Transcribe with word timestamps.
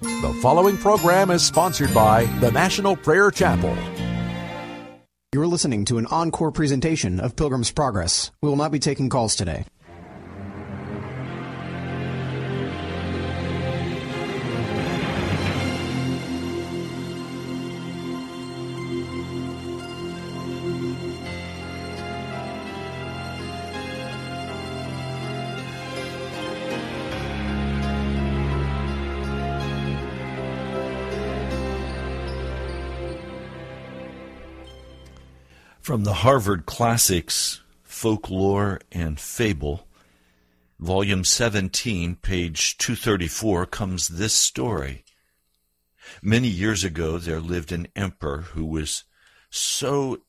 The 0.00 0.38
following 0.42 0.76
program 0.76 1.30
is 1.32 1.44
sponsored 1.44 1.92
by 1.92 2.24
the 2.38 2.52
National 2.52 2.94
Prayer 2.94 3.32
Chapel. 3.32 3.76
You're 5.34 5.48
listening 5.48 5.84
to 5.86 5.98
an 5.98 6.06
encore 6.06 6.52
presentation 6.52 7.18
of 7.18 7.34
Pilgrim's 7.34 7.72
Progress. 7.72 8.30
We 8.40 8.48
will 8.48 8.56
not 8.56 8.70
be 8.70 8.78
taking 8.78 9.08
calls 9.08 9.34
today. 9.34 9.64
From 35.88 36.04
the 36.04 36.20
Harvard 36.20 36.66
Classics, 36.66 37.62
Folklore 37.82 38.78
and 38.92 39.18
Fable, 39.18 39.88
Volume 40.78 41.24
17, 41.24 42.16
page 42.16 42.76
234, 42.76 43.64
comes 43.64 44.08
this 44.08 44.34
story. 44.34 45.02
Many 46.20 46.48
years 46.48 46.84
ago, 46.84 47.16
there 47.16 47.40
lived 47.40 47.72
an 47.72 47.88
emperor 47.96 48.42
who 48.52 48.66
was 48.66 49.04
so 49.48 50.20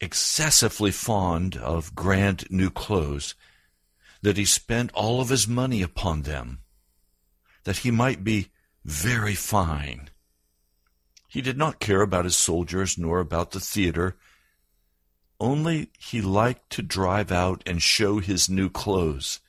excessively 0.00 0.92
fond 0.92 1.56
of 1.56 1.96
grand 1.96 2.48
new 2.48 2.70
clothes 2.70 3.34
that 4.22 4.36
he 4.36 4.44
spent 4.44 4.92
all 4.92 5.20
of 5.20 5.30
his 5.30 5.48
money 5.48 5.82
upon 5.82 6.22
them, 6.22 6.60
that 7.64 7.78
he 7.78 7.90
might 7.90 8.22
be 8.22 8.52
very 8.84 9.34
fine. 9.34 10.10
He 11.26 11.40
did 11.40 11.58
not 11.58 11.80
care 11.80 12.02
about 12.02 12.24
his 12.24 12.36
soldiers 12.36 12.96
nor 12.96 13.18
about 13.18 13.50
the 13.50 13.58
theater 13.58 14.16
only 15.40 15.90
he 15.98 16.20
liked 16.20 16.70
to 16.70 16.82
drive 16.82 17.30
out 17.30 17.62
and 17.66 17.82
show 17.82 18.18
his 18.18 18.48
new 18.48 18.70
clothes. 18.70 19.40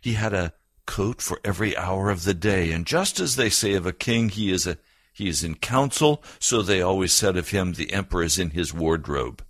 He 0.00 0.14
had 0.14 0.32
a 0.32 0.52
coat 0.86 1.20
for 1.20 1.40
every 1.44 1.76
hour 1.76 2.10
of 2.10 2.24
the 2.24 2.34
day, 2.34 2.72
and 2.72 2.86
just 2.86 3.20
as 3.20 3.36
they 3.36 3.50
say 3.50 3.74
of 3.74 3.86
a 3.86 3.92
king, 3.92 4.28
he 4.28 4.50
is 4.50 4.66
a 4.66 4.78
he 5.12 5.28
is 5.30 5.42
in 5.42 5.54
council, 5.54 6.22
so 6.38 6.60
they 6.60 6.82
always 6.82 7.10
said 7.10 7.38
of 7.38 7.48
him, 7.48 7.72
the 7.72 7.94
emperor 7.94 8.22
is 8.22 8.38
in 8.38 8.50
his 8.50 8.74
wardrobe. 8.74 9.42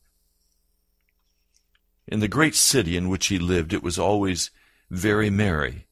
In 2.06 2.20
the 2.20 2.28
great 2.28 2.55
city 2.55 2.97
in 2.97 3.08
which 3.08 3.27
he 3.27 3.39
lived, 3.41 3.72
it 3.72 3.83
was 3.83 3.98
always 3.98 4.52
very 4.91 5.28
merry. 5.28 5.89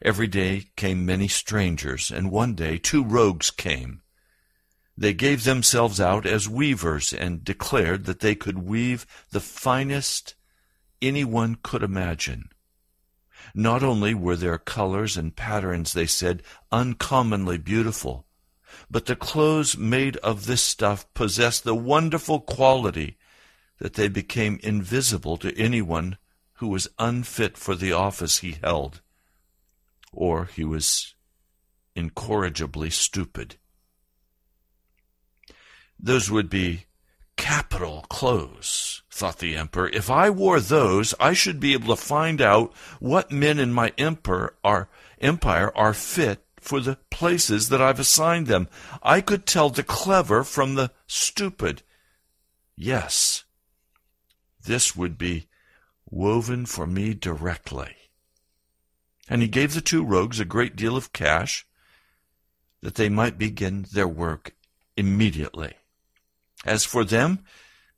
Every 0.00 0.28
day 0.28 0.66
came 0.76 1.04
many 1.04 1.26
strangers, 1.26 2.12
and 2.12 2.30
one 2.30 2.54
day 2.54 2.78
two 2.78 3.02
rogues 3.02 3.50
came. 3.50 4.02
They 5.00 5.14
gave 5.14 5.44
themselves 5.44 6.00
out 6.00 6.26
as 6.26 6.48
weavers 6.48 7.12
and 7.12 7.44
declared 7.44 8.04
that 8.06 8.18
they 8.18 8.34
could 8.34 8.58
weave 8.58 9.06
the 9.30 9.38
finest 9.38 10.34
anyone 11.00 11.56
could 11.62 11.84
imagine. 11.84 12.48
Not 13.54 13.84
only 13.84 14.12
were 14.12 14.34
their 14.34 14.58
colors 14.58 15.16
and 15.16 15.36
patterns, 15.36 15.92
they 15.92 16.06
said, 16.06 16.42
uncommonly 16.72 17.58
beautiful, 17.58 18.26
but 18.90 19.06
the 19.06 19.14
clothes 19.14 19.78
made 19.78 20.16
of 20.16 20.46
this 20.46 20.62
stuff 20.62 21.06
possessed 21.14 21.62
the 21.62 21.76
wonderful 21.76 22.40
quality 22.40 23.18
that 23.78 23.94
they 23.94 24.08
became 24.08 24.58
invisible 24.64 25.36
to 25.36 25.56
anyone 25.56 26.18
who 26.54 26.66
was 26.66 26.88
unfit 26.98 27.56
for 27.56 27.76
the 27.76 27.92
office 27.92 28.38
he 28.38 28.58
held, 28.64 29.00
or 30.12 30.46
he 30.46 30.64
was 30.64 31.14
incorrigibly 31.94 32.90
stupid. 32.90 33.58
Those 35.98 36.30
would 36.30 36.48
be 36.48 36.84
capital 37.36 38.04
clothes, 38.08 39.02
thought 39.10 39.38
the 39.38 39.56
emperor. 39.56 39.88
If 39.88 40.10
I 40.10 40.30
wore 40.30 40.60
those, 40.60 41.14
I 41.18 41.32
should 41.32 41.60
be 41.60 41.72
able 41.72 41.96
to 41.96 42.02
find 42.02 42.40
out 42.40 42.74
what 43.00 43.32
men 43.32 43.58
in 43.58 43.72
my 43.72 43.92
emperor 43.96 44.54
are, 44.62 44.88
empire 45.20 45.74
are 45.76 45.94
fit 45.94 46.44
for 46.60 46.80
the 46.80 46.98
places 47.10 47.68
that 47.70 47.80
I've 47.80 48.00
assigned 48.00 48.46
them. 48.46 48.68
I 49.02 49.20
could 49.20 49.46
tell 49.46 49.70
the 49.70 49.82
clever 49.82 50.44
from 50.44 50.74
the 50.74 50.90
stupid. 51.06 51.82
Yes, 52.76 53.44
this 54.64 54.94
would 54.94 55.16
be 55.16 55.48
woven 56.10 56.66
for 56.66 56.86
me 56.86 57.14
directly. 57.14 57.94
And 59.28 59.42
he 59.42 59.48
gave 59.48 59.74
the 59.74 59.80
two 59.80 60.04
rogues 60.04 60.40
a 60.40 60.44
great 60.44 60.76
deal 60.76 60.96
of 60.96 61.12
cash 61.12 61.66
that 62.82 62.94
they 62.94 63.08
might 63.08 63.38
begin 63.38 63.86
their 63.92 64.08
work 64.08 64.54
immediately. 64.96 65.77
As 66.68 66.84
for 66.84 67.02
them, 67.02 67.44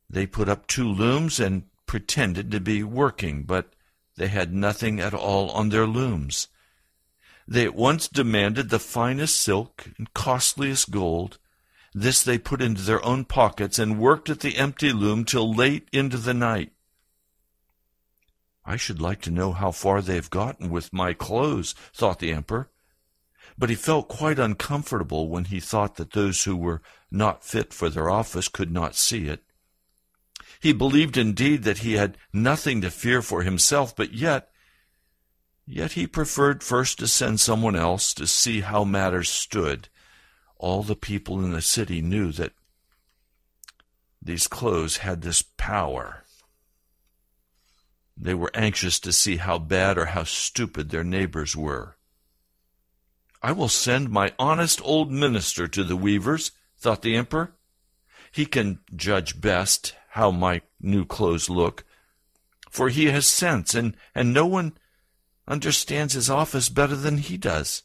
they 0.09 0.27
put 0.27 0.49
up 0.49 0.69
two 0.69 0.89
looms 0.89 1.41
and 1.41 1.65
pretended 1.87 2.53
to 2.53 2.61
be 2.61 2.85
working, 2.85 3.43
but 3.43 3.73
they 4.17 4.29
had 4.29 4.55
nothing 4.55 5.01
at 5.01 5.13
all 5.13 5.51
on 5.51 5.71
their 5.71 5.87
looms. 5.89 6.47
They 7.49 7.65
at 7.65 7.75
once 7.75 8.07
demanded 8.07 8.69
the 8.69 8.79
finest 8.79 9.41
silk 9.41 9.91
and 9.99 10.15
costliest 10.15 10.93
gold. 10.93 11.39
This 11.93 12.23
they 12.23 12.39
put 12.39 12.63
into 12.63 12.83
their 12.83 13.05
own 13.05 13.25
pockets 13.25 13.77
and 13.77 13.99
worked 13.99 14.31
at 14.31 14.39
the 14.39 14.57
empty 14.57 14.93
loom 14.93 15.25
till 15.25 15.53
late 15.53 15.89
into 15.91 16.17
the 16.17 16.35
night. 16.35 16.71
I 18.65 18.77
should 18.77 19.01
like 19.01 19.21
to 19.23 19.33
know 19.33 19.51
how 19.53 19.73
far 19.73 20.01
they 20.01 20.15
have 20.15 20.31
gotten 20.31 20.71
with 20.71 20.93
my 20.93 21.13
clothes, 21.13 21.75
thought 21.93 22.21
the 22.21 22.33
emperor. 22.33 22.71
But 23.61 23.69
he 23.69 23.77
felt 23.77 24.09
quite 24.09 24.39
uncomfortable 24.39 25.29
when 25.29 25.45
he 25.45 25.61
thought 25.61 25.97
that 25.97 26.13
those 26.13 26.45
who 26.45 26.57
were 26.57 26.81
not 27.11 27.45
fit 27.45 27.75
for 27.75 27.91
their 27.91 28.09
office 28.09 28.49
could 28.49 28.73
not 28.73 28.95
see 28.95 29.27
it. 29.27 29.43
He 30.61 30.73
believed 30.73 31.19
indeed 31.19 31.65
that 31.65 31.79
he 31.79 31.93
had 31.93 32.17
nothing 32.33 32.81
to 32.81 32.91
fear 32.91 33.21
for 33.21 33.43
himself, 33.43 33.95
but 33.95 34.15
yet, 34.15 34.49
yet 35.67 35.93
he 35.93 36.07
preferred 36.07 36.63
first 36.63 36.99
to 37.01 37.07
send 37.07 37.39
someone 37.39 37.77
else 37.77 38.15
to 38.15 38.27
see 38.27 38.63
how 38.63 38.83
matters 38.83 39.29
stood. 39.29 39.91
All 40.57 40.83
the 40.83 40.97
people 40.97 41.45
in 41.45 41.53
the 41.53 41.61
city 41.61 42.01
knew 42.01 42.33
that 42.33 42.55
these 44.23 44.47
clothes 44.47 44.99
had 44.99 45.21
this 45.21 45.43
power. 45.43 46.25
They 48.17 48.33
were 48.33 48.51
anxious 48.55 48.99
to 49.01 49.13
see 49.13 49.37
how 49.37 49.59
bad 49.59 49.99
or 49.99 50.07
how 50.07 50.25
stupid 50.25 50.89
their 50.89 51.05
neighbors 51.05 51.55
were. 51.55 51.99
I 53.43 53.53
will 53.53 53.69
send 53.69 54.11
my 54.11 54.33
honest 54.39 54.81
old 54.85 55.11
minister 55.11 55.67
to 55.69 55.85
the 55.85 55.97
weavers 55.97 56.53
thought 56.79 57.03
the 57.03 57.17
emperor. 57.17 57.55
He 58.33 58.47
can 58.47 58.81
judge 58.95 59.41
best 59.41 59.95
how 60.11 60.31
my 60.31 60.63
new 60.81 61.05
clothes 61.05 61.51
look, 61.51 61.85
for 62.71 62.89
he 62.89 63.07
has 63.07 63.27
sense, 63.27 63.75
and, 63.75 63.97
and 64.15 64.33
no 64.33 64.47
one 64.47 64.79
understands 65.47 66.15
his 66.15 66.31
office 66.31 66.69
better 66.69 66.97
than 66.97 67.19
he 67.19 67.37
does. 67.37 67.83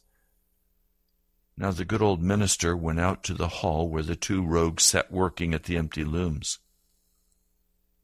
Now 1.56 1.70
the 1.70 1.84
good 1.84 2.02
old 2.02 2.22
minister 2.22 2.76
went 2.76 3.00
out 3.00 3.24
to 3.24 3.34
the 3.34 3.48
hall 3.48 3.88
where 3.88 4.02
the 4.02 4.16
two 4.16 4.44
rogues 4.44 4.84
sat 4.84 5.10
working 5.10 5.54
at 5.54 5.64
the 5.64 5.76
empty 5.76 6.04
looms. 6.04 6.58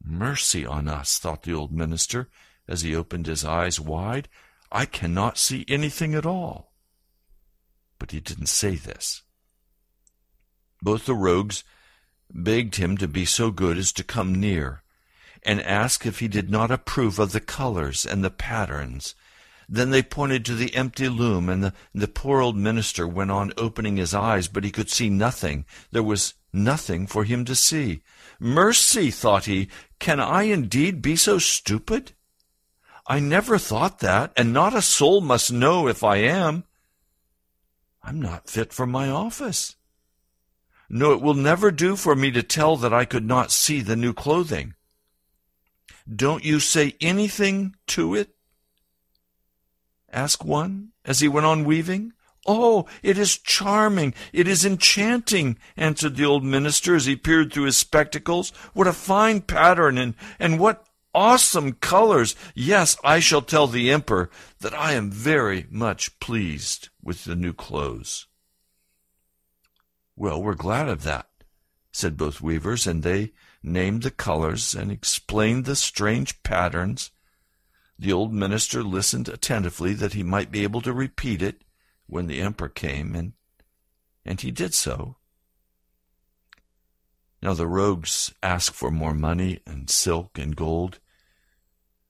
Mercy 0.03 0.65
on 0.65 0.87
us, 0.87 1.17
thought 1.17 1.43
the 1.43 1.53
old 1.53 1.71
minister, 1.71 2.29
as 2.67 2.81
he 2.81 2.95
opened 2.95 3.27
his 3.27 3.45
eyes 3.45 3.79
wide. 3.79 4.27
I 4.71 4.85
cannot 4.85 5.37
see 5.37 5.65
anything 5.67 6.13
at 6.15 6.25
all. 6.25 6.72
But 8.03 8.11
he 8.11 8.19
didn't 8.19 8.47
say 8.47 8.75
this. 8.75 9.21
Both 10.81 11.05
the 11.05 11.15
rogues 11.15 11.63
begged 12.29 12.75
him 12.75 12.97
to 12.97 13.07
be 13.07 13.23
so 13.23 13.49
good 13.49 13.77
as 13.77 13.93
to 13.93 14.03
come 14.03 14.35
near, 14.35 14.83
and 15.43 15.61
ask 15.61 16.05
if 16.05 16.19
he 16.19 16.27
did 16.27 16.49
not 16.49 16.69
approve 16.69 17.17
of 17.17 17.31
the 17.31 17.39
colors 17.39 18.05
and 18.05 18.21
the 18.21 18.29
patterns. 18.29 19.15
Then 19.69 19.91
they 19.91 20.03
pointed 20.03 20.43
to 20.43 20.53
the 20.53 20.75
empty 20.75 21.07
loom, 21.07 21.47
and 21.47 21.63
the, 21.63 21.73
the 21.95 22.09
poor 22.09 22.41
old 22.41 22.57
minister 22.57 23.07
went 23.07 23.31
on 23.31 23.53
opening 23.55 23.95
his 23.95 24.13
eyes, 24.13 24.49
but 24.49 24.65
he 24.65 24.69
could 24.69 24.89
see 24.89 25.09
nothing. 25.09 25.63
There 25.93 26.03
was 26.03 26.33
nothing 26.51 27.07
for 27.07 27.23
him 27.23 27.45
to 27.45 27.55
see. 27.55 28.01
Mercy, 28.37 29.11
thought 29.11 29.45
he, 29.45 29.69
can 29.99 30.19
I 30.19 30.43
indeed 30.43 31.01
be 31.01 31.15
so 31.15 31.37
stupid? 31.37 32.11
I 33.07 33.21
never 33.21 33.57
thought 33.57 33.99
that, 33.99 34.33
and 34.35 34.51
not 34.51 34.75
a 34.75 34.81
soul 34.81 35.21
must 35.21 35.53
know 35.53 35.87
if 35.87 36.03
I 36.03 36.17
am. 36.17 36.65
I'm 38.03 38.21
not 38.21 38.49
fit 38.49 38.73
for 38.73 38.85
my 38.85 39.09
office. 39.09 39.75
No, 40.89 41.13
it 41.13 41.21
will 41.21 41.33
never 41.33 41.71
do 41.71 41.95
for 41.95 42.15
me 42.15 42.31
to 42.31 42.43
tell 42.43 42.75
that 42.77 42.93
I 42.93 43.05
could 43.05 43.25
not 43.25 43.51
see 43.51 43.81
the 43.81 43.95
new 43.95 44.13
clothing. 44.13 44.73
Don't 46.13 46.43
you 46.43 46.59
say 46.59 46.95
anything 46.99 47.75
to 47.87 48.13
it? 48.13 48.35
asked 50.11 50.43
one 50.43 50.89
as 51.05 51.21
he 51.21 51.27
went 51.27 51.45
on 51.45 51.63
weaving. 51.63 52.13
Oh, 52.45 52.85
it 53.01 53.17
is 53.17 53.37
charming, 53.37 54.13
it 54.33 54.49
is 54.49 54.65
enchanting, 54.65 55.57
answered 55.77 56.17
the 56.17 56.25
old 56.25 56.43
minister 56.43 56.93
as 56.95 57.05
he 57.05 57.15
peered 57.15 57.53
through 57.53 57.63
his 57.63 57.77
spectacles. 57.77 58.49
What 58.73 58.85
a 58.85 58.93
fine 58.93 59.41
pattern 59.41 59.97
and, 59.97 60.13
and 60.39 60.59
what 60.59 60.85
awesome 61.15 61.73
colors! 61.73 62.35
Yes, 62.53 62.97
I 63.01 63.19
shall 63.19 63.41
tell 63.41 63.67
the 63.67 63.89
emperor 63.89 64.29
that 64.59 64.73
I 64.73 64.91
am 64.91 65.09
very 65.09 65.67
much 65.71 66.19
pleased 66.19 66.89
with 67.03 67.25
the 67.25 67.35
new 67.35 67.53
clothes. 67.53 68.27
Well, 70.15 70.41
we're 70.41 70.53
glad 70.55 70.87
of 70.89 71.03
that, 71.03 71.29
said 71.91 72.17
both 72.17 72.41
weavers, 72.41 72.87
and 72.87 73.03
they 73.03 73.33
named 73.61 74.03
the 74.03 74.11
colors 74.11 74.73
and 74.73 74.91
explained 74.91 75.65
the 75.65 75.75
strange 75.75 76.41
patterns. 76.43 77.11
The 77.97 78.13
old 78.13 78.33
minister 78.33 78.83
listened 78.83 79.27
attentively 79.27 79.93
that 79.93 80.13
he 80.13 80.23
might 80.23 80.51
be 80.51 80.63
able 80.63 80.81
to 80.81 80.93
repeat 80.93 81.41
it 81.41 81.63
when 82.05 82.27
the 82.27 82.41
emperor 82.41 82.69
came, 82.69 83.15
and, 83.15 83.33
and 84.25 84.39
he 84.39 84.51
did 84.51 84.73
so. 84.73 85.17
Now 87.41 87.53
the 87.53 87.67
rogues 87.67 88.33
asked 88.41 88.73
for 88.73 88.91
more 88.91 89.13
money 89.13 89.59
and 89.65 89.89
silk 89.89 90.37
and 90.37 90.55
gold, 90.55 90.99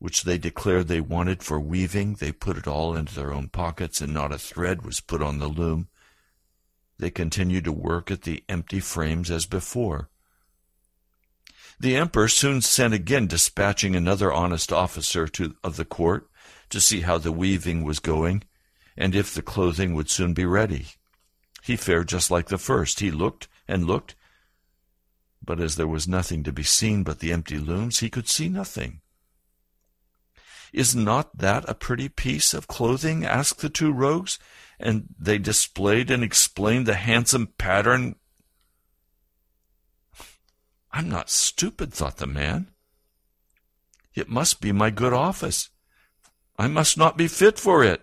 which 0.04 0.24
they 0.24 0.38
declared 0.38 0.90
they 0.90 1.00
wanted 1.00 1.42
for 1.42 1.62
weaving. 1.62 2.16
They 2.16 2.34
put 2.34 2.58
it 2.58 2.68
all 2.68 2.94
into 2.94 3.16
their 3.16 3.32
own 3.32 3.48
pockets, 3.48 4.02
and 4.02 4.14
not 4.14 4.34
a 4.34 4.38
thread 4.38 4.86
was 4.86 5.00
put 5.00 5.22
on 5.22 5.40
the 5.40 5.48
loom. 5.48 5.88
They 7.00 7.10
continued 7.10 7.64
to 7.64 7.72
work 7.72 8.12
at 8.12 8.24
the 8.24 8.44
empty 8.50 8.82
frames 8.82 9.32
as 9.32 9.46
before. 9.46 10.10
The 11.80 11.96
emperor 11.96 12.28
soon 12.28 12.60
sent 12.60 12.94
again 12.94 13.28
dispatching 13.28 13.96
another 13.96 14.30
honest 14.30 14.74
officer 14.74 15.26
to, 15.30 15.56
of 15.64 15.78
the 15.78 15.86
court 15.86 16.28
to 16.72 16.82
see 16.82 17.00
how 17.00 17.18
the 17.18 17.32
weaving 17.32 17.86
was 17.86 18.00
going, 18.00 18.44
and 18.98 19.16
if 19.16 19.34
the 19.34 19.42
clothing 19.42 19.94
would 19.94 20.10
soon 20.10 20.34
be 20.34 20.44
ready. 20.44 20.88
He 21.62 21.78
fared 21.78 22.10
just 22.10 22.30
like 22.30 22.48
the 22.48 22.58
first. 22.58 23.00
He 23.00 23.10
looked 23.10 23.48
and 23.70 23.88
looked, 23.88 24.18
but 25.42 25.62
as 25.62 25.78
there 25.78 25.88
was 25.88 26.10
nothing 26.10 26.44
to 26.44 26.52
be 26.52 26.64
seen 26.64 27.04
but 27.04 27.20
the 27.20 27.32
empty 27.32 27.58
looms, 27.58 28.00
he 28.00 28.10
could 28.10 28.28
see 28.28 28.50
nothing. 28.50 29.00
Is 30.74 30.96
not 30.96 31.38
that 31.38 31.70
a 31.70 31.75
pretty 31.75 32.10
piece 32.10 32.56
of 32.56 32.68
clothing? 32.68 33.24
asked 33.24 33.60
the 33.60 33.70
two 33.70 33.92
rogues, 33.92 34.40
and 34.80 35.06
they 35.20 35.38
displayed 35.38 36.10
and 36.10 36.24
explained 36.24 36.88
the 36.88 36.96
handsome 36.96 37.54
pattern. 37.60 38.16
I'm 40.92 41.10
not 41.10 41.30
stupid, 41.30 41.94
thought 41.94 42.18
the 42.18 42.25
man. 42.25 42.70
It 44.16 44.30
must 44.30 44.62
be 44.62 44.72
my 44.72 44.90
good 44.90 45.14
office. 45.14 45.70
I 46.58 46.68
must 46.68 46.98
not 46.98 47.18
be 47.18 47.28
fit 47.28 47.60
for 47.60 47.84
it. 47.84 48.02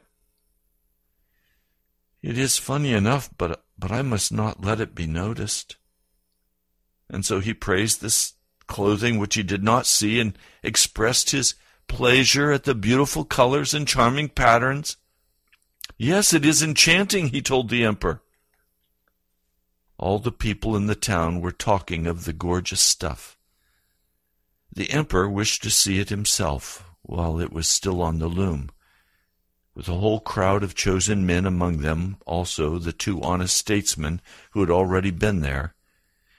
It 2.23 2.39
is 2.39 2.57
funny 2.57 2.93
enough, 2.93 3.31
but, 3.37 3.65
but 3.77 3.91
I 3.91 4.03
must 4.03 4.33
not 4.33 4.65
let 4.65 4.81
it 4.81 4.95
be 4.95 5.07
noticed. 5.07 5.77
And 7.09 7.27
so 7.27 7.41
he 7.41 7.53
praised 7.53 8.01
this 8.01 8.35
clothing 8.69 9.19
which 9.19 9.35
he 9.35 9.43
did 9.43 9.65
not 9.65 9.87
see 9.87 10.21
and 10.21 10.39
expressed 10.63 11.31
his 11.31 11.55
pleasure 11.91 12.53
at 12.53 12.63
the 12.63 12.75
beautiful 12.75 13.25
colors 13.25 13.75
and 13.75 13.87
charming 13.87 14.29
patterns. 14.29 14.97
Yes, 15.99 16.33
it 16.33 16.47
is 16.47 16.63
enchanting, 16.63 17.29
he 17.29 17.43
told 17.43 17.69
the 17.69 17.85
emperor. 17.85 18.23
All 19.99 20.21
the 20.21 20.33
people 20.33 20.77
in 20.77 20.87
the 20.87 20.95
town 20.95 21.41
were 21.41 21.51
talking 21.51 22.07
of 22.07 22.25
the 22.25 22.33
gorgeous 22.33 22.81
stuff. 22.81 23.37
The 24.73 24.91
emperor 24.91 25.29
wished 25.29 25.65
to 25.65 25.71
see 25.71 25.99
it 25.99 26.11
himself 26.11 26.89
while 27.03 27.41
it 27.41 27.53
was 27.53 27.67
still 27.67 28.01
on 28.01 28.21
the 28.21 28.29
loom. 28.29 28.71
With 29.75 29.89
a 29.89 29.95
whole 29.95 30.21
crowd 30.21 30.63
of 30.63 30.77
chosen 30.77 31.27
men 31.27 31.45
among 31.45 31.79
them, 31.79 32.19
also 32.25 32.79
the 32.79 32.93
two 32.93 33.21
honest 33.21 33.57
statesmen 33.57 34.21
who 34.53 34.61
had 34.61 34.71
already 34.71 35.11
been 35.11 35.41
there, 35.41 35.75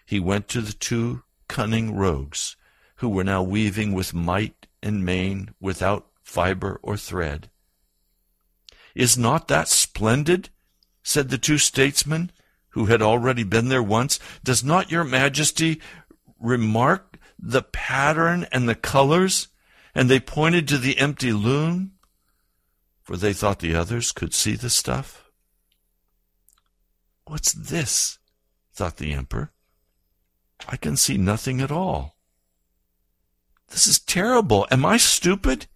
he 0.06 0.20
went 0.20 0.48
to 0.48 0.62
the 0.62 0.74
two 0.74 1.24
cunning 1.50 1.94
rogues, 1.94 2.56
who 2.96 3.10
were 3.10 3.26
now 3.26 3.44
weaving 3.44 3.92
with 3.92 4.14
might 4.14 4.68
and 4.82 5.06
main 5.06 5.54
without 5.60 6.08
fiber 6.24 6.80
or 6.82 6.98
thread. 6.98 7.50
Is 8.96 9.18
not 9.18 9.48
that 9.48 9.68
splendid? 9.68 10.50
said 11.04 11.30
the 11.30 11.38
two 11.38 11.58
statesmen, 11.58 12.32
who 12.70 12.86
had 12.86 13.02
already 13.02 13.44
been 13.44 13.70
there 13.70 13.84
once. 13.84 14.20
Does 14.44 14.64
not 14.64 14.92
your 14.92 15.04
majesty 15.04 15.82
remark 16.40 17.18
the 17.40 17.62
pattern 17.62 18.48
and 18.52 18.68
the 18.68 18.76
colors? 18.76 19.48
And 19.94 20.10
they 20.10 20.20
pointed 20.20 20.68
to 20.70 20.78
the 20.78 20.98
empty 21.00 21.34
loom, 21.34 21.94
for 23.02 23.18
they 23.18 23.34
thought 23.34 23.60
the 23.60 23.76
others 23.76 24.12
could 24.12 24.34
see 24.34 24.56
the 24.56 24.70
stuff. 24.70 25.30
What's 27.26 27.54
this? 27.54 28.20
thought 28.74 28.98
the 28.98 29.12
emperor. 29.14 29.52
I 30.68 30.78
can 30.78 30.96
see 30.96 31.18
nothing 31.18 31.60
at 31.60 31.72
all. 31.72 32.16
This 33.72 33.88
is 33.88 34.00
terrible. 34.00 34.68
Am 34.70 34.86
I 34.86 34.98
stupid? 34.98 35.68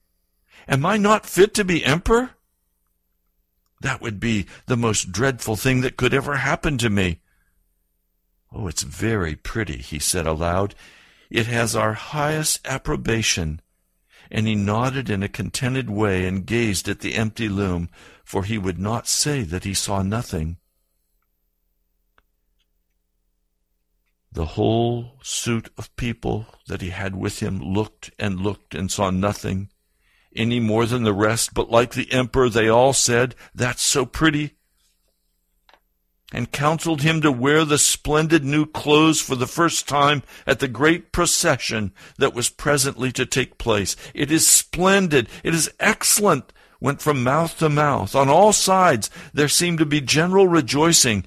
Am 0.68 0.86
I 0.86 0.98
not 0.98 1.26
fit 1.26 1.54
to 1.56 1.64
be 1.64 1.84
emperor? 1.84 2.32
That 3.82 4.02
would 4.02 4.20
be 4.20 4.48
the 4.66 4.78
most 4.78 5.12
dreadful 5.12 5.56
thing 5.56 5.82
that 5.82 5.98
could 5.98 6.14
ever 6.14 6.36
happen 6.36 6.78
to 6.80 6.90
me. 6.90 7.22
Oh, 8.52 8.68
it's 8.68 8.84
very 8.84 9.36
pretty, 9.36 9.78
he 9.78 10.00
said 10.00 10.28
aloud. 10.28 10.76
It 11.30 11.48
has 11.48 11.76
our 11.76 11.94
highest 11.94 12.66
approbation. 12.66 13.62
And 14.32 14.48
he 14.48 14.56
nodded 14.56 15.10
in 15.10 15.24
a 15.24 15.30
contented 15.30 15.90
way 15.90 16.28
and 16.28 16.46
gazed 16.46 16.90
at 16.90 17.00
the 17.00 17.16
empty 17.16 17.48
loom, 17.48 17.90
for 18.24 18.44
he 18.44 18.58
would 18.58 18.80
not 18.80 19.08
say 19.08 19.44
that 19.44 19.64
he 19.64 19.74
saw 19.74 20.02
nothing. 20.02 20.58
The 24.36 24.46
whole 24.46 25.14
suit 25.24 25.70
of 25.78 25.96
people 25.96 26.46
that 26.68 26.82
he 26.82 26.90
had 26.90 27.16
with 27.16 27.40
him 27.40 27.62
looked 27.62 28.12
and 28.20 28.42
looked 28.42 28.76
and 28.76 28.92
saw 28.92 29.10
nothing 29.10 29.70
any 30.36 30.60
more 30.60 30.86
than 30.86 31.04
the 31.04 31.14
rest, 31.14 31.54
but 31.54 31.72
like 31.72 31.94
the 31.94 32.12
emperor, 32.12 32.50
they 32.50 32.68
all 32.68 32.92
said, 32.92 33.34
That's 33.56 33.82
so 33.82 34.06
pretty, 34.06 34.58
and 36.34 36.52
counseled 36.52 37.02
him 37.02 37.22
to 37.22 37.32
wear 37.32 37.64
the 37.64 37.78
splendid 37.78 38.44
new 38.44 38.66
clothes 38.66 39.22
for 39.22 39.36
the 39.36 39.48
first 39.48 39.88
time 39.88 40.22
at 40.46 40.60
the 40.60 40.68
great 40.68 41.14
procession 41.14 41.94
that 42.18 42.34
was 42.34 42.50
presently 42.50 43.14
to 43.14 43.26
take 43.26 43.58
place. 43.58 43.96
It 44.14 44.34
is 44.34 44.46
splendid, 44.46 45.30
it 45.46 45.56
is 45.56 45.72
excellent, 45.80 46.52
went 46.82 47.02
from 47.02 47.24
mouth 47.24 47.58
to 47.60 47.70
mouth. 47.70 48.14
On 48.16 48.28
all 48.28 48.52
sides 48.52 49.10
there 49.34 49.48
seemed 49.48 49.80
to 49.80 49.86
be 49.86 50.02
general 50.02 50.50
rejoicing 50.50 51.24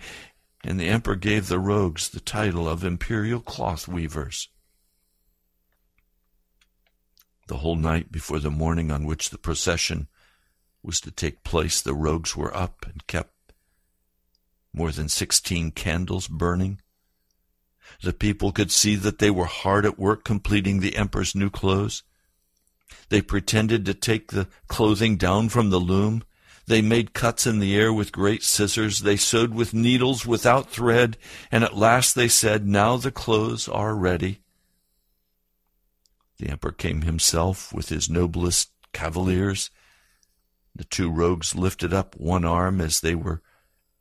and 0.64 0.78
the 0.78 0.88
emperor 0.88 1.16
gave 1.16 1.48
the 1.48 1.58
rogues 1.58 2.08
the 2.08 2.20
title 2.20 2.68
of 2.68 2.84
imperial 2.84 3.40
cloth 3.40 3.86
weavers. 3.88 4.48
The 7.46 7.58
whole 7.58 7.76
night 7.76 8.12
before 8.12 8.40
the 8.40 8.50
morning 8.50 8.90
on 8.90 9.06
which 9.06 9.30
the 9.30 9.38
procession 9.38 10.08
was 10.82 11.00
to 11.00 11.10
take 11.10 11.44
place, 11.44 11.80
the 11.80 11.94
rogues 11.94 12.36
were 12.36 12.54
up 12.56 12.84
and 12.84 13.06
kept 13.06 13.32
more 14.72 14.92
than 14.92 15.08
sixteen 15.08 15.70
candles 15.70 16.28
burning. 16.28 16.80
The 18.02 18.12
people 18.12 18.52
could 18.52 18.70
see 18.70 18.96
that 18.96 19.18
they 19.18 19.30
were 19.30 19.46
hard 19.46 19.86
at 19.86 19.98
work 19.98 20.24
completing 20.24 20.80
the 20.80 20.96
emperor's 20.96 21.34
new 21.34 21.48
clothes. 21.48 22.02
They 23.08 23.22
pretended 23.22 23.86
to 23.86 23.94
take 23.94 24.30
the 24.30 24.48
clothing 24.68 25.16
down 25.16 25.48
from 25.48 25.70
the 25.70 25.80
loom 25.80 26.22
they 26.68 26.82
made 26.82 27.14
cuts 27.14 27.46
in 27.46 27.58
the 27.58 27.76
air 27.76 27.92
with 27.92 28.12
great 28.12 28.42
scissors. 28.42 29.00
They 29.00 29.16
sewed 29.16 29.54
with 29.54 29.74
needles 29.74 30.26
without 30.26 30.70
thread. 30.70 31.16
And 31.50 31.64
at 31.64 31.76
last 31.76 32.14
they 32.14 32.28
said, 32.28 32.66
Now 32.66 32.96
the 32.96 33.10
clothes 33.10 33.68
are 33.68 33.94
ready. 33.94 34.40
The 36.38 36.50
emperor 36.50 36.72
came 36.72 37.02
himself 37.02 37.72
with 37.72 37.88
his 37.88 38.08
noblest 38.08 38.70
cavaliers. 38.92 39.70
The 40.74 40.84
two 40.84 41.10
rogues 41.10 41.54
lifted 41.54 41.92
up 41.92 42.14
one 42.16 42.44
arm 42.44 42.80
as 42.80 43.00
they 43.00 43.14
were 43.14 43.42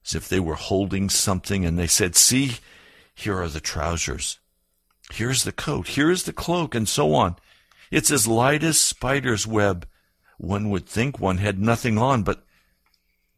as 0.05 0.15
if 0.15 0.29
they 0.29 0.39
were 0.39 0.55
holding 0.55 1.09
something, 1.09 1.65
and 1.65 1.77
they 1.77 1.87
said, 1.87 2.15
See, 2.15 2.57
here 3.13 3.41
are 3.41 3.49
the 3.49 3.59
trousers. 3.59 4.39
Here's 5.11 5.43
the 5.43 5.51
coat. 5.51 5.89
Here 5.89 6.09
is 6.09 6.23
the 6.23 6.33
cloak, 6.33 6.75
and 6.75 6.87
so 6.87 7.13
on. 7.13 7.35
It's 7.91 8.11
as 8.11 8.27
light 8.27 8.63
as 8.63 8.79
spider's 8.79 9.45
web. 9.45 9.87
One 10.37 10.69
would 10.69 10.85
think 10.85 11.19
one 11.19 11.37
had 11.37 11.59
nothing 11.59 11.97
on, 11.97 12.23
but 12.23 12.45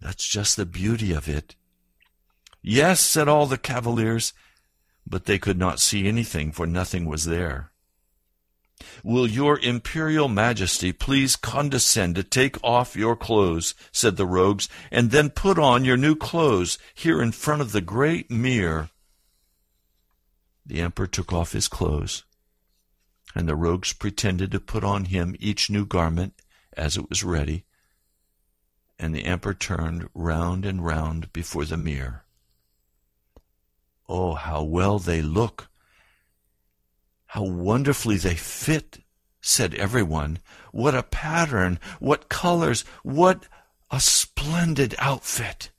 that's 0.02 0.26
just 0.26 0.56
the 0.56 0.66
beauty 0.66 1.14
of 1.14 1.28
it. 1.28 1.56
Yes, 2.62 3.00
said 3.00 3.28
all 3.28 3.46
the 3.46 3.58
cavaliers, 3.58 4.34
but 5.06 5.26
they 5.26 5.40
could 5.40 5.58
not 5.58 5.80
see 5.80 6.08
anything, 6.08 6.52
for 6.52 6.68
nothing 6.68 7.06
was 7.06 7.26
there. 7.26 7.72
Will 9.04 9.28
your 9.28 9.60
imperial 9.60 10.30
majesty 10.30 10.94
please 10.94 11.36
condescend 11.36 12.16
to 12.16 12.24
take 12.24 12.62
off 12.64 12.96
your 12.96 13.16
clothes, 13.16 13.76
said 13.92 14.16
the 14.16 14.26
rogues, 14.26 14.70
and 14.90 15.12
then 15.12 15.30
put 15.30 15.60
on 15.60 15.84
your 15.84 15.98
new 15.98 16.16
clothes 16.16 16.78
here 16.94 17.22
in 17.22 17.32
front 17.32 17.62
of 17.62 17.72
the 17.72 17.82
great 17.82 18.32
mirror. 18.32 18.90
The 20.66 20.82
emperor 20.82 21.08
took 21.08 21.34
off 21.34 21.52
his 21.52 21.68
clothes, 21.68 22.24
and 23.36 23.50
the 23.50 23.56
rogues 23.56 23.92
pretended 23.92 24.52
to 24.52 24.60
put 24.60 24.84
on 24.84 25.06
him 25.06 25.36
each 25.40 25.70
new 25.70 25.86
garment 25.86 26.42
as 26.74 26.96
it 26.96 27.10
was 27.10 27.24
ready 27.24 27.66
and 29.00 29.16
the 29.16 29.26
emperor 29.26 29.54
turned 29.54 30.10
round 30.14 30.66
and 30.66 30.86
round 30.86 31.32
before 31.32 31.64
the 31.64 31.78
mirror. 31.78 32.26
Oh, 34.10 34.34
how 34.34 34.64
well 34.64 35.00
they 35.00 35.22
look! 35.22 35.70
How 37.28 37.44
wonderfully 37.44 38.18
they 38.18 38.36
fit, 38.36 39.04
said 39.40 39.74
everyone. 39.76 40.40
What 40.72 40.96
a 40.96 41.04
pattern! 41.04 41.80
What 42.00 42.28
colors! 42.28 42.84
What 43.04 43.48
a 43.90 44.00
splendid 44.00 44.96
outfit! 44.98 45.72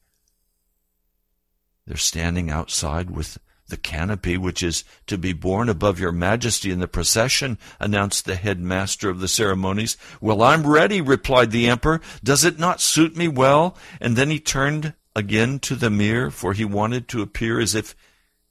They're 1.87 1.97
standing 1.97 2.51
outside 2.51 3.11
with 3.11 3.39
the 3.71 3.77
canopy 3.77 4.37
which 4.37 4.63
is 4.63 4.85
to 5.07 5.17
be 5.17 5.33
borne 5.33 5.69
above 5.69 5.99
your 5.99 6.13
majesty 6.13 6.71
in 6.71 6.81
the 6.81 6.89
procession, 6.89 7.59
announced 7.79 8.25
the 8.25 8.37
headmaster 8.37 9.09
of 9.09 9.21
the 9.21 9.29
ceremonies. 9.29 9.97
Well, 10.21 10.43
I'm 10.43 10.67
ready, 10.67 11.01
replied 11.01 11.51
the 11.51 11.69
emperor. 11.69 12.01
Does 12.23 12.45
it 12.45 12.59
not 12.59 12.81
suit 12.81 13.17
me 13.17 13.29
well? 13.29 13.77
And 14.01 14.17
then 14.17 14.31
he 14.31 14.39
turned 14.39 14.95
again 15.17 15.59
to 15.61 15.75
the 15.75 15.91
mirror, 15.91 16.31
for 16.31 16.53
he 16.53 16.65
wanted 16.65 17.09
to 17.09 17.23
appear 17.23 17.59
as 17.59 17.75
if 17.75 17.97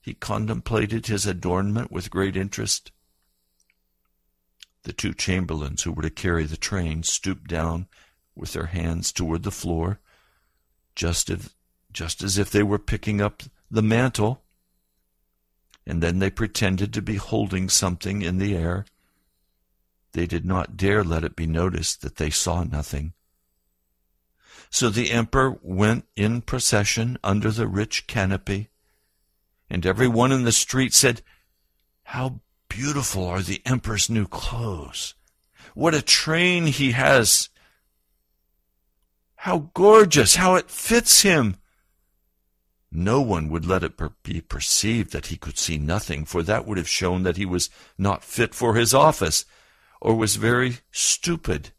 he 0.02 0.14
contemplated 0.14 1.08
his 1.08 1.26
adornment 1.26 1.92
with 1.92 2.10
great 2.10 2.36
interest. 2.36 2.92
The 4.84 4.94
two 4.94 5.14
chamberlains 5.14 5.84
who 5.84 5.92
were 5.92 6.04
to 6.04 6.10
carry 6.10 6.46
the 6.46 6.58
train 6.58 7.04
stooped 7.04 7.48
down 7.48 7.88
with 8.36 8.54
their 8.54 8.68
hands 8.68 9.12
toward 9.12 9.44
the 9.44 9.52
floor, 9.52 10.00
just 10.96 11.30
as, 11.30 11.54
just 11.92 12.24
as 12.24 12.38
if 12.38 12.50
they 12.50 12.64
were 12.64 12.80
picking 12.80 13.22
up 13.22 13.44
the 13.70 13.82
mantle. 13.82 14.42
And 15.90 16.04
then 16.04 16.20
they 16.20 16.30
pretended 16.30 16.94
to 16.94 17.02
be 17.02 17.16
holding 17.16 17.68
something 17.68 18.22
in 18.22 18.38
the 18.38 18.56
air. 18.56 18.86
They 20.12 20.28
did 20.28 20.46
not 20.46 20.78
dare 20.78 21.04
let 21.04 21.24
it 21.24 21.36
be 21.36 21.48
noticed 21.48 22.04
that 22.04 22.18
they 22.18 22.30
saw 22.30 22.64
nothing. 22.64 23.14
So 24.70 24.92
the 24.92 25.10
emperor 25.10 25.58
went 25.64 26.06
in 26.16 26.44
procession 26.44 27.18
under 27.24 27.50
the 27.50 27.68
rich 27.68 28.06
canopy, 28.06 28.70
and 29.68 29.84
every 29.84 30.08
one 30.08 30.32
in 30.32 30.44
the 30.44 30.52
street 30.52 30.94
said, 30.94 31.24
How 32.04 32.42
beautiful 32.68 33.26
are 33.26 33.42
the 33.42 33.64
emperor's 33.66 34.12
new 34.12 34.28
clothes! 34.28 35.16
What 35.74 35.96
a 35.96 36.04
train 36.04 36.68
he 36.68 36.92
has! 36.92 37.50
How 39.38 39.72
gorgeous! 39.74 40.36
How 40.36 40.54
it 40.54 40.70
fits 40.70 41.24
him! 41.24 41.58
No 42.92 43.22
one 43.22 43.50
would 43.50 43.66
let 43.66 43.84
it 43.84 44.00
be 44.24 44.42
perceived 44.42 45.12
that 45.12 45.28
he 45.28 45.38
could 45.38 45.58
see 45.58 45.78
nothing, 45.78 46.26
for 46.26 46.42
that 46.44 46.66
would 46.66 46.78
have 46.78 46.90
shown 46.90 47.24
that 47.24 47.38
he 47.38 47.46
was 47.46 47.70
not 47.98 48.24
fit 48.24 48.56
for 48.56 48.76
his 48.76 48.94
office, 48.94 49.46
or 50.02 50.16
was 50.16 50.38
very 50.38 50.78
stupid. 50.92 51.72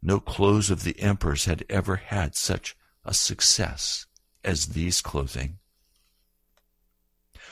No 0.00 0.20
clothes 0.20 0.70
of 0.70 0.84
the 0.84 0.98
emperor's 1.00 1.46
had 1.46 1.64
ever 1.68 1.96
had 1.96 2.36
such 2.36 2.76
a 3.04 3.12
success 3.12 4.06
as 4.44 4.68
these 4.68 5.00
clothing. 5.00 5.58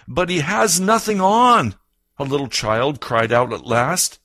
But 0.06 0.28
he 0.28 0.40
has 0.40 0.80
nothing 0.80 1.20
on, 1.20 1.74
a 2.16 2.24
little 2.24 2.48
child 2.48 3.00
cried 3.00 3.32
out 3.32 3.52
at 3.52 3.66
last. 3.66 4.18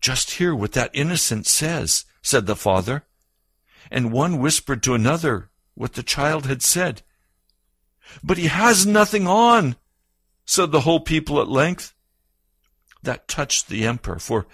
Just 0.00 0.32
hear 0.32 0.54
what 0.54 0.72
that 0.72 0.90
innocent 0.94 1.46
says, 1.46 2.04
said 2.22 2.46
the 2.46 2.56
father. 2.56 3.04
And 3.90 4.12
one 4.12 4.38
whispered 4.38 4.82
to 4.84 4.94
another 4.94 5.50
what 5.74 5.94
the 5.94 6.02
child 6.02 6.46
had 6.46 6.62
said. 6.62 7.02
But 8.22 8.38
he 8.38 8.46
has 8.46 8.86
nothing 8.86 9.26
on, 9.26 9.76
said 10.44 10.70
the 10.70 10.80
whole 10.80 11.00
people 11.00 11.40
at 11.40 11.48
length. 11.48 11.94
That 13.02 13.26
touched 13.26 13.68
the 13.68 13.84
emperor, 13.84 14.18
for 14.18 14.46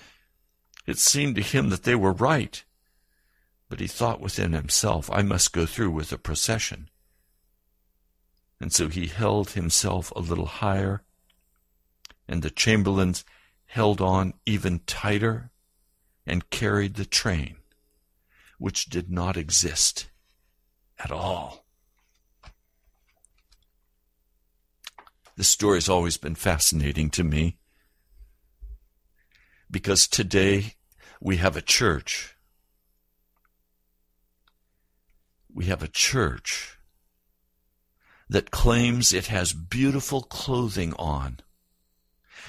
it 0.87 0.99
seemed 0.99 1.37
to 1.37 1.43
him 1.43 1.69
that 1.69 1.83
they 1.83 1.95
were 1.95 2.13
right. 2.13 2.65
But 3.69 3.81
he 3.81 3.87
thought 3.87 4.21
within 4.21 4.53
himself, 4.53 5.11
I 5.13 5.23
must 5.23 5.53
go 5.53 5.67
through 5.67 5.91
with 5.91 6.11
the 6.11 6.19
procession. 6.19 6.89
And 8.61 8.73
so 8.73 8.89
he 8.89 9.07
held 9.07 9.51
himself 9.51 10.11
a 10.13 10.21
little 10.21 10.47
higher, 10.47 11.03
and 12.27 12.43
the 12.43 12.51
chamberlains 12.51 13.25
held 13.67 14.01
on 14.01 14.33
even 14.47 14.81
tighter 14.87 15.51
and 16.27 16.49
carried 16.51 16.95
the 16.95 17.05
train, 17.05 17.57
which 18.59 18.87
did 18.87 19.11
not 19.11 19.37
exist 19.37 20.09
at 20.99 21.11
all. 21.11 21.65
This 25.37 25.49
story 25.49 25.77
has 25.77 25.89
always 25.89 26.17
been 26.17 26.35
fascinating 26.35 27.11
to 27.11 27.23
me 27.23 27.59
because 29.71 30.09
today 30.09 30.75
we 31.21 31.37
have 31.37 31.57
a 31.57 31.63
church. 31.63 32.35
We 35.53 35.67
have 35.67 35.83
a 35.83 35.89
church 35.89 36.79
that 38.29 38.51
claims 38.51 39.13
it 39.13 39.27
has 39.27 39.53
beautiful 39.53 40.23
clothing 40.23 40.93
on. 40.99 41.39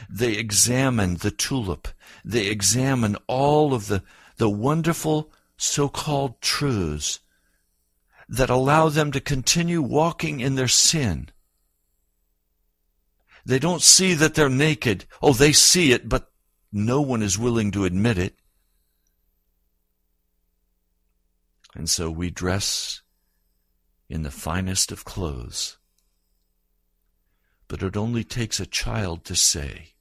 They 0.09 0.33
examine 0.33 1.17
the 1.17 1.31
tulip. 1.31 1.89
They 2.25 2.47
examine 2.47 3.17
all 3.27 3.73
of 3.73 3.87
the, 3.87 4.03
the 4.37 4.49
wonderful 4.49 5.31
so-called 5.57 6.41
truths 6.41 7.19
that 8.29 8.51
allow 8.51 8.89
them 8.89 9.11
to 9.11 9.19
continue 9.19 9.81
walking 9.81 10.39
in 10.39 10.53
their 10.53 10.67
sin. 10.67 11.29
They 13.43 13.57
don't 13.57 13.81
see 13.81 14.13
that 14.13 14.35
they're 14.35 14.47
naked. 14.49 15.05
Oh, 15.21 15.33
they 15.33 15.51
see 15.51 15.91
it, 15.91 16.07
but 16.07 16.29
no 16.71 17.01
one 17.01 17.23
is 17.23 17.39
willing 17.39 17.71
to 17.71 17.85
admit 17.85 18.19
it. 18.19 18.35
And 21.73 21.89
so 21.89 22.11
we 22.11 22.29
dress 22.29 23.01
in 24.07 24.21
the 24.21 24.31
finest 24.31 24.91
of 24.91 25.05
clothes. 25.05 25.77
But 27.67 27.81
it 27.81 27.97
only 27.97 28.23
takes 28.23 28.59
a 28.59 28.65
child 28.67 29.25
to 29.25 29.35
say, 29.35 29.93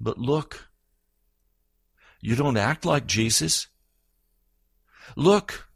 But 0.00 0.18
look, 0.18 0.68
you 2.20 2.34
don't 2.34 2.56
act 2.56 2.84
like 2.84 3.06
Jesus. 3.06 3.68
Look, 5.14 5.67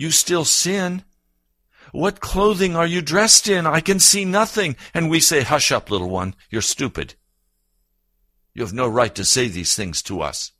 you 0.00 0.10
still 0.10 0.46
sin. 0.46 1.04
What 1.92 2.20
clothing 2.20 2.74
are 2.74 2.86
you 2.86 3.02
dressed 3.02 3.48
in? 3.48 3.66
I 3.66 3.80
can 3.80 4.00
see 4.00 4.24
nothing. 4.24 4.76
And 4.94 5.10
we 5.10 5.20
say, 5.20 5.42
Hush 5.42 5.70
up, 5.70 5.90
little 5.90 6.08
one, 6.08 6.34
you're 6.48 6.62
stupid. 6.62 7.16
You 8.54 8.62
have 8.62 8.72
no 8.72 8.88
right 8.88 9.14
to 9.14 9.26
say 9.26 9.48
these 9.48 9.76
things 9.76 10.00
to 10.04 10.22
us. 10.22 10.52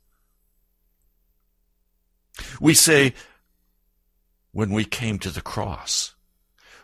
We 2.59 2.75
say, 2.75 3.15
when 4.51 4.71
we 4.71 4.85
came 4.85 5.17
to 5.19 5.31
the 5.31 5.41
cross, 5.41 6.13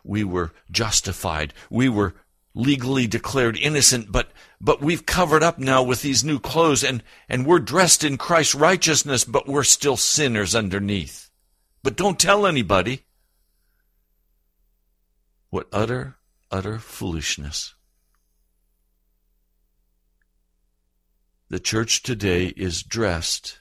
we 0.04 0.24
were 0.24 0.52
justified. 0.72 1.54
We 1.70 1.90
were 1.90 2.16
legally 2.56 3.06
declared 3.06 3.56
innocent, 3.56 4.12
but, 4.12 4.32
but 4.60 4.82
we've 4.82 5.06
covered 5.06 5.44
up 5.44 5.60
now 5.60 5.84
with 5.84 6.02
these 6.02 6.24
new 6.24 6.40
clothes 6.40 6.84
and, 6.84 7.04
and 7.30 7.46
we're 7.46 7.60
dressed 7.60 8.04
in 8.04 8.18
Christ's 8.18 8.56
righteousness, 8.56 9.26
but 9.26 9.48
we're 9.48 9.64
still 9.64 9.96
sinners 9.96 10.56
underneath. 10.56 11.26
But 11.88 11.96
don't 11.96 12.20
tell 12.20 12.46
anybody. 12.46 13.06
What 15.51 15.70
utter, 15.72 16.17
utter 16.51 16.79
foolishness. 16.79 17.75
The 21.48 21.62
church 21.62 22.03
today 22.03 22.48
is 22.48 22.84
dressed 22.84 23.60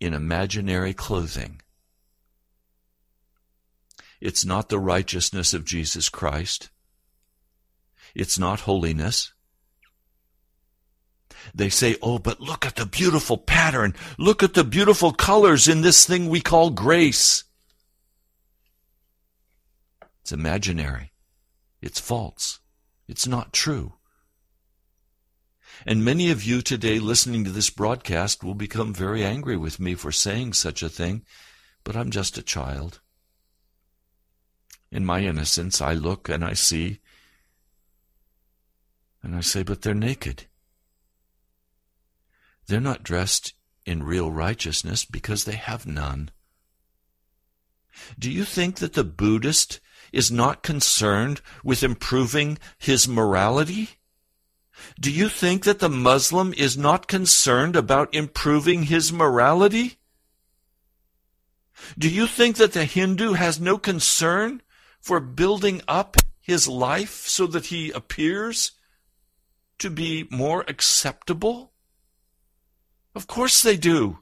in 0.00 0.14
imaginary 0.14 0.94
clothing. 0.94 1.60
It's 4.18 4.46
not 4.46 4.70
the 4.70 4.78
righteousness 4.78 5.52
of 5.52 5.66
Jesus 5.66 6.08
Christ. 6.08 6.70
It's 8.14 8.38
not 8.38 8.60
holiness. 8.60 9.34
They 11.54 11.68
say, 11.68 11.96
oh, 12.02 12.18
but 12.18 12.40
look 12.40 12.66
at 12.66 12.76
the 12.76 12.86
beautiful 12.86 13.38
pattern. 13.38 13.94
Look 14.18 14.42
at 14.42 14.54
the 14.54 14.64
beautiful 14.64 15.12
colors 15.12 15.68
in 15.68 15.82
this 15.82 16.06
thing 16.06 16.28
we 16.28 16.40
call 16.40 16.70
grace. 16.70 17.44
It's 20.22 20.32
imaginary. 20.32 21.12
It's 21.80 22.00
false. 22.00 22.60
It's 23.06 23.26
not 23.26 23.52
true. 23.52 23.94
And 25.84 26.04
many 26.04 26.30
of 26.30 26.42
you 26.42 26.62
today 26.62 26.98
listening 26.98 27.44
to 27.44 27.50
this 27.50 27.70
broadcast 27.70 28.42
will 28.42 28.54
become 28.54 28.94
very 28.94 29.24
angry 29.24 29.56
with 29.56 29.78
me 29.78 29.94
for 29.94 30.10
saying 30.10 30.54
such 30.54 30.82
a 30.82 30.88
thing, 30.88 31.24
but 31.84 31.96
I'm 31.96 32.10
just 32.10 32.38
a 32.38 32.42
child. 32.42 33.00
In 34.90 35.04
my 35.04 35.20
innocence, 35.20 35.80
I 35.82 35.92
look 35.92 36.28
and 36.28 36.44
I 36.44 36.54
see, 36.54 37.00
and 39.22 39.36
I 39.36 39.40
say, 39.40 39.62
but 39.62 39.82
they're 39.82 39.94
naked. 39.94 40.46
They're 42.66 42.80
not 42.80 43.02
dressed 43.02 43.54
in 43.84 44.02
real 44.02 44.30
righteousness 44.30 45.04
because 45.04 45.44
they 45.44 45.56
have 45.56 45.86
none. 45.86 46.30
Do 48.18 48.30
you 48.30 48.44
think 48.44 48.78
that 48.78 48.94
the 48.94 49.04
Buddhist 49.04 49.80
is 50.12 50.30
not 50.30 50.62
concerned 50.62 51.40
with 51.62 51.82
improving 51.82 52.58
his 52.78 53.08
morality? 53.08 53.90
Do 55.00 55.10
you 55.10 55.28
think 55.28 55.64
that 55.64 55.78
the 55.78 55.88
Muslim 55.88 56.52
is 56.54 56.76
not 56.76 57.08
concerned 57.08 57.76
about 57.76 58.14
improving 58.14 58.84
his 58.84 59.12
morality? 59.12 59.98
Do 61.96 62.08
you 62.08 62.26
think 62.26 62.56
that 62.56 62.72
the 62.72 62.84
Hindu 62.84 63.34
has 63.34 63.60
no 63.60 63.78
concern 63.78 64.62
for 65.00 65.20
building 65.20 65.82
up 65.86 66.16
his 66.40 66.68
life 66.68 67.26
so 67.26 67.46
that 67.48 67.66
he 67.66 67.90
appears 67.90 68.72
to 69.78 69.90
be 69.90 70.26
more 70.30 70.64
acceptable? 70.68 71.72
Of 73.16 73.26
course 73.26 73.62
they 73.62 73.78
do. 73.78 74.18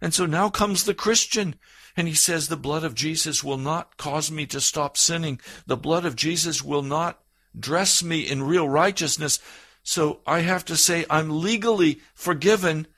And 0.00 0.12
so 0.12 0.26
now 0.26 0.50
comes 0.50 0.82
the 0.82 0.94
Christian, 0.94 1.54
And 1.96 2.08
he 2.08 2.14
says, 2.14 2.48
The 2.48 2.56
blood 2.56 2.82
of 2.82 2.96
Jesus 2.96 3.44
will 3.44 3.56
not 3.56 3.96
cause 3.96 4.32
me 4.32 4.46
to 4.46 4.60
stop 4.60 4.96
sinning. 4.96 5.40
The 5.64 5.76
blood 5.76 6.04
of 6.04 6.16
Jesus 6.16 6.60
will 6.60 6.82
not 6.82 7.20
dress 7.58 8.02
me 8.02 8.20
in 8.28 8.42
real 8.42 8.68
righteousness. 8.68 9.38
So 9.84 10.22
I 10.26 10.40
have 10.40 10.64
to 10.64 10.76
say, 10.76 11.06
I'm 11.08 11.40
legally 11.40 12.00
forgiven, 12.14 12.88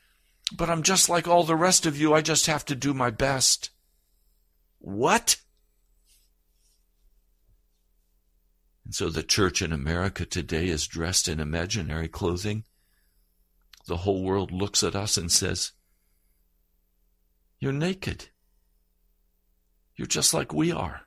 but 0.56 0.70
I'm 0.70 0.82
just 0.82 1.10
like 1.10 1.28
all 1.28 1.44
the 1.44 1.54
rest 1.54 1.84
of 1.84 2.00
you. 2.00 2.14
I 2.14 2.22
just 2.22 2.46
have 2.46 2.64
to 2.64 2.74
do 2.74 2.94
my 2.94 3.10
best. 3.10 3.68
What? 4.78 5.36
And 8.86 8.94
so 8.94 9.10
the 9.10 9.22
church 9.22 9.60
in 9.60 9.72
America 9.72 10.24
today 10.24 10.68
is 10.68 10.86
dressed 10.86 11.28
in 11.28 11.38
imaginary 11.38 12.08
clothing. 12.08 12.64
The 13.88 13.96
whole 13.96 14.22
world 14.22 14.52
looks 14.52 14.82
at 14.82 14.94
us 14.94 15.16
and 15.16 15.32
says, 15.32 15.72
You're 17.58 17.72
naked. 17.72 18.26
You're 19.96 20.06
just 20.06 20.34
like 20.34 20.52
we 20.52 20.70
are. 20.70 21.00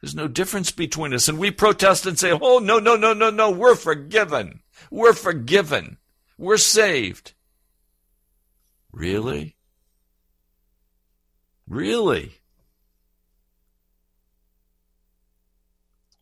There's 0.00 0.14
no 0.14 0.26
difference 0.26 0.70
between 0.70 1.12
us. 1.12 1.28
And 1.28 1.38
we 1.38 1.50
protest 1.50 2.06
and 2.06 2.18
say, 2.18 2.32
Oh, 2.32 2.58
no, 2.58 2.78
no, 2.78 2.96
no, 2.96 3.12
no, 3.12 3.28
no. 3.28 3.50
We're 3.50 3.74
forgiven. 3.74 4.60
We're 4.90 5.12
forgiven. 5.12 5.98
We're 6.38 6.56
saved. 6.56 7.34
Really? 8.92 9.56
Really? 11.68 12.32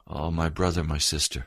Oh, 0.08 0.32
my 0.32 0.48
brother, 0.48 0.82
my 0.82 0.98
sister. 0.98 1.46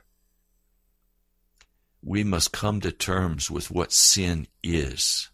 We 2.07 2.23
must 2.23 2.53
come 2.53 2.79
to 2.81 2.91
terms 2.93 3.51
with 3.51 3.69
what 3.69 3.91
sin 3.91 4.47
is. 4.63 5.29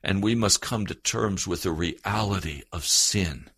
And 0.00 0.22
we 0.22 0.36
must 0.36 0.60
come 0.60 0.86
to 0.86 0.94
terms 0.94 1.44
with 1.44 1.64
the 1.64 1.72
reality 1.72 2.62
of 2.72 2.84
sin. 2.84 3.50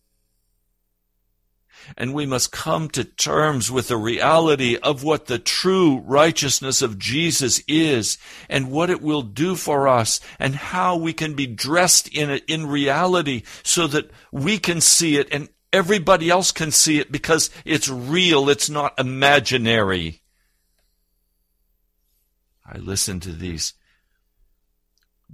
And 1.99 2.15
we 2.15 2.25
must 2.25 2.51
come 2.51 2.89
to 2.91 3.05
terms 3.05 3.71
with 3.71 3.89
the 3.89 3.99
reality 3.99 4.79
of 4.79 5.05
what 5.05 5.27
the 5.27 5.39
true 5.39 5.99
righteousness 5.99 6.81
of 6.81 6.99
Jesus 6.99 7.63
is 7.69 8.17
and 8.49 8.71
what 8.71 8.89
it 8.89 9.03
will 9.03 9.21
do 9.21 9.55
for 9.55 9.87
us 9.87 10.19
and 10.39 10.55
how 10.55 10.97
we 10.97 11.13
can 11.13 11.35
be 11.35 11.47
dressed 11.47 12.09
in 12.09 12.31
it 12.31 12.43
in 12.49 12.67
reality 12.67 13.43
so 13.63 13.87
that 13.89 14.11
we 14.31 14.59
can 14.59 14.81
see 14.81 15.19
it 15.19 15.29
and 15.31 15.51
Everybody 15.75 16.29
else 16.29 16.53
can 16.53 16.71
see 16.71 16.99
it 16.99 17.11
because 17.11 17.49
it's 17.65 17.89
real, 17.89 18.51
it's 18.51 18.69
not 18.69 18.93
imaginary. 19.01 20.22
I 22.65 22.79
listen 22.79 23.21
to 23.21 23.33
these 23.33 23.75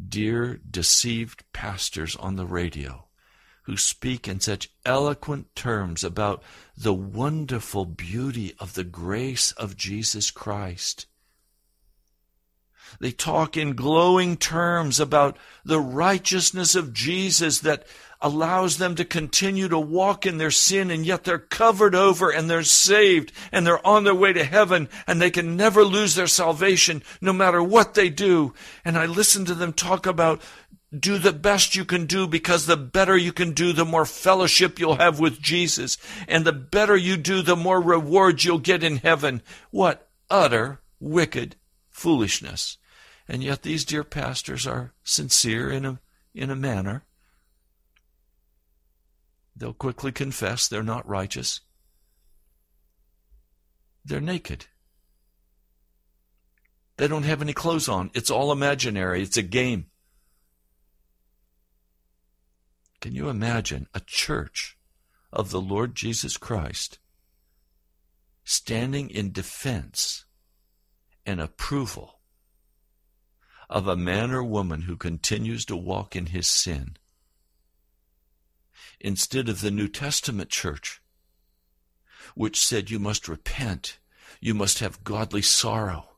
dear 0.08 0.60
deceived 0.70 1.44
pastors 1.52 2.16
on 2.16 2.36
the 2.36 2.46
radio 2.46 3.08
who 3.62 3.76
speak 3.76 4.26
in 4.26 4.40
such 4.40 4.70
eloquent 4.86 5.54
terms 5.54 6.02
about 6.02 6.42
the 6.76 6.94
wonderful 6.94 7.84
beauty 7.84 8.54
of 8.58 8.72
the 8.72 8.84
grace 8.84 9.52
of 9.52 9.76
Jesus 9.76 10.30
Christ. 10.30 11.06
They 12.98 13.12
talk 13.12 13.58
in 13.58 13.74
glowing 13.74 14.38
terms 14.38 14.98
about 14.98 15.36
the 15.64 15.80
righteousness 15.80 16.74
of 16.74 16.94
Jesus 16.94 17.60
that 17.60 17.86
allows 18.20 18.78
them 18.78 18.94
to 18.96 19.04
continue 19.04 19.68
to 19.68 19.78
walk 19.78 20.26
in 20.26 20.38
their 20.38 20.50
sin 20.50 20.90
and 20.90 21.06
yet 21.06 21.24
they're 21.24 21.38
covered 21.38 21.94
over 21.94 22.30
and 22.30 22.50
they're 22.50 22.62
saved 22.62 23.32
and 23.52 23.66
they're 23.66 23.86
on 23.86 24.04
their 24.04 24.14
way 24.14 24.32
to 24.32 24.44
heaven 24.44 24.88
and 25.06 25.20
they 25.20 25.30
can 25.30 25.56
never 25.56 25.84
lose 25.84 26.14
their 26.14 26.26
salvation 26.26 27.02
no 27.20 27.32
matter 27.32 27.62
what 27.62 27.94
they 27.94 28.08
do. 28.08 28.52
And 28.84 28.98
I 28.98 29.06
listen 29.06 29.44
to 29.44 29.54
them 29.54 29.72
talk 29.72 30.06
about 30.06 30.42
do 30.96 31.18
the 31.18 31.32
best 31.32 31.76
you 31.76 31.84
can 31.84 32.06
do 32.06 32.26
because 32.26 32.66
the 32.66 32.76
better 32.76 33.16
you 33.16 33.32
can 33.32 33.52
do, 33.52 33.72
the 33.72 33.84
more 33.84 34.06
fellowship 34.06 34.78
you'll 34.78 34.96
have 34.96 35.20
with 35.20 35.40
Jesus. 35.40 35.98
And 36.26 36.44
the 36.44 36.52
better 36.52 36.96
you 36.96 37.16
do, 37.16 37.42
the 37.42 37.56
more 37.56 37.80
rewards 37.80 38.44
you'll 38.44 38.58
get 38.58 38.82
in 38.82 38.96
heaven. 38.96 39.42
What 39.70 40.08
utter 40.30 40.80
wicked 40.98 41.56
foolishness. 41.90 42.78
And 43.28 43.42
yet 43.42 43.62
these 43.62 43.84
dear 43.84 44.04
pastors 44.04 44.66
are 44.66 44.94
sincere 45.04 45.70
in 45.70 45.84
a, 45.84 46.00
in 46.34 46.50
a 46.50 46.56
manner. 46.56 47.04
They'll 49.58 49.74
quickly 49.74 50.12
confess 50.12 50.68
they're 50.68 50.82
not 50.84 51.08
righteous. 51.08 51.60
They're 54.04 54.20
naked. 54.20 54.66
They 56.96 57.08
don't 57.08 57.24
have 57.24 57.42
any 57.42 57.52
clothes 57.52 57.88
on. 57.88 58.10
It's 58.14 58.30
all 58.30 58.52
imaginary. 58.52 59.22
It's 59.22 59.36
a 59.36 59.42
game. 59.42 59.86
Can 63.00 63.14
you 63.14 63.28
imagine 63.28 63.88
a 63.94 64.00
church 64.00 64.76
of 65.32 65.50
the 65.50 65.60
Lord 65.60 65.94
Jesus 65.94 66.36
Christ 66.36 66.98
standing 68.44 69.10
in 69.10 69.32
defense 69.32 70.24
and 71.26 71.40
approval 71.40 72.20
of 73.68 73.86
a 73.86 73.96
man 73.96 74.30
or 74.30 74.42
woman 74.42 74.82
who 74.82 74.96
continues 74.96 75.64
to 75.66 75.76
walk 75.76 76.16
in 76.16 76.26
his 76.26 76.46
sin 76.46 76.96
instead 79.00 79.48
of 79.48 79.60
the 79.60 79.70
New 79.70 79.88
Testament 79.88 80.50
church, 80.50 81.00
which 82.34 82.64
said 82.64 82.90
you 82.90 82.98
must 82.98 83.28
repent, 83.28 83.98
you 84.40 84.54
must 84.54 84.78
have 84.80 85.04
godly 85.04 85.42
sorrow, 85.42 86.08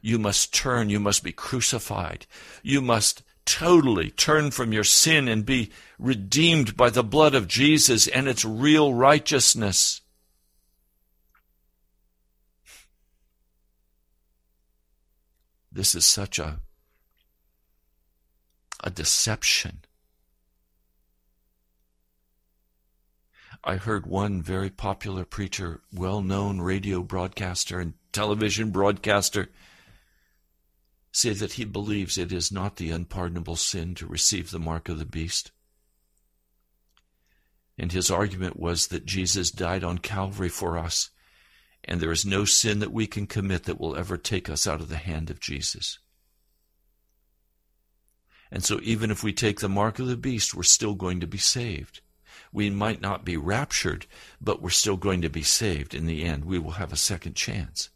you 0.00 0.18
must 0.18 0.54
turn, 0.54 0.90
you 0.90 1.00
must 1.00 1.22
be 1.22 1.32
crucified, 1.32 2.26
you 2.62 2.80
must 2.80 3.22
totally 3.44 4.10
turn 4.10 4.50
from 4.50 4.72
your 4.72 4.84
sin 4.84 5.26
and 5.28 5.44
be 5.44 5.70
redeemed 5.98 6.76
by 6.76 6.90
the 6.90 7.02
blood 7.02 7.34
of 7.34 7.48
Jesus 7.48 8.06
and 8.06 8.28
its 8.28 8.44
real 8.44 8.94
righteousness. 8.94 10.00
This 15.72 15.94
is 15.94 16.04
such 16.04 16.38
a 16.38 16.60
a 18.82 18.90
deception. 18.90 19.82
I 23.64 23.76
heard 23.76 24.06
one 24.06 24.42
very 24.42 24.70
popular 24.70 25.24
preacher, 25.24 25.82
well 25.92 26.20
known 26.20 26.60
radio 26.60 27.02
broadcaster 27.02 27.78
and 27.78 27.94
television 28.12 28.70
broadcaster, 28.70 29.50
say 31.12 31.32
that 31.34 31.52
he 31.52 31.64
believes 31.64 32.18
it 32.18 32.32
is 32.32 32.50
not 32.50 32.76
the 32.76 32.90
unpardonable 32.90 33.56
sin 33.56 33.94
to 33.96 34.06
receive 34.06 34.50
the 34.50 34.58
mark 34.58 34.88
of 34.88 34.98
the 34.98 35.06
beast. 35.06 35.52
And 37.78 37.92
his 37.92 38.10
argument 38.10 38.58
was 38.58 38.88
that 38.88 39.06
Jesus 39.06 39.50
died 39.50 39.84
on 39.84 39.98
Calvary 39.98 40.48
for 40.48 40.76
us, 40.76 41.10
and 41.84 42.00
there 42.00 42.12
is 42.12 42.26
no 42.26 42.44
sin 42.44 42.80
that 42.80 42.92
we 42.92 43.06
can 43.06 43.26
commit 43.26 43.64
that 43.64 43.80
will 43.80 43.96
ever 43.96 44.16
take 44.16 44.50
us 44.50 44.66
out 44.66 44.80
of 44.80 44.88
the 44.88 44.96
hand 44.96 45.30
of 45.30 45.40
Jesus. 45.40 45.98
And 48.50 48.64
so, 48.64 48.80
even 48.82 49.10
if 49.10 49.22
we 49.22 49.32
take 49.32 49.60
the 49.60 49.68
mark 49.68 49.98
of 49.98 50.08
the 50.08 50.16
beast, 50.16 50.54
we're 50.54 50.62
still 50.62 50.94
going 50.94 51.20
to 51.20 51.26
be 51.26 51.38
saved. 51.38 52.00
We 52.52 52.68
might 52.68 53.00
not 53.00 53.24
be 53.24 53.36
raptured, 53.36 54.06
but 54.40 54.60
we're 54.60 54.70
still 54.70 54.96
going 54.96 55.22
to 55.22 55.30
be 55.30 55.42
saved 55.42 55.94
in 55.94 56.06
the 56.06 56.22
end. 56.22 56.44
We 56.44 56.58
will 56.58 56.72
have 56.72 56.92
a 56.92 56.96
second 56.96 57.34
chance. 57.34 57.88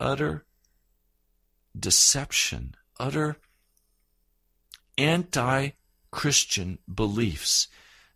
Utter 0.00 0.44
deception, 1.78 2.74
utter 2.98 3.36
anti 4.96 5.70
Christian 6.10 6.78
beliefs. 6.92 7.68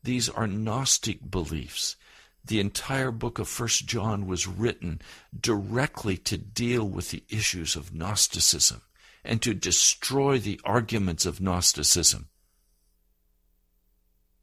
These 0.02 0.28
are 0.28 0.46
Gnostic 0.46 1.30
beliefs. 1.30 1.96
The 2.44 2.58
entire 2.58 3.12
book 3.12 3.38
of 3.38 3.48
First 3.48 3.86
John 3.86 4.26
was 4.26 4.48
written 4.48 5.00
directly 5.38 6.16
to 6.18 6.36
deal 6.36 6.88
with 6.88 7.10
the 7.10 7.22
issues 7.28 7.76
of 7.76 7.94
Gnosticism 7.94 8.82
and 9.24 9.40
to 9.42 9.54
destroy 9.54 10.38
the 10.38 10.60
arguments 10.64 11.24
of 11.24 11.40
Gnosticism. 11.40 12.28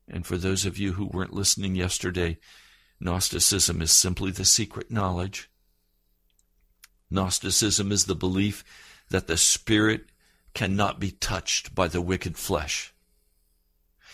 And 0.10 0.26
for 0.26 0.38
those 0.38 0.66
of 0.66 0.78
you 0.78 0.94
who 0.94 1.06
weren't 1.06 1.34
listening 1.34 1.76
yesterday, 1.76 2.38
Gnosticism 3.00 3.82
is 3.82 3.92
simply 3.92 4.32
the 4.32 4.46
secret 4.46 4.92
knowledge. 4.92 5.50
Gnosticism 7.10 7.92
is 7.92 8.06
the 8.06 8.16
belief 8.16 8.64
that 9.10 9.28
the 9.28 9.38
spirit 9.38 10.06
cannot 10.54 11.00
be 11.00 11.12
touched 11.12 11.74
by 11.76 11.88
the 11.88 12.02
wicked 12.02 12.38
flesh. 12.38 12.94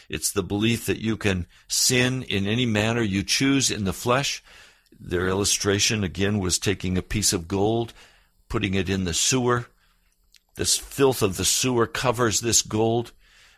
It's 0.07 0.31
the 0.31 0.43
belief 0.43 0.85
that 0.85 0.99
you 0.99 1.17
can 1.17 1.47
sin 1.67 2.23
in 2.23 2.45
any 2.45 2.65
manner 2.65 3.01
you 3.01 3.23
choose 3.23 3.71
in 3.71 3.85
the 3.85 3.93
flesh. 3.93 4.43
Their 4.97 5.27
illustration 5.27 6.03
again 6.03 6.39
was 6.39 6.59
taking 6.59 6.97
a 6.97 7.01
piece 7.01 7.33
of 7.33 7.47
gold, 7.47 7.93
putting 8.49 8.75
it 8.75 8.89
in 8.89 9.05
the 9.05 9.13
sewer. 9.13 9.65
This 10.55 10.77
filth 10.77 11.21
of 11.21 11.37
the 11.37 11.45
sewer 11.45 11.87
covers 11.87 12.39
this 12.39 12.61
gold 12.61 13.11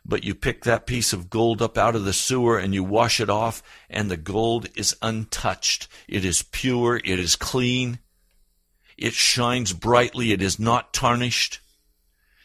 but 0.07 0.23
you 0.23 0.33
pick 0.33 0.63
that 0.63 0.87
piece 0.87 1.11
of 1.11 1.29
gold 1.29 1.61
up 1.61 1.77
out 1.77 1.95
of 1.95 2.05
the 2.05 2.13
sewer 2.13 2.57
and 2.57 2.73
you 2.73 2.83
wash 2.83 3.19
it 3.19 3.29
off, 3.29 3.61
and 3.89 4.09
the 4.09 4.17
gold 4.17 4.67
is 4.75 4.95
untouched. 5.01 5.87
It 6.07 6.23
is 6.23 6.43
pure, 6.43 6.95
it 7.03 7.19
is 7.19 7.35
clean, 7.35 7.99
it 8.97 9.13
shines 9.13 9.73
brightly, 9.73 10.31
it 10.31 10.41
is 10.41 10.59
not 10.59 10.93
tarnished. 10.93 11.59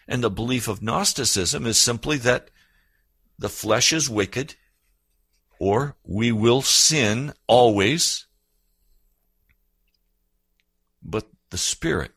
And 0.08 0.22
the 0.22 0.30
belief 0.30 0.66
of 0.66 0.82
Gnosticism 0.82 1.64
is 1.64 1.80
simply 1.80 2.18
that 2.18 2.50
the 3.38 3.48
flesh 3.48 3.92
is 3.92 4.10
wicked, 4.10 4.56
or 5.58 5.96
we 6.04 6.32
will 6.32 6.62
sin 6.62 7.32
always, 7.46 8.26
but 11.00 11.28
the 11.50 11.58
spirit 11.58 12.10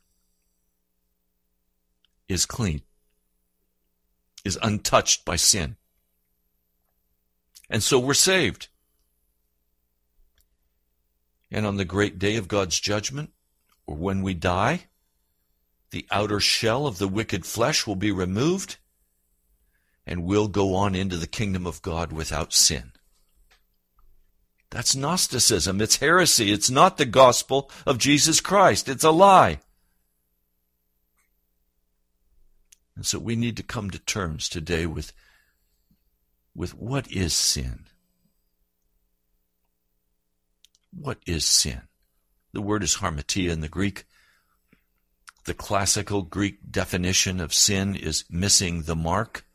is 2.27 2.47
clean, 2.47 2.81
is 4.45 4.57
untouched 4.61 5.25
by 5.25 5.35
sin. 5.35 5.75
And 7.69 7.83
so 7.83 7.99
we're 7.99 8.13
saved. 8.13 8.69
And 11.51 11.65
on 11.65 11.77
the 11.77 11.85
great 11.85 12.19
day 12.19 12.37
of 12.37 12.47
God's 12.47 12.79
judgment, 12.79 13.31
or 13.87 13.95
when 13.95 14.21
we 14.21 14.33
die, 14.33 14.85
the 15.91 16.05
outer 16.11 16.39
shell 16.39 16.87
of 16.87 16.97
the 16.97 17.07
wicked 17.07 17.45
flesh 17.45 17.87
will 17.87 17.95
be 17.95 18.11
removed, 18.11 18.77
and 20.05 20.23
we'll 20.23 20.47
go 20.47 20.75
on 20.75 20.95
into 20.95 21.17
the 21.17 21.27
kingdom 21.27 21.65
of 21.65 21.81
God 21.81 22.11
without 22.11 22.53
sin. 22.53 22.91
That's 24.69 24.95
Gnosticism. 24.95 25.79
It's 25.79 25.97
heresy. 25.97 26.51
It's 26.51 26.69
not 26.69 26.97
the 26.97 27.05
gospel 27.05 27.71
of 27.85 27.97
Jesus 27.97 28.41
Christ. 28.41 28.89
It's 28.89 29.03
a 29.03 29.11
lie. 29.11 29.59
And 32.95 33.05
so 33.05 33.19
we 33.19 33.35
need 33.35 33.57
to 33.57 33.63
come 33.63 33.91
to 33.91 33.99
terms 33.99 34.47
today 34.47 34.85
with, 34.85 35.11
with 36.55 36.73
what 36.73 37.11
is 37.11 37.33
sin? 37.33 37.85
What 40.91 41.17
is 41.25 41.45
sin? 41.45 41.81
The 42.53 42.61
word 42.61 42.83
is 42.83 42.97
harmatia 42.97 43.51
in 43.51 43.59
the 43.59 43.67
Greek. 43.67 44.05
The 45.43 45.53
classical 45.53 46.21
Greek 46.21 46.71
definition 46.71 47.41
of 47.41 47.53
sin 47.53 47.95
is 47.95 48.23
missing 48.29 48.83
the 48.83 48.95
mark. 48.95 49.45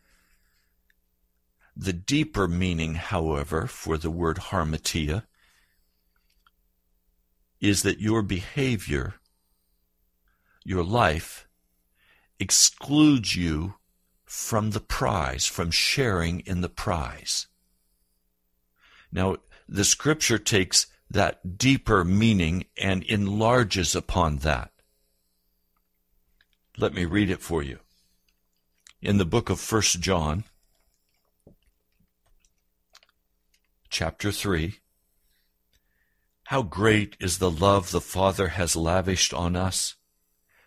The 1.75 1.95
deeper 1.95 2.47
meaning, 2.47 2.95
however, 2.95 3.67
for 3.67 3.97
the 3.97 4.11
word 4.11 4.37
harmatia 4.37 5.25
is 7.59 7.83
that 7.83 8.01
your 8.01 8.23
behavior, 8.23 9.15
your 10.63 10.85
life, 10.85 11.49
excludes 12.41 13.37
you 13.37 13.75
from 14.25 14.71
the 14.71 14.81
prize, 14.81 15.47
from 15.47 15.71
sharing 15.71 16.41
in 16.41 16.63
the 16.63 16.69
prize. 16.69 17.47
Now, 19.13 19.37
the 19.69 19.85
scripture 19.85 20.39
takes 20.39 20.87
that 21.11 21.59
deeper 21.59 22.05
meaning 22.05 22.65
and 22.81 23.03
enlarges 23.05 23.95
upon 23.95 24.39
that. 24.39 24.73
Let 26.79 26.95
me 26.95 27.05
read 27.05 27.31
it 27.31 27.43
for 27.43 27.63
you. 27.63 27.81
In 29.03 29.19
the 29.19 29.25
book 29.25 29.51
of 29.51 29.61
First 29.61 30.01
John, 30.01 30.45
chapter 33.89 34.31
3, 34.31 34.79
how 36.45 36.63
great 36.63 37.17
is 37.21 37.39
the 37.39 37.51
love 37.51 37.91
the 37.91 38.01
Father 38.01 38.49
has 38.49 38.77
lavished 38.77 39.35
on 39.35 39.57
us 39.57 39.97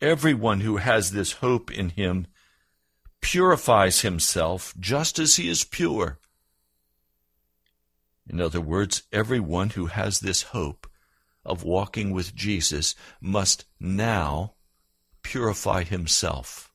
Everyone 0.00 0.60
who 0.60 0.76
has 0.76 1.10
this 1.10 1.32
hope 1.32 1.70
in 1.70 1.90
him 1.90 2.26
purifies 3.22 4.02
himself 4.02 4.74
just 4.78 5.18
as 5.18 5.36
he 5.36 5.48
is 5.48 5.64
pure. 5.64 6.18
In 8.28 8.40
other 8.40 8.60
words, 8.60 9.04
everyone 9.10 9.70
who 9.70 9.86
has 9.86 10.20
this 10.20 10.42
hope 10.42 10.86
of 11.44 11.62
walking 11.62 12.10
with 12.10 12.34
Jesus 12.34 12.94
must 13.20 13.64
now 13.80 14.54
purify 15.22 15.82
himself. 15.82 16.70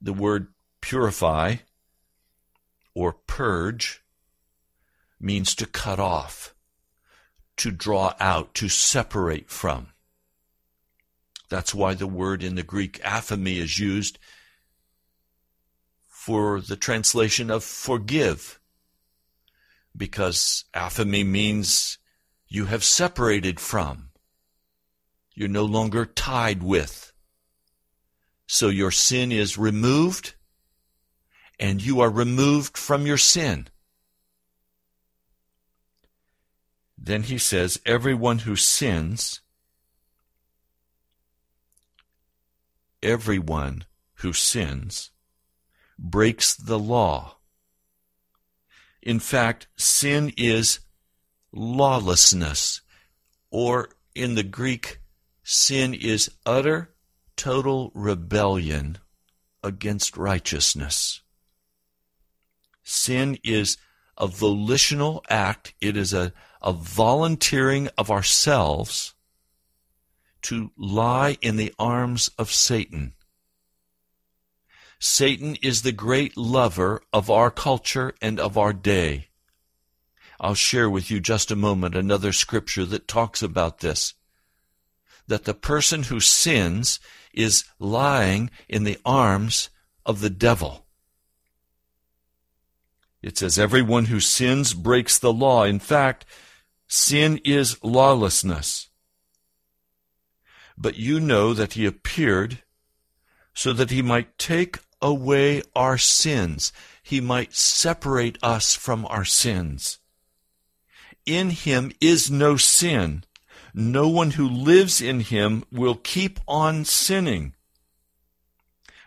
The 0.00 0.12
word 0.14 0.48
purify 0.80 1.56
or 2.94 3.12
purge 3.12 4.02
means 5.20 5.54
to 5.56 5.66
cut 5.66 6.00
off, 6.00 6.54
to 7.58 7.70
draw 7.70 8.14
out, 8.18 8.54
to 8.54 8.68
separate 8.70 9.50
from. 9.50 9.88
That's 11.50 11.74
why 11.74 11.94
the 11.94 12.06
word 12.06 12.42
in 12.42 12.54
the 12.54 12.62
Greek 12.62 13.02
aphemi 13.02 13.56
is 13.56 13.78
used 13.78 14.18
for 16.06 16.60
the 16.60 16.76
translation 16.76 17.50
of 17.50 17.64
forgive. 17.64 18.60
Because 19.96 20.64
aphemi 20.72 21.26
means 21.26 21.98
you 22.46 22.66
have 22.66 22.84
separated 22.84 23.58
from. 23.58 24.10
You're 25.34 25.48
no 25.48 25.64
longer 25.64 26.06
tied 26.06 26.62
with. 26.62 27.12
So 28.46 28.68
your 28.68 28.92
sin 28.92 29.32
is 29.32 29.58
removed 29.58 30.34
and 31.58 31.82
you 31.82 32.00
are 32.00 32.10
removed 32.10 32.78
from 32.78 33.06
your 33.06 33.18
sin. 33.18 33.66
Then 36.96 37.24
he 37.24 37.38
says, 37.38 37.80
everyone 37.84 38.40
who 38.40 38.54
sins 38.54 39.40
everyone 43.02 43.84
who 44.14 44.32
sins 44.32 45.10
breaks 45.98 46.54
the 46.54 46.78
law. 46.78 47.36
In 49.02 49.18
fact, 49.18 49.66
sin 49.76 50.32
is 50.36 50.80
lawlessness, 51.52 52.82
or 53.50 53.90
in 54.14 54.34
the 54.34 54.42
Greek, 54.42 55.00
sin 55.42 55.94
is 55.94 56.30
utter, 56.44 56.94
total 57.36 57.90
rebellion 57.94 58.98
against 59.62 60.16
righteousness. 60.16 61.22
Sin 62.82 63.38
is 63.42 63.76
a 64.16 64.26
volitional 64.26 65.24
act, 65.30 65.74
it 65.80 65.96
is 65.96 66.12
a, 66.12 66.32
a 66.60 66.72
volunteering 66.72 67.88
of 67.96 68.10
ourselves 68.10 69.14
to 70.42 70.70
lie 70.76 71.36
in 71.40 71.56
the 71.56 71.74
arms 71.78 72.30
of 72.38 72.52
Satan. 72.52 73.14
Satan 74.98 75.56
is 75.62 75.82
the 75.82 75.92
great 75.92 76.36
lover 76.36 77.02
of 77.12 77.30
our 77.30 77.50
culture 77.50 78.14
and 78.20 78.38
of 78.38 78.58
our 78.58 78.72
day. 78.72 79.28
I'll 80.38 80.54
share 80.54 80.90
with 80.90 81.10
you 81.10 81.20
just 81.20 81.50
a 81.50 81.56
moment 81.56 81.94
another 81.94 82.32
scripture 82.32 82.84
that 82.86 83.08
talks 83.08 83.42
about 83.42 83.80
this. 83.80 84.14
That 85.26 85.44
the 85.44 85.54
person 85.54 86.04
who 86.04 86.20
sins 86.20 87.00
is 87.32 87.64
lying 87.78 88.50
in 88.68 88.84
the 88.84 88.98
arms 89.04 89.70
of 90.04 90.20
the 90.20 90.30
devil. 90.30 90.86
It 93.22 93.38
says, 93.38 93.58
Everyone 93.58 94.06
who 94.06 94.20
sins 94.20 94.74
breaks 94.74 95.18
the 95.18 95.32
law. 95.32 95.64
In 95.64 95.78
fact, 95.78 96.24
sin 96.88 97.40
is 97.44 97.82
lawlessness. 97.82 98.89
But 100.80 100.96
you 100.96 101.20
know 101.20 101.52
that 101.52 101.74
he 101.74 101.84
appeared 101.84 102.62
so 103.52 103.74
that 103.74 103.90
he 103.90 104.00
might 104.00 104.38
take 104.38 104.78
away 105.02 105.62
our 105.76 105.98
sins. 105.98 106.72
He 107.02 107.20
might 107.20 107.54
separate 107.54 108.38
us 108.42 108.74
from 108.74 109.04
our 109.06 109.26
sins. 109.26 109.98
In 111.26 111.50
him 111.50 111.92
is 112.00 112.30
no 112.30 112.56
sin. 112.56 113.24
No 113.74 114.08
one 114.08 114.32
who 114.32 114.48
lives 114.48 115.02
in 115.02 115.20
him 115.20 115.64
will 115.70 115.96
keep 115.96 116.40
on 116.48 116.86
sinning. 116.86 117.54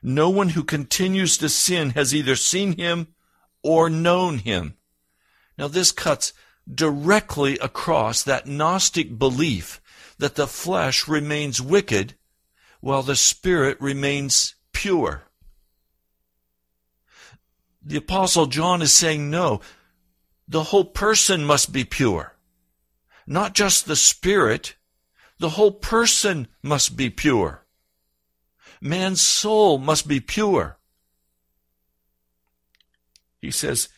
No 0.03 0.29
one 0.29 0.49
who 0.49 0.63
continues 0.63 1.39
to 1.39 1.49
sin 1.49 1.91
has 1.91 2.13
either 2.13 2.35
seen 2.35 2.77
him 2.77 3.07
or 3.63 3.89
known 3.89 4.37
him. 4.37 4.75
Now, 5.57 5.69
this 5.69 5.91
cuts 5.91 6.33
directly 6.71 7.57
across 7.59 8.23
that 8.23 8.47
Gnostic 8.47 9.17
belief 9.17 9.81
that 10.17 10.35
the 10.35 10.47
flesh 10.47 11.07
remains 11.07 11.61
wicked 11.61 12.15
while 12.79 13.03
the 13.03 13.15
spirit 13.15 13.79
remains 13.79 14.55
pure. 14.71 15.23
The 17.81 17.97
apostle 17.97 18.45
John 18.45 18.81
is 18.81 18.93
saying 18.93 19.29
no, 19.29 19.61
the 20.47 20.63
whole 20.63 20.85
person 20.85 21.45
must 21.45 21.71
be 21.71 21.83
pure. 21.83 22.35
Not 23.25 23.53
just 23.53 23.85
the 23.85 23.95
spirit, 23.95 24.75
the 25.39 25.49
whole 25.49 25.71
person 25.71 26.47
must 26.61 26.95
be 26.95 27.09
pure. 27.09 27.65
Man's 28.81 29.21
soul 29.21 29.77
must 29.77 30.07
be 30.07 30.19
pure. 30.19 30.77
He 33.41 33.51
says, 33.51 33.89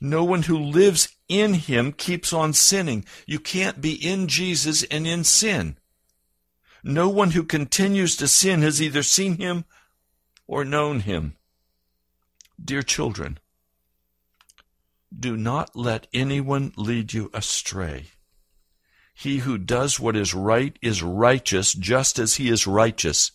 No 0.00 0.24
one 0.24 0.42
who 0.42 0.58
lives 0.58 1.13
in 1.28 1.54
him 1.54 1.92
keeps 1.92 2.32
on 2.32 2.52
sinning. 2.52 3.04
You 3.26 3.38
can't 3.38 3.80
be 3.80 3.94
in 3.94 4.28
Jesus 4.28 4.82
and 4.84 5.06
in 5.06 5.24
sin. 5.24 5.78
No 6.82 7.08
one 7.08 7.30
who 7.30 7.44
continues 7.44 8.16
to 8.16 8.28
sin 8.28 8.62
has 8.62 8.80
either 8.82 9.02
seen 9.02 9.38
him 9.38 9.64
or 10.46 10.64
known 10.64 11.00
him. 11.00 11.36
Dear 12.62 12.82
children, 12.82 13.38
do 15.18 15.36
not 15.36 15.74
let 15.74 16.06
anyone 16.12 16.72
lead 16.76 17.12
you 17.12 17.30
astray. 17.32 18.06
He 19.14 19.38
who 19.38 19.58
does 19.58 20.00
what 20.00 20.16
is 20.16 20.34
right 20.34 20.76
is 20.82 21.02
righteous 21.02 21.72
just 21.72 22.18
as 22.18 22.34
he 22.34 22.48
is 22.48 22.66
righteous. 22.66 23.32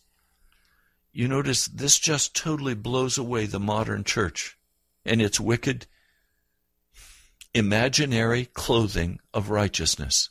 You 1.12 1.28
notice 1.28 1.68
this 1.68 1.98
just 1.98 2.36
totally 2.36 2.76
blows 2.76 3.18
away 3.18 3.46
the 3.46 3.60
modern 3.60 4.04
church 4.04 4.58
and 5.06 5.22
its 5.22 5.40
wicked, 5.40 5.88
imaginary 7.54 8.46
clothing 8.46 9.20
of 9.34 9.50
righteousness. 9.50 10.30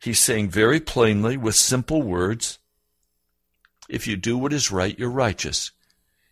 He's 0.00 0.20
saying 0.20 0.50
very 0.50 0.80
plainly 0.80 1.36
with 1.36 1.54
simple 1.54 2.02
words 2.02 2.58
if 3.88 4.06
you 4.06 4.16
do 4.16 4.38
what 4.38 4.52
is 4.52 4.70
right, 4.70 4.98
you're 4.98 5.10
righteous. 5.10 5.70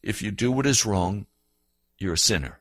If 0.03 0.23
you 0.23 0.31
do 0.31 0.51
what 0.51 0.67
is 0.67 0.87
wrong, 0.87 1.27
you're 1.99 2.15
a 2.15 2.19
sinner. 2.19 2.59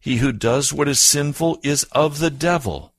He 0.00 0.16
who 0.16 0.32
does 0.32 0.72
what 0.72 0.88
is 0.88 0.98
sinful 0.98 1.60
is 1.62 1.84
of 1.92 2.18
the 2.18 2.30
devil, 2.30 2.92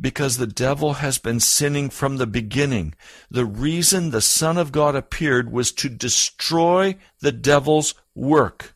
because 0.00 0.36
the 0.36 0.48
devil 0.48 0.94
has 0.94 1.18
been 1.18 1.38
sinning 1.38 1.90
from 1.90 2.16
the 2.16 2.26
beginning. 2.26 2.94
The 3.30 3.44
reason 3.44 4.10
the 4.10 4.20
Son 4.20 4.58
of 4.58 4.72
God 4.72 4.96
appeared 4.96 5.52
was 5.52 5.70
to 5.72 5.88
destroy 5.88 6.96
the 7.20 7.30
devil's 7.30 7.94
work. 8.16 8.71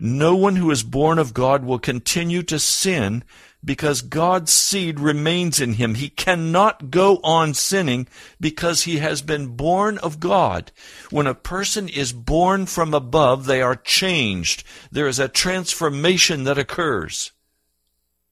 No 0.00 0.34
one 0.34 0.56
who 0.56 0.70
is 0.70 0.82
born 0.82 1.18
of 1.18 1.34
God 1.34 1.62
will 1.62 1.78
continue 1.78 2.42
to 2.44 2.58
sin 2.58 3.22
because 3.62 4.00
God's 4.00 4.50
seed 4.50 4.98
remains 4.98 5.60
in 5.60 5.74
him. 5.74 5.94
He 5.94 6.08
cannot 6.08 6.90
go 6.90 7.20
on 7.22 7.52
sinning 7.52 8.08
because 8.40 8.84
he 8.84 8.96
has 8.96 9.20
been 9.20 9.56
born 9.56 9.98
of 9.98 10.18
God. 10.18 10.72
When 11.10 11.26
a 11.26 11.34
person 11.34 11.86
is 11.86 12.14
born 12.14 12.64
from 12.64 12.94
above, 12.94 13.44
they 13.44 13.60
are 13.60 13.76
changed. 13.76 14.64
There 14.90 15.06
is 15.06 15.18
a 15.18 15.28
transformation 15.28 16.44
that 16.44 16.56
occurs. 16.56 17.32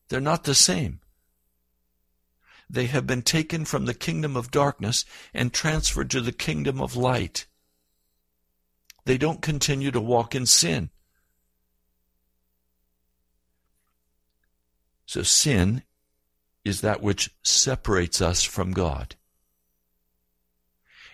They're 0.09 0.21
not 0.21 0.45
the 0.45 0.55
same. 0.55 1.01
They 2.71 2.87
have 2.87 3.07
been 3.07 3.23
taken 3.23 3.67
from 3.67 3.85
the 3.85 3.95
kingdom 3.95 4.37
of 4.37 4.51
darkness 4.51 5.05
and 5.35 5.53
transferred 5.53 6.11
to 6.11 6.23
the 6.23 6.33
kingdom 6.33 6.81
of 6.81 6.97
light. 6.97 7.47
They 9.05 9.19
don't 9.19 9.43
continue 9.43 9.91
to 9.91 10.01
walk 10.01 10.35
in 10.35 10.47
sin. 10.47 10.91
So 15.09 15.23
sin 15.23 15.85
is 16.67 16.83
that 16.83 17.01
which 17.01 17.31
separates 17.43 18.21
us 18.21 18.43
from 18.43 18.73
God. 18.73 19.17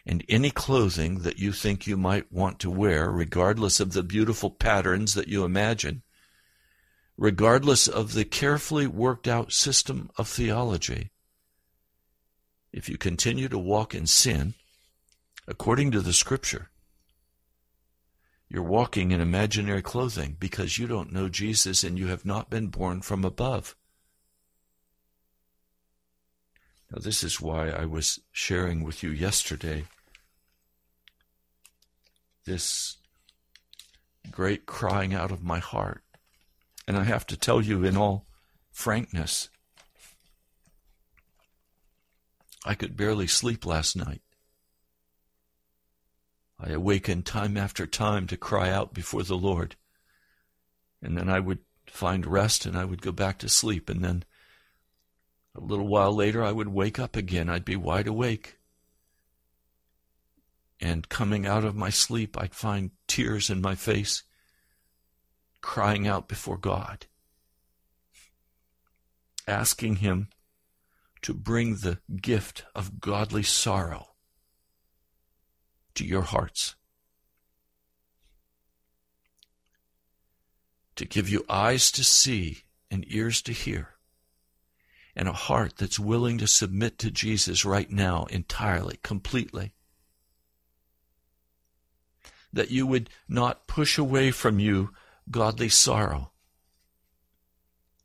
And 0.05 0.25
any 0.29 0.51
clothing 0.51 1.21
that 1.21 1.39
you 1.39 1.53
think 1.53 1.87
you 1.87 1.97
might 1.97 2.33
want 2.33 2.59
to 2.59 2.71
wear, 2.71 3.09
regardless 3.09 3.79
of 3.79 3.93
the 3.93 4.03
beautiful 4.03 4.51
patterns 4.51 5.15
that 5.15 5.29
you 5.29 5.45
imagine, 5.45 6.03
regardless 7.17 7.87
of 7.87 8.15
the 8.15 8.25
carefully 8.25 8.89
worked 8.89 9.29
out 9.29 9.53
system 9.53 10.11
of 10.19 10.27
theology, 10.27 11.13
if 12.73 12.89
you 12.89 12.99
continue 12.99 13.49
to 13.49 13.59
walk 13.59 13.95
in 13.95 14.09
sin, 14.09 14.55
according 15.47 15.93
to 15.93 16.01
the 16.01 16.13
scripture, 16.13 16.69
you're 18.49 18.65
walking 18.65 19.13
in 19.13 19.21
imaginary 19.21 19.83
clothing 19.83 20.37
because 20.41 20.79
you 20.79 20.89
don't 20.89 21.13
know 21.13 21.29
Jesus 21.29 21.85
and 21.85 21.97
you 21.97 22.09
have 22.09 22.25
not 22.25 22.51
been 22.51 22.67
born 22.67 23.01
from 23.01 23.25
above. 23.25 23.77
Now, 26.95 27.01
this 27.01 27.25
is 27.25 27.41
why 27.41 27.71
I 27.71 27.87
was 27.87 28.21
sharing 28.31 28.85
with 28.85 29.03
you 29.03 29.11
yesterday 29.11 29.85
this 32.45 32.99
great 34.31 34.65
crying 34.67 35.13
out 35.13 35.33
of 35.33 35.43
my 35.43 35.59
heart. 35.59 36.03
And 36.87 36.97
I 36.97 37.03
have 37.03 37.27
to 37.29 37.37
tell 37.37 37.61
you 37.61 37.83
in 37.83 37.97
all 37.97 38.27
frankness, 38.71 39.49
I 42.65 42.75
could 42.75 42.97
barely 42.97 43.27
sleep 43.27 43.67
last 43.67 43.97
night. 43.97 44.23
I 46.61 46.71
awakened 46.71 47.27
time 47.27 47.57
after 47.57 47.87
time 47.87 48.29
to 48.29 48.37
cry 48.37 48.71
out 48.71 48.95
before 48.95 49.25
the 49.25 49.37
Lord. 49.37 49.75
And 51.03 51.19
then 51.19 51.29
I 51.29 51.41
would 51.41 51.59
find 51.87 52.25
rest 52.25 52.67
and 52.67 52.77
I 52.79 52.85
would 52.85 53.03
go 53.03 53.11
back 53.11 53.39
to 53.41 53.49
sleep. 53.49 53.91
And 53.91 54.05
then 54.05 54.23
a 55.55 55.61
little 55.61 55.87
while 55.87 56.15
later, 56.15 56.43
I 56.43 56.53
would 56.53 56.69
wake 56.69 56.99
up 56.99 57.17
again. 57.17 57.49
I'd 57.49 57.65
be 57.65 57.77
wide 57.77 58.07
awake. 58.07 58.59
And 60.81 61.09
coming 61.09 61.47
out 61.47 61.65
of 61.65 61.77
my 61.77 61.91
sleep, 61.91 62.37
I'd 62.39 62.55
find 62.55 62.91
tears 63.07 63.49
in 63.49 63.61
my 63.61 63.75
face, 63.75 64.25
crying 65.61 66.07
out 66.07 66.29
before 66.29 66.59
God, 66.59 67.07
asking 69.47 69.97
Him 69.97 70.29
to 71.23 71.33
bring 71.33 71.77
the 71.77 72.01
gift 72.21 72.65
of 72.75 73.01
godly 73.01 73.45
sorrow 73.45 74.09
to 75.95 76.05
your 76.05 76.23
hearts. 76.23 76.75
To 80.97 81.05
give 81.05 81.29
you 81.29 81.45
eyes 81.49 81.91
to 81.93 82.05
see 82.05 82.65
and 82.91 83.05
ears 83.09 83.41
to 83.43 83.53
hear 83.53 83.94
and 85.17 85.29
a 85.29 85.33
heart 85.33 85.77
that's 85.77 85.99
willing 85.99 86.39
to 86.39 86.47
submit 86.47 86.99
to 86.99 87.11
Jesus 87.11 87.65
right 87.65 87.91
now 87.91 88.25
entirely, 88.31 88.99
completely. 89.03 89.73
That 92.53 92.71
you 92.71 92.87
would 92.87 93.11
not 93.29 93.67
push 93.67 93.99
away 93.99 94.31
from 94.31 94.59
you 94.59 94.91
godly 95.31 95.69
sorrow. 95.69 96.33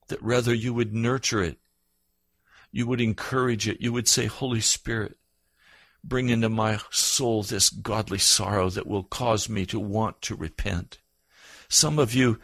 That 0.08 0.22
rather 0.22 0.54
you 0.54 0.74
would 0.74 0.94
nurture 0.94 1.44
it. 1.44 1.60
You 2.72 2.86
would 2.88 3.02
encourage 3.02 3.68
it. 3.68 3.82
You 3.82 3.92
would 3.94 4.08
say, 4.08 4.28
Holy 4.28 4.62
Spirit, 4.62 5.18
bring 6.04 6.30
into 6.30 6.50
my 6.50 6.80
soul 6.92 7.44
this 7.44 7.70
godly 7.70 8.20
sorrow 8.20 8.70
that 8.70 8.88
will 8.88 9.04
cause 9.04 9.50
me 9.50 9.66
to 9.66 9.80
want 9.80 10.22
to 10.24 10.36
repent. 10.36 11.00
Some 11.68 12.00
of 12.00 12.14
you, 12.14 12.40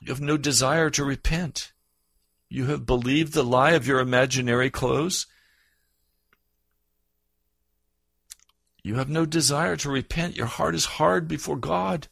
you 0.00 0.08
have 0.08 0.20
no 0.20 0.36
desire 0.36 0.90
to 0.90 1.04
repent. 1.04 1.72
You 2.48 2.66
have 2.66 2.86
believed 2.86 3.32
the 3.32 3.42
lie 3.42 3.72
of 3.72 3.86
your 3.86 4.00
imaginary 4.00 4.70
clothes. 4.70 5.26
You 8.82 8.96
have 8.96 9.08
no 9.08 9.24
desire 9.24 9.76
to 9.76 9.90
repent. 9.90 10.36
Your 10.36 10.46
heart 10.46 10.74
is 10.74 10.84
hard 10.84 11.26
before 11.26 11.56
God. 11.56 12.08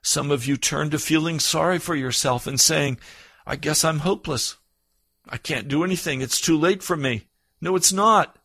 Some 0.00 0.30
of 0.30 0.46
you 0.46 0.56
turn 0.56 0.90
to 0.90 0.98
feeling 0.98 1.40
sorry 1.40 1.80
for 1.80 1.96
yourself 1.96 2.46
and 2.46 2.60
saying, 2.60 2.98
I 3.44 3.56
guess 3.56 3.84
I'm 3.84 3.98
hopeless. 4.00 4.56
I 5.28 5.36
can't 5.36 5.66
do 5.66 5.82
anything. 5.82 6.20
It's 6.20 6.40
too 6.40 6.56
late 6.56 6.82
for 6.82 6.96
me. 6.96 7.26
No, 7.60 7.74
it's 7.74 7.92
not. 7.92 8.38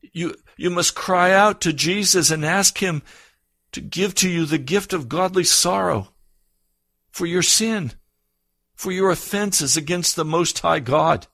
You, 0.00 0.36
you 0.56 0.70
must 0.70 0.94
cry 0.94 1.32
out 1.32 1.60
to 1.60 1.72
Jesus 1.72 2.30
and 2.30 2.44
ask 2.44 2.78
Him 2.78 3.02
to 3.72 3.82
give 3.82 4.14
to 4.16 4.30
you 4.30 4.46
the 4.46 4.58
gift 4.58 4.94
of 4.94 5.08
godly 5.08 5.44
sorrow 5.44 6.08
for 7.12 7.26
your 7.26 7.42
sin, 7.42 7.92
for 8.74 8.90
your 8.90 9.10
offenses 9.10 9.76
against 9.76 10.16
the 10.16 10.24
Most 10.24 10.58
High 10.58 10.80
God. 10.80 11.26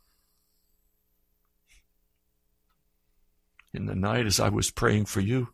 In 3.72 3.86
the 3.86 3.94
night, 3.94 4.26
as 4.26 4.40
I 4.40 4.48
was 4.48 4.70
praying 4.70 5.06
for 5.06 5.20
you, 5.20 5.50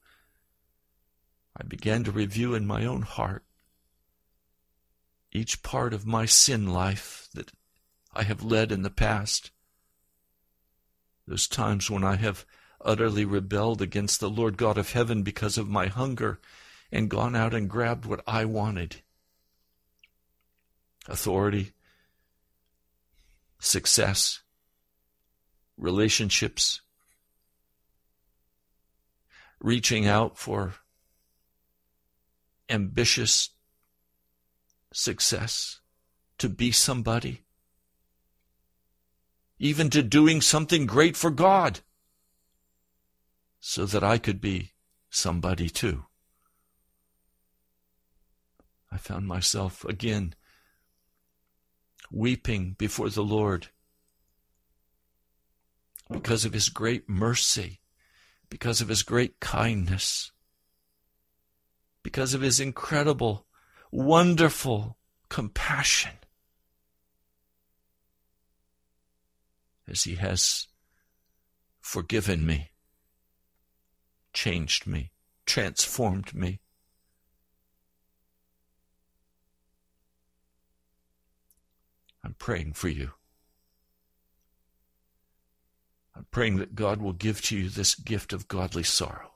I 1.57 1.63
began 1.63 2.03
to 2.05 2.11
review 2.11 2.55
in 2.55 2.67
my 2.67 2.85
own 2.85 3.03
heart 3.03 3.45
each 5.31 5.63
part 5.63 5.93
of 5.93 6.07
my 6.07 6.25
sin 6.25 6.69
life 6.69 7.29
that 7.35 7.51
I 8.15 8.23
have 8.23 8.43
led 8.43 8.71
in 8.71 8.83
the 8.83 8.91
past. 8.91 9.51
Those 11.27 11.49
times 11.49 11.91
when 11.91 12.05
I 12.05 12.17
have 12.17 12.47
utterly 12.81 13.25
rebelled 13.25 13.83
against 13.83 14.21
the 14.21 14.31
Lord 14.31 14.57
God 14.57 14.79
of 14.79 14.93
heaven 14.93 15.23
because 15.23 15.59
of 15.59 15.69
my 15.69 15.89
hunger 15.89 16.41
and 16.93 17.11
gone 17.11 17.35
out 17.35 17.53
and 17.53 17.69
grabbed 17.69 18.07
what 18.07 18.23
I 18.27 18.45
wanted 18.45 19.03
authority, 21.09 21.73
success, 23.59 24.41
relationships, 25.77 26.81
reaching 29.61 30.07
out 30.07 30.39
for 30.39 30.75
ambitious 32.69 33.51
success, 34.93 35.81
to 36.39 36.49
be 36.49 36.71
somebody, 36.73 37.43
even 39.59 39.91
to 39.91 40.03
doing 40.03 40.41
something 40.41 40.87
great 40.87 41.17
for 41.17 41.31
God. 41.31 41.81
so 43.67 43.87
that 43.87 44.05
I 44.05 44.19
could 44.19 44.43
be 44.43 44.73
somebody 45.09 45.71
too. 45.71 46.05
I 48.93 48.99
found 48.99 49.27
myself 49.27 49.87
again 49.87 50.35
weeping 52.15 52.77
before 52.79 53.11
the 53.11 53.25
Lord 53.25 53.69
because 56.11 56.45
of 56.45 56.53
His 56.53 56.69
great 56.69 57.09
mercy, 57.09 57.81
because 58.49 58.81
of 58.81 58.89
His 58.89 59.03
great 59.03 59.41
kindness, 59.41 60.31
because 62.03 62.33
of 62.33 62.41
His 62.41 62.61
incredible, 62.61 63.47
wonderful 63.91 64.97
compassion. 65.29 66.13
As 69.89 70.05
He 70.05 70.15
has 70.15 70.69
forgiven 71.81 72.47
me, 72.47 72.71
changed 74.33 74.87
me, 74.87 75.11
transformed 75.47 76.33
me. 76.33 76.61
I'm 82.25 82.35
praying 82.35 82.73
for 82.73 82.89
you. 82.89 83.11
I'm 86.17 86.27
praying 86.31 86.57
that 86.57 86.75
God 86.75 87.03
will 87.03 87.13
give 87.13 87.43
to 87.43 87.59
you 87.59 87.69
this 87.69 87.95
gift 87.95 88.33
of 88.33 88.49
godly 88.49 88.83
sorrow. 88.83 89.33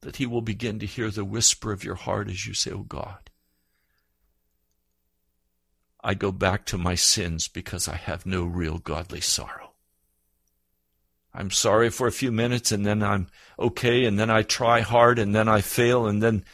That 0.00 0.16
He 0.16 0.26
will 0.26 0.42
begin 0.42 0.78
to 0.80 0.86
hear 0.86 1.10
the 1.10 1.24
whisper 1.24 1.70
of 1.70 1.84
your 1.84 1.94
heart 1.94 2.28
as 2.28 2.46
you 2.46 2.54
say, 2.54 2.72
Oh 2.72 2.82
God, 2.82 3.30
I 6.02 6.14
go 6.14 6.32
back 6.32 6.64
to 6.66 6.78
my 6.78 6.94
sins 6.94 7.46
because 7.46 7.88
I 7.88 7.96
have 7.96 8.24
no 8.24 8.44
real 8.44 8.78
godly 8.78 9.20
sorrow. 9.20 9.72
I'm 11.34 11.50
sorry 11.50 11.90
for 11.90 12.06
a 12.06 12.12
few 12.12 12.32
minutes 12.32 12.72
and 12.72 12.86
then 12.86 13.02
I'm 13.02 13.28
okay 13.58 14.04
and 14.06 14.18
then 14.18 14.30
I 14.30 14.42
try 14.42 14.80
hard 14.80 15.18
and 15.18 15.34
then 15.34 15.46
I 15.46 15.60
fail 15.60 16.06
and 16.06 16.22
then 16.22 16.44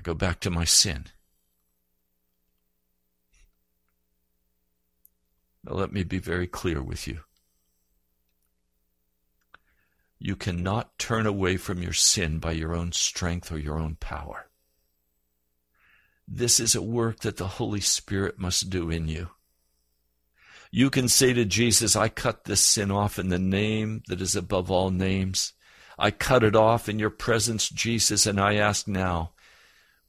I 0.00 0.02
go 0.02 0.14
back 0.14 0.40
to 0.40 0.50
my 0.50 0.64
sin. 0.64 1.08
Now, 5.62 5.74
let 5.74 5.92
me 5.92 6.04
be 6.04 6.18
very 6.18 6.46
clear 6.46 6.82
with 6.82 7.06
you. 7.06 7.20
You 10.18 10.36
cannot 10.36 10.98
turn 10.98 11.26
away 11.26 11.58
from 11.58 11.82
your 11.82 11.92
sin 11.92 12.38
by 12.38 12.52
your 12.52 12.74
own 12.74 12.92
strength 12.92 13.52
or 13.52 13.58
your 13.58 13.78
own 13.78 13.96
power. 13.96 14.48
This 16.26 16.60
is 16.60 16.74
a 16.74 16.80
work 16.80 17.20
that 17.20 17.36
the 17.36 17.46
Holy 17.46 17.80
Spirit 17.80 18.38
must 18.38 18.70
do 18.70 18.88
in 18.88 19.06
you. 19.06 19.28
You 20.70 20.88
can 20.88 21.08
say 21.08 21.34
to 21.34 21.44
Jesus, 21.44 21.94
I 21.94 22.08
cut 22.08 22.44
this 22.44 22.62
sin 22.62 22.90
off 22.90 23.18
in 23.18 23.28
the 23.28 23.38
name 23.38 24.02
that 24.08 24.22
is 24.22 24.34
above 24.34 24.70
all 24.70 24.90
names. 24.90 25.52
I 25.98 26.10
cut 26.10 26.42
it 26.42 26.56
off 26.56 26.88
in 26.88 26.98
your 26.98 27.10
presence, 27.10 27.68
Jesus, 27.68 28.24
and 28.24 28.40
I 28.40 28.54
ask 28.54 28.88
now, 28.88 29.32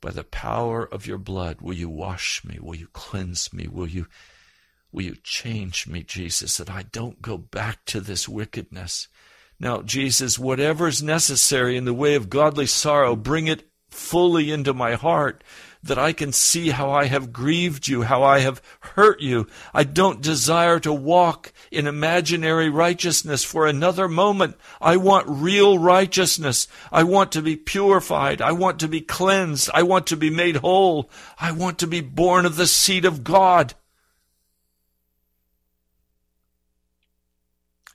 by 0.01 0.11
the 0.11 0.23
power 0.23 0.83
of 0.83 1.05
your 1.05 1.17
blood, 1.17 1.61
will 1.61 1.73
you 1.73 1.89
wash 1.89 2.43
me? 2.43 2.57
Will 2.59 2.75
you 2.75 2.87
cleanse 2.91 3.53
me? 3.53 3.67
Will 3.67 3.87
you, 3.87 4.07
will 4.91 5.03
you 5.03 5.15
change 5.23 5.87
me, 5.87 6.03
Jesus, 6.03 6.57
that 6.57 6.69
I 6.69 6.83
don't 6.83 7.21
go 7.21 7.37
back 7.37 7.85
to 7.85 8.01
this 8.01 8.27
wickedness? 8.27 9.07
Now, 9.59 9.83
Jesus, 9.83 10.39
whatever 10.39 10.87
is 10.87 11.03
necessary 11.03 11.77
in 11.77 11.85
the 11.85 11.93
way 11.93 12.15
of 12.15 12.29
godly 12.29 12.65
sorrow, 12.65 13.15
bring 13.15 13.47
it 13.47 13.69
fully 13.91 14.51
into 14.51 14.73
my 14.73 14.95
heart 14.95 15.43
that 15.83 15.97
I 15.97 16.13
can 16.13 16.31
see 16.31 16.69
how 16.69 16.91
I 16.91 17.05
have 17.05 17.33
grieved 17.33 17.87
you, 17.87 18.03
how 18.03 18.23
I 18.23 18.39
have 18.39 18.61
hurt 18.81 19.19
you. 19.19 19.47
I 19.73 19.83
don't 19.83 20.21
desire 20.21 20.79
to 20.81 20.93
walk 20.93 21.51
in 21.71 21.87
imaginary 21.87 22.69
righteousness 22.69 23.43
for 23.43 23.65
another 23.65 24.07
moment. 24.07 24.57
I 24.79 24.97
want 24.97 25.25
real 25.27 25.79
righteousness. 25.79 26.67
I 26.91 27.03
want 27.03 27.31
to 27.31 27.41
be 27.41 27.55
purified. 27.55 28.41
I 28.41 28.51
want 28.51 28.79
to 28.81 28.87
be 28.87 29.01
cleansed. 29.01 29.69
I 29.73 29.83
want 29.83 30.07
to 30.07 30.17
be 30.17 30.29
made 30.29 30.57
whole. 30.57 31.09
I 31.39 31.51
want 31.51 31.79
to 31.79 31.87
be 31.87 32.01
born 32.01 32.45
of 32.45 32.57
the 32.57 32.67
seed 32.67 33.05
of 33.05 33.23
God. 33.23 33.73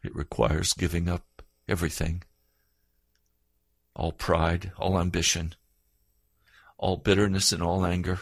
It 0.02 0.14
requires 0.14 0.72
giving 0.72 1.08
up 1.08 1.42
everything 1.68 2.22
all 3.94 4.12
pride, 4.12 4.72
all 4.76 4.98
ambition 4.98 5.54
all 6.78 6.96
bitterness 6.96 7.52
and 7.52 7.62
all 7.62 7.84
anger. 7.84 8.20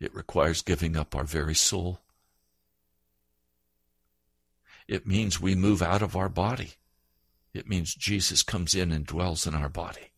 It 0.00 0.14
requires 0.14 0.62
giving 0.62 0.96
up 0.96 1.14
our 1.14 1.24
very 1.24 1.54
soul. 1.54 2.00
It 4.88 5.06
means 5.06 5.40
we 5.40 5.54
move 5.54 5.80
out 5.80 6.02
of 6.02 6.16
our 6.16 6.28
body. 6.28 6.72
It 7.54 7.68
means 7.68 7.94
Jesus 7.94 8.42
comes 8.42 8.74
in 8.74 8.90
and 8.90 9.06
dwells 9.06 9.46
in 9.46 9.54
our 9.54 9.68
body. 9.68 10.10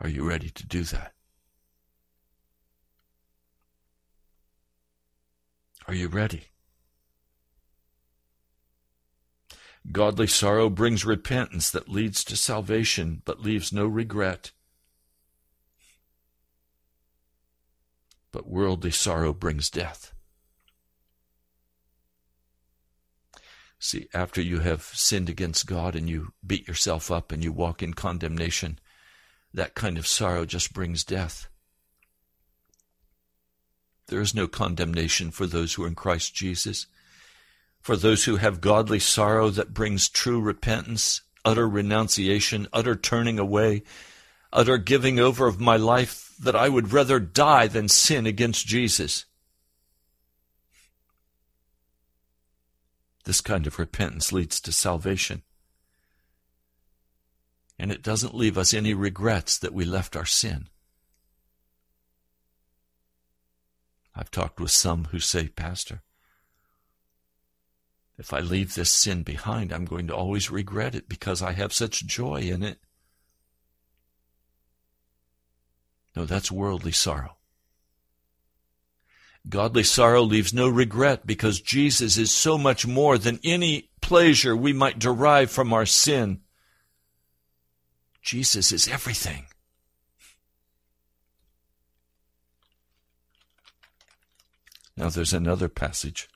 Are 0.00 0.08
you 0.08 0.28
ready 0.28 0.50
to 0.50 0.66
do 0.66 0.84
that? 0.84 1.12
Are 5.86 5.94
you 5.94 6.08
ready? 6.08 6.48
Godly 9.90 10.26
sorrow 10.26 10.68
brings 10.68 11.04
repentance 11.04 11.70
that 11.70 11.88
leads 11.88 12.22
to 12.24 12.36
salvation 12.36 13.22
but 13.24 13.40
leaves 13.40 13.72
no 13.72 13.86
regret. 13.86 14.52
But 18.30 18.48
worldly 18.48 18.90
sorrow 18.90 19.32
brings 19.32 19.70
death. 19.70 20.12
See, 23.78 24.08
after 24.12 24.42
you 24.42 24.58
have 24.58 24.82
sinned 24.82 25.28
against 25.28 25.66
God 25.66 25.94
and 25.94 26.08
you 26.08 26.32
beat 26.44 26.66
yourself 26.66 27.10
up 27.10 27.32
and 27.32 27.42
you 27.42 27.52
walk 27.52 27.82
in 27.82 27.94
condemnation, 27.94 28.80
that 29.54 29.74
kind 29.74 29.96
of 29.96 30.06
sorrow 30.06 30.44
just 30.44 30.72
brings 30.74 31.04
death. 31.04 31.48
There 34.08 34.20
is 34.20 34.34
no 34.34 34.48
condemnation 34.48 35.30
for 35.30 35.46
those 35.46 35.74
who 35.74 35.84
are 35.84 35.88
in 35.88 35.94
Christ 35.94 36.34
Jesus 36.34 36.86
for 37.88 37.96
those 37.96 38.24
who 38.24 38.36
have 38.36 38.60
godly 38.60 38.98
sorrow 38.98 39.48
that 39.48 39.72
brings 39.72 40.10
true 40.10 40.42
repentance, 40.42 41.22
utter 41.42 41.66
renunciation, 41.66 42.68
utter 42.70 42.94
turning 42.94 43.38
away, 43.38 43.82
utter 44.52 44.76
giving 44.76 45.18
over 45.18 45.46
of 45.46 45.58
my 45.58 45.76
life 45.76 46.34
that 46.38 46.54
I 46.54 46.68
would 46.68 46.92
rather 46.92 47.18
die 47.18 47.66
than 47.66 47.88
sin 47.88 48.26
against 48.26 48.66
Jesus. 48.66 49.24
This 53.24 53.40
kind 53.40 53.66
of 53.66 53.78
repentance 53.78 54.34
leads 54.34 54.60
to 54.60 54.70
salvation. 54.70 55.40
And 57.78 57.90
it 57.90 58.02
doesn't 58.02 58.34
leave 58.34 58.58
us 58.58 58.74
any 58.74 58.92
regrets 58.92 59.58
that 59.58 59.72
we 59.72 59.86
left 59.86 60.14
our 60.14 60.26
sin. 60.26 60.68
I've 64.14 64.30
talked 64.30 64.60
with 64.60 64.72
some 64.72 65.06
who 65.06 65.20
say, 65.20 65.48
Pastor, 65.48 66.02
if 68.18 68.32
I 68.32 68.40
leave 68.40 68.74
this 68.74 68.90
sin 68.90 69.22
behind, 69.22 69.72
I'm 69.72 69.84
going 69.84 70.08
to 70.08 70.16
always 70.16 70.50
regret 70.50 70.96
it 70.96 71.08
because 71.08 71.40
I 71.40 71.52
have 71.52 71.72
such 71.72 72.04
joy 72.04 72.40
in 72.40 72.64
it. 72.64 72.78
No, 76.16 76.24
that's 76.24 76.50
worldly 76.50 76.90
sorrow. 76.90 77.36
Godly 79.48 79.84
sorrow 79.84 80.22
leaves 80.22 80.52
no 80.52 80.68
regret 80.68 81.26
because 81.26 81.60
Jesus 81.60 82.18
is 82.18 82.34
so 82.34 82.58
much 82.58 82.86
more 82.86 83.18
than 83.18 83.38
any 83.44 83.90
pleasure 84.00 84.56
we 84.56 84.72
might 84.72 84.98
derive 84.98 85.50
from 85.50 85.72
our 85.72 85.86
sin. 85.86 86.40
Jesus 88.20 88.72
is 88.72 88.88
everything. 88.88 89.46
Now 94.96 95.08
there's 95.08 95.32
another 95.32 95.68
passage 95.68 96.28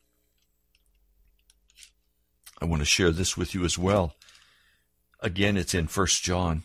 I 2.62 2.64
want 2.64 2.80
to 2.80 2.86
share 2.86 3.10
this 3.10 3.36
with 3.36 3.54
you 3.54 3.64
as 3.64 3.76
well. 3.76 4.14
Again, 5.18 5.56
it's 5.56 5.74
in 5.74 5.88
First 5.88 6.22
John. 6.22 6.62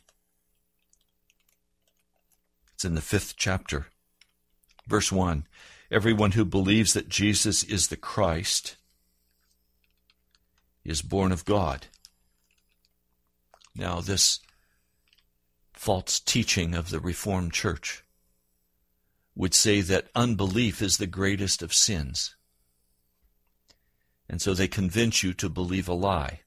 It's 2.76 2.86
in 2.86 2.94
the 2.94 3.02
fifth 3.02 3.34
chapter. 3.36 3.88
Verse 4.86 5.12
1 5.12 5.48
Everyone 5.90 6.34
who 6.34 6.46
believes 6.46 6.94
that 6.94 7.10
Jesus 7.10 7.64
is 7.64 7.88
the 7.88 7.98
Christ 7.98 8.76
is 10.86 11.02
born 11.02 11.32
of 11.32 11.46
God. 11.46 11.88
Now, 13.76 14.00
this 14.00 14.40
false 15.74 16.20
teaching 16.20 16.76
of 16.76 16.92
the 16.92 17.00
Reformed 17.00 17.54
Church 17.54 18.04
would 19.36 19.56
say 19.56 19.82
that 19.82 20.10
unbelief 20.14 20.80
is 20.80 20.98
the 20.98 21.08
greatest 21.08 21.64
of 21.64 21.74
sins. 21.74 22.36
And 24.30 24.42
so 24.42 24.54
they 24.54 24.68
convince 24.68 25.24
you 25.24 25.34
to 25.36 25.50
believe 25.50 25.88
a 25.88 25.94
lie. 25.94 26.42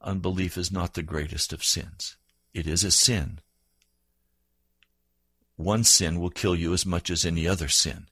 Unbelief 0.00 0.58
is 0.58 0.70
not 0.70 0.94
the 0.94 1.02
greatest 1.02 1.52
of 1.52 1.64
sins. 1.64 2.16
it 2.52 2.66
is 2.66 2.84
a 2.84 2.90
sin. 2.90 3.40
One 5.56 5.82
sin 5.84 6.20
will 6.20 6.30
kill 6.30 6.54
you 6.54 6.72
as 6.72 6.84
much 6.84 7.10
as 7.10 7.24
any 7.24 7.48
other 7.48 7.68
sin. 7.68 8.06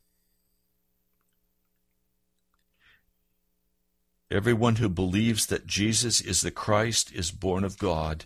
Everyone 4.30 4.76
who 4.76 4.88
believes 4.88 5.46
that 5.46 5.66
Jesus 5.66 6.20
is 6.20 6.40
the 6.40 6.50
Christ 6.50 7.12
is 7.12 7.30
born 7.30 7.64
of 7.64 7.78
God. 7.78 8.24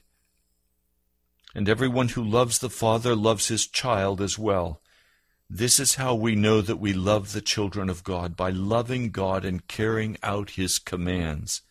And 1.54 1.68
everyone 1.68 2.10
who 2.10 2.22
loves 2.22 2.60
the 2.60 2.70
Father 2.70 3.16
loves 3.16 3.48
his 3.48 3.66
child 3.66 4.20
as 4.20 4.38
well. 4.38 4.80
This 5.48 5.78
is 5.78 5.94
how 5.94 6.14
we 6.14 6.34
know 6.34 6.60
that 6.60 6.80
we 6.80 6.92
love 6.92 7.32
the 7.32 7.40
children 7.40 7.88
of 7.88 8.02
God, 8.02 8.36
by 8.36 8.50
loving 8.50 9.10
God 9.10 9.44
and 9.44 9.66
carrying 9.66 10.16
out 10.22 10.50
his 10.50 10.78
commands. 10.78 11.62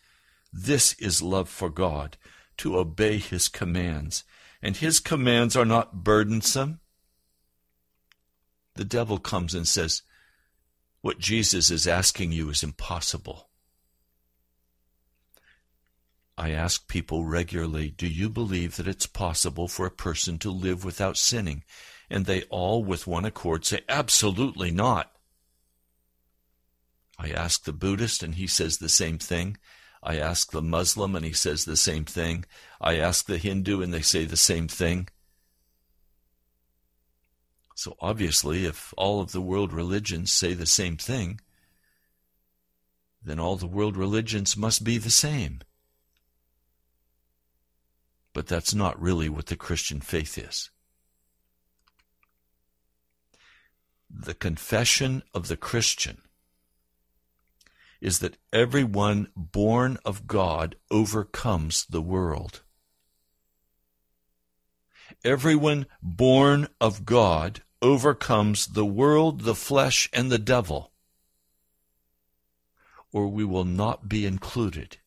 This 0.52 0.94
is 0.94 1.20
love 1.20 1.48
for 1.48 1.68
God, 1.68 2.16
to 2.58 2.78
obey 2.78 3.18
his 3.18 3.48
commands. 3.48 4.24
And 4.62 4.78
his 4.78 4.98
commands 4.98 5.54
are 5.56 5.66
not 5.66 6.02
burdensome. 6.02 6.80
The 8.76 8.84
devil 8.84 9.18
comes 9.18 9.54
and 9.54 9.68
says, 9.68 10.02
What 11.02 11.18
Jesus 11.18 11.70
is 11.70 11.86
asking 11.86 12.32
you 12.32 12.48
is 12.48 12.62
impossible. 12.62 13.50
I 16.38 16.50
ask 16.50 16.86
people 16.86 17.24
regularly, 17.24 17.90
do 17.90 18.06
you 18.06 18.28
believe 18.28 18.76
that 18.76 18.88
it's 18.88 19.06
possible 19.06 19.68
for 19.68 19.86
a 19.86 19.90
person 19.90 20.38
to 20.40 20.50
live 20.50 20.84
without 20.84 21.16
sinning? 21.16 21.64
And 22.08 22.26
they 22.26 22.42
all, 22.44 22.84
with 22.84 23.06
one 23.06 23.24
accord, 23.24 23.64
say, 23.64 23.80
absolutely 23.88 24.70
not. 24.70 25.12
I 27.18 27.30
ask 27.30 27.64
the 27.64 27.72
Buddhist, 27.72 28.22
and 28.22 28.34
he 28.34 28.46
says 28.46 28.78
the 28.78 28.88
same 28.88 29.18
thing. 29.18 29.56
I 30.02 30.18
ask 30.18 30.52
the 30.52 30.62
Muslim, 30.62 31.16
and 31.16 31.24
he 31.24 31.32
says 31.32 31.64
the 31.64 31.76
same 31.76 32.04
thing. 32.04 32.44
I 32.80 32.96
ask 32.96 33.26
the 33.26 33.38
Hindu, 33.38 33.82
and 33.82 33.92
they 33.92 34.02
say 34.02 34.24
the 34.24 34.36
same 34.36 34.68
thing. 34.68 35.08
So 37.74 37.96
obviously, 38.00 38.64
if 38.64 38.94
all 38.96 39.20
of 39.20 39.32
the 39.32 39.40
world 39.40 39.72
religions 39.72 40.32
say 40.32 40.54
the 40.54 40.66
same 40.66 40.96
thing, 40.96 41.40
then 43.22 43.40
all 43.40 43.56
the 43.56 43.66
world 43.66 43.96
religions 43.96 44.56
must 44.56 44.84
be 44.84 44.96
the 44.96 45.10
same. 45.10 45.60
But 48.32 48.46
that's 48.46 48.74
not 48.74 49.00
really 49.00 49.28
what 49.28 49.46
the 49.46 49.56
Christian 49.56 50.00
faith 50.00 50.38
is. 50.38 50.70
The 54.10 54.34
confession 54.34 55.22
of 55.34 55.48
the 55.48 55.56
Christian 55.56 56.22
is 58.00 58.18
that 58.20 58.38
everyone 58.52 59.28
born 59.34 59.98
of 60.04 60.26
God 60.26 60.76
overcomes 60.90 61.86
the 61.86 62.02
world. 62.02 62.62
Everyone 65.24 65.86
born 66.02 66.68
of 66.80 67.04
God 67.04 67.62
overcomes 67.80 68.68
the 68.68 68.84
world, 68.84 69.42
the 69.42 69.54
flesh, 69.54 70.08
and 70.12 70.30
the 70.30 70.38
devil, 70.38 70.92
or 73.12 73.28
we 73.28 73.44
will 73.44 73.64
not 73.64 74.08
be 74.08 74.26
included 74.26 74.98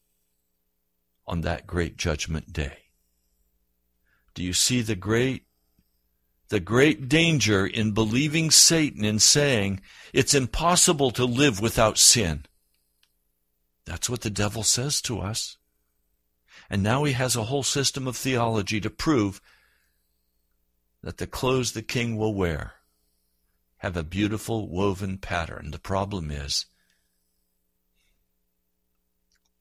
on 1.28 1.42
that 1.42 1.68
great 1.68 1.98
judgment 1.98 2.52
day. 2.52 2.78
Do 4.34 4.44
you 4.44 4.54
see 4.54 4.82
the 4.82 4.96
great 4.96 5.46
the 6.50 6.60
great 6.60 7.08
danger 7.08 7.66
in 7.66 7.92
believing 7.92 8.52
Satan 8.52 9.06
and 9.06 9.22
saying 9.22 9.82
it's 10.14 10.34
impossible 10.34 11.12
to 11.12 11.26
live 11.26 11.62
without 11.62 11.98
sin? 11.98 12.46
That's 13.86 14.10
what 14.10 14.22
the 14.22 14.30
devil 14.30 14.64
says 14.64 15.02
to 15.04 15.20
us. 15.20 15.58
And 16.70 16.84
now 16.84 17.04
he 17.04 17.14
has 17.14 17.36
a 17.36 17.46
whole 17.46 17.64
system 17.64 18.08
of 18.08 18.16
theology 18.16 18.80
to 18.82 18.90
prove 18.90 19.42
that 21.02 21.18
the 21.18 21.28
clothes 21.28 21.72
the 21.72 21.82
king 21.82 22.18
will 22.18 22.34
wear 22.34 22.74
have 23.78 23.96
a 23.96 24.04
beautiful 24.04 24.68
woven 24.68 25.18
pattern. 25.18 25.72
The 25.72 25.80
problem 25.80 26.30
is 26.30 26.66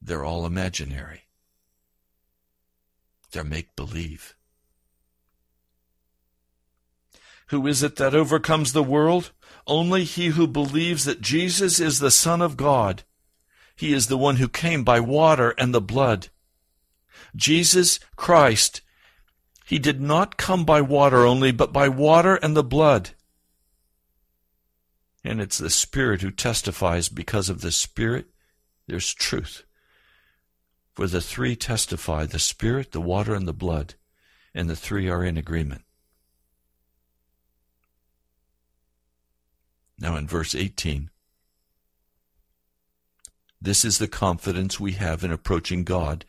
they're 0.01 0.25
all 0.25 0.45
imaginary. 0.45 1.23
They're 3.31 3.43
make 3.43 3.75
believe. 3.75 4.35
Who 7.49 7.65
is 7.67 7.81
it 7.81 7.95
that 7.95 8.13
overcomes 8.13 8.73
the 8.73 8.83
world? 8.83 9.31
Only 9.65 10.03
he 10.03 10.27
who 10.27 10.47
believes 10.47 11.05
that 11.05 11.21
Jesus 11.21 11.79
is 11.79 11.99
the 11.99 12.11
Son 12.11 12.41
of 12.41 12.57
God. 12.57 13.03
He 13.75 13.93
is 13.93 14.07
the 14.07 14.17
one 14.17 14.37
who 14.37 14.47
came 14.47 14.83
by 14.83 14.99
water 14.99 15.55
and 15.57 15.73
the 15.73 15.81
blood. 15.81 16.29
Jesus 17.35 17.99
Christ, 18.15 18.81
he 19.65 19.79
did 19.79 20.01
not 20.01 20.37
come 20.37 20.63
by 20.63 20.81
water 20.81 21.25
only, 21.25 21.51
but 21.51 21.73
by 21.73 21.87
water 21.87 22.35
and 22.35 22.55
the 22.55 22.63
blood. 22.63 23.11
And 25.23 25.41
it's 25.41 25.57
the 25.57 25.69
Spirit 25.69 26.21
who 26.21 26.31
testifies 26.31 27.09
because 27.09 27.49
of 27.49 27.61
the 27.61 27.71
Spirit, 27.71 28.27
there's 28.87 29.13
truth. 29.13 29.63
For 30.93 31.07
the 31.07 31.21
three 31.21 31.55
testify 31.55 32.25
the 32.25 32.39
Spirit, 32.39 32.91
the 32.91 33.01
water, 33.01 33.33
and 33.33 33.47
the 33.47 33.53
blood, 33.53 33.95
and 34.53 34.69
the 34.69 34.75
three 34.75 35.09
are 35.09 35.23
in 35.23 35.37
agreement. 35.37 35.83
Now 39.99 40.15
in 40.15 40.27
verse 40.27 40.55
18, 40.55 41.09
this 43.61 43.83
is 43.83 43.97
the 43.97 44.07
confidence 44.07 44.79
we 44.79 44.93
have 44.93 45.23
in 45.23 45.31
approaching 45.31 45.83
God, 45.83 46.23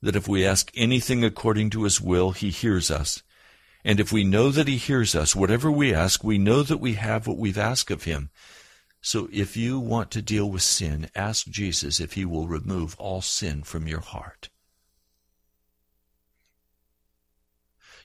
that 0.00 0.16
if 0.16 0.28
we 0.28 0.46
ask 0.46 0.70
anything 0.74 1.24
according 1.24 1.70
to 1.70 1.82
his 1.82 2.00
will, 2.00 2.30
he 2.30 2.50
hears 2.50 2.90
us. 2.90 3.22
And 3.84 3.98
if 3.98 4.12
we 4.12 4.22
know 4.22 4.50
that 4.50 4.68
he 4.68 4.76
hears 4.76 5.14
us, 5.14 5.34
whatever 5.34 5.70
we 5.70 5.92
ask, 5.92 6.22
we 6.22 6.38
know 6.38 6.62
that 6.62 6.78
we 6.78 6.94
have 6.94 7.26
what 7.26 7.38
we've 7.38 7.58
asked 7.58 7.90
of 7.90 8.04
him. 8.04 8.30
So 9.00 9.28
if 9.32 9.56
you 9.56 9.78
want 9.78 10.10
to 10.12 10.22
deal 10.22 10.48
with 10.48 10.62
sin, 10.62 11.10
ask 11.14 11.46
Jesus 11.46 12.00
if 12.00 12.12
he 12.12 12.24
will 12.24 12.48
remove 12.48 12.94
all 12.98 13.20
sin 13.20 13.62
from 13.62 13.86
your 13.86 14.00
heart. 14.00 14.48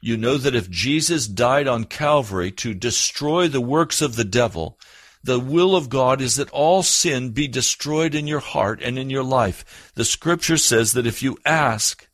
You 0.01 0.17
know 0.17 0.37
that 0.37 0.55
if 0.55 0.69
Jesus 0.69 1.27
died 1.27 1.67
on 1.67 1.83
Calvary 1.83 2.51
to 2.53 2.73
destroy 2.73 3.47
the 3.47 3.61
works 3.61 4.01
of 4.01 4.15
the 4.15 4.23
devil, 4.23 4.79
the 5.23 5.39
will 5.39 5.75
of 5.75 5.89
God 5.89 6.21
is 6.21 6.37
that 6.37 6.49
all 6.51 6.83
sin 6.83 7.31
be 7.31 7.47
destroyed 7.47 8.15
in 8.15 8.27
your 8.27 8.39
heart 8.39 8.81
and 8.81 8.97
in 8.97 9.09
your 9.09 9.23
life. 9.23 9.91
The 9.95 10.05
scripture 10.05 10.57
says 10.57 10.93
that 10.93 11.07
if 11.07 11.21
you 11.21 11.37
ask, 11.45 12.07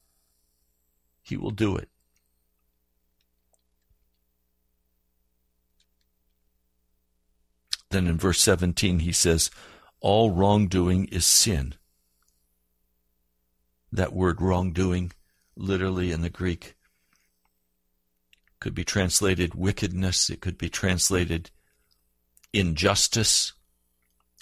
he 1.22 1.38
will 1.38 1.52
do 1.52 1.76
it. 1.76 1.90
Then 7.92 8.08
in 8.08 8.18
verse 8.18 8.42
17 8.42 9.00
he 9.00 9.12
says, 9.12 9.52
all 10.02 10.32
wrongdoing 10.32 11.06
is 11.06 11.26
sin. 11.26 11.76
That 13.92 14.14
word 14.14 14.42
wrongdoing, 14.42 15.14
literally 15.56 16.12
in 16.12 16.22
the 16.22 16.30
Greek, 16.30 16.76
could 18.60 18.74
be 18.74 18.84
translated 18.84 19.54
wickedness, 19.56 20.30
it 20.30 20.42
could 20.42 20.58
be 20.58 20.70
translated 20.70 21.52
injustice, 22.54 23.54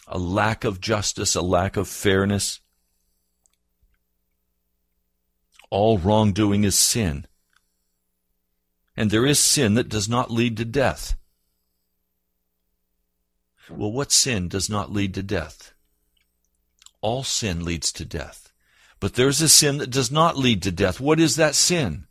a 0.08 0.18
lack 0.18 0.64
of 0.64 0.80
justice, 0.80 1.36
a 1.36 1.42
lack 1.42 1.78
of 1.78 1.88
fairness. 1.88 2.60
All 5.70 5.98
wrongdoing 5.98 6.64
is 6.64 6.78
sin. 6.78 7.26
And 8.96 9.10
there 9.10 9.26
is 9.26 9.40
sin 9.40 9.74
that 9.74 9.90
does 9.90 10.08
not 10.08 10.30
lead 10.30 10.58
to 10.58 10.66
death. 10.66 11.16
Well, 13.70 13.92
what 13.92 14.12
sin 14.12 14.50
does 14.50 14.70
not 14.70 14.92
lead 14.92 15.14
to 15.16 15.24
death? 15.24 15.74
All 17.02 17.24
sin 17.24 17.66
leads 17.66 17.92
to 17.94 18.06
death. 18.06 18.52
But 19.00 19.16
there's 19.16 19.42
a 19.42 19.50
sin 19.50 19.80
that 19.80 19.90
does 19.90 20.12
not 20.12 20.38
lead 20.38 20.62
to 20.64 20.72
death. 20.72 21.00
What 21.00 21.20
is 21.20 21.36
that 21.38 21.56
sin? 21.56 22.06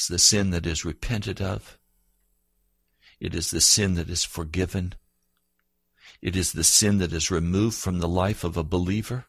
It's 0.00 0.08
the 0.08 0.18
sin 0.18 0.48
that 0.48 0.64
is 0.64 0.82
repented 0.82 1.42
of. 1.42 1.78
It 3.20 3.34
is 3.34 3.50
the 3.50 3.60
sin 3.60 3.96
that 3.96 4.08
is 4.08 4.24
forgiven. 4.24 4.94
It 6.22 6.34
is 6.34 6.54
the 6.54 6.64
sin 6.64 6.96
that 7.00 7.12
is 7.12 7.30
removed 7.30 7.76
from 7.76 7.98
the 7.98 8.08
life 8.08 8.42
of 8.42 8.56
a 8.56 8.64
believer 8.64 9.26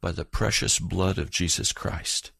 by 0.00 0.12
the 0.12 0.24
precious 0.24 0.78
blood 0.78 1.18
of 1.18 1.28
Jesus 1.28 1.72
Christ. 1.72 2.30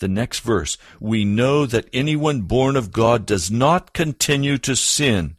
The 0.00 0.08
next 0.08 0.40
verse, 0.40 0.76
we 0.98 1.24
know 1.24 1.64
that 1.64 1.88
anyone 1.92 2.40
born 2.40 2.74
of 2.74 2.90
God 2.90 3.24
does 3.24 3.48
not 3.48 3.92
continue 3.92 4.58
to 4.58 4.74
sin. 4.74 5.36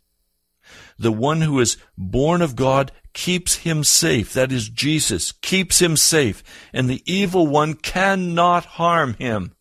The 0.97 1.11
one 1.11 1.41
who 1.41 1.59
is 1.59 1.75
born 1.97 2.41
of 2.41 2.55
God 2.55 2.93
keeps 3.11 3.55
him 3.55 3.83
safe. 3.83 4.31
That 4.31 4.53
is 4.53 4.69
Jesus, 4.69 5.33
keeps 5.33 5.81
him 5.81 5.97
safe, 5.97 6.41
and 6.71 6.89
the 6.89 7.03
evil 7.05 7.45
one 7.45 7.73
cannot 7.73 8.63
harm 8.63 9.15
him. 9.15 9.53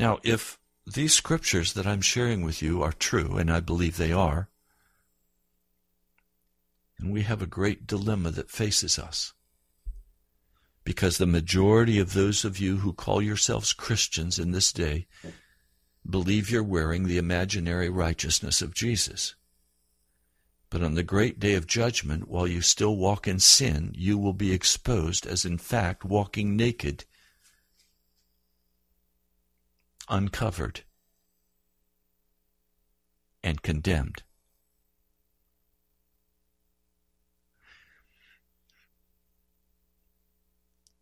Now, 0.00 0.18
if 0.22 0.58
these 0.86 1.12
scriptures 1.12 1.74
that 1.74 1.86
I'm 1.86 2.00
sharing 2.00 2.42
with 2.42 2.62
you 2.62 2.82
are 2.82 2.92
true, 2.92 3.36
and 3.36 3.52
I 3.52 3.60
believe 3.60 3.98
they 3.98 4.12
are, 4.12 4.48
and 6.98 7.12
we 7.12 7.20
have 7.22 7.42
a 7.42 7.46
great 7.46 7.86
dilemma 7.86 8.30
that 8.30 8.50
faces 8.50 8.98
us. 8.98 9.34
Because 10.84 11.18
the 11.18 11.26
majority 11.26 11.98
of 11.98 12.14
those 12.14 12.46
of 12.46 12.58
you 12.58 12.78
who 12.78 12.94
call 12.94 13.20
yourselves 13.20 13.74
Christians 13.74 14.38
in 14.38 14.52
this 14.52 14.72
day 14.72 15.06
believe 16.08 16.50
you're 16.50 16.62
wearing 16.62 17.06
the 17.06 17.18
imaginary 17.18 17.90
righteousness 17.90 18.62
of 18.62 18.74
Jesus. 18.74 19.34
But 20.70 20.82
on 20.82 20.94
the 20.94 21.02
great 21.02 21.38
day 21.38 21.52
of 21.52 21.66
judgment, 21.66 22.26
while 22.26 22.46
you 22.46 22.62
still 22.62 22.96
walk 22.96 23.28
in 23.28 23.38
sin, 23.38 23.92
you 23.94 24.16
will 24.16 24.32
be 24.32 24.52
exposed 24.52 25.26
as 25.26 25.44
in 25.44 25.58
fact 25.58 26.06
walking 26.06 26.56
naked, 26.56 27.04
uncovered, 30.10 30.82
and 33.42 33.62
condemned. 33.62 34.22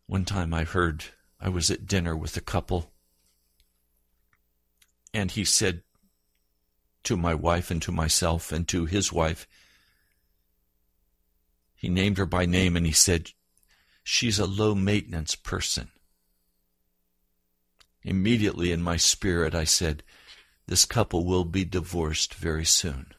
One 0.07 0.25
time 0.25 0.55
I 0.55 0.65
heard, 0.65 1.05
I 1.41 1.49
was 1.49 1.71
at 1.71 1.87
dinner 1.87 2.17
with 2.17 2.37
a 2.37 2.41
couple, 2.41 2.93
and 5.13 5.31
he 5.31 5.45
said 5.45 5.83
to 7.05 7.17
my 7.17 7.35
wife 7.35 7.71
and 7.71 7.81
to 7.83 7.93
myself 7.93 8.53
and 8.53 8.69
to 8.69 8.85
his 8.85 9.13
wife, 9.13 9.47
he 11.75 11.89
named 11.89 12.19
her 12.19 12.27
by 12.27 12.45
name 12.45 12.77
and 12.77 12.85
he 12.85 12.93
said, 12.93 13.31
She's 14.03 14.39
a 14.39 14.47
low 14.47 14.75
maintenance 14.75 15.35
person. 15.35 15.91
Immediately 18.09 18.73
in 18.73 18.81
my 18.81 18.97
spirit, 18.97 19.55
I 19.55 19.65
said, 19.65 20.03
This 20.67 20.87
couple 20.87 21.27
will 21.27 21.45
be 21.45 21.67
divorced 21.67 22.33
very 22.33 22.65
soon. 22.65 23.13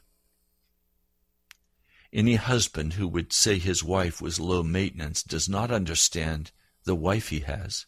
Any 2.12 2.34
husband 2.34 2.94
who 2.94 3.06
would 3.06 3.32
say 3.32 3.60
his 3.60 3.84
wife 3.84 4.20
was 4.20 4.40
low 4.40 4.64
maintenance 4.64 5.22
does 5.22 5.48
not 5.48 5.70
understand 5.70 6.50
the 6.82 6.96
wife 6.96 7.28
he 7.28 7.38
has, 7.40 7.86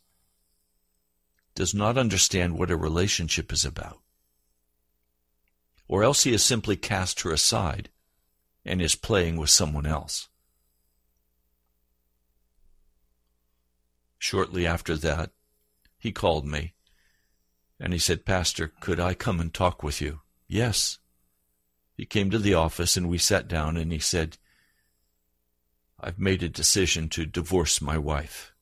does 1.57 1.75
not 1.75 1.99
understand 1.99 2.57
what 2.57 2.71
a 2.71 2.77
relationship 2.77 3.53
is 3.53 3.65
about. 3.65 4.01
Or 5.89 6.05
else 6.05 6.23
he 6.23 6.31
has 6.31 6.45
simply 6.45 6.77
cast 6.77 7.23
her 7.23 7.33
aside 7.33 7.91
and 8.65 8.81
is 8.81 8.95
playing 8.95 9.39
with 9.39 9.51
someone 9.51 9.87
else. 9.87 10.29
Shortly 14.21 14.65
after 14.65 14.97
that, 14.99 15.33
he 15.99 16.13
called 16.13 16.47
me 16.47 16.75
and 17.83 17.93
he 17.93 17.99
said, 17.99 18.25
Pastor, 18.25 18.73
could 18.79 19.01
I 19.01 19.13
come 19.13 19.41
and 19.41 19.53
talk 19.53 19.83
with 19.83 20.01
you? 20.01 20.21
Yes. 20.47 21.01
He 21.97 22.07
came 22.07 22.31
to 22.31 22.39
the 22.39 22.55
office 22.55 22.97
and 22.97 23.09
we 23.09 23.19
sat 23.19 23.49
down 23.49 23.77
and 23.77 23.91
he 23.91 23.99
said, 23.99 24.39
I've 25.99 26.19
made 26.19 26.45
a 26.45 26.49
decision 26.49 27.09
to 27.09 27.27
divorce 27.27 27.83
my 27.83 27.99
wife. 27.99 28.53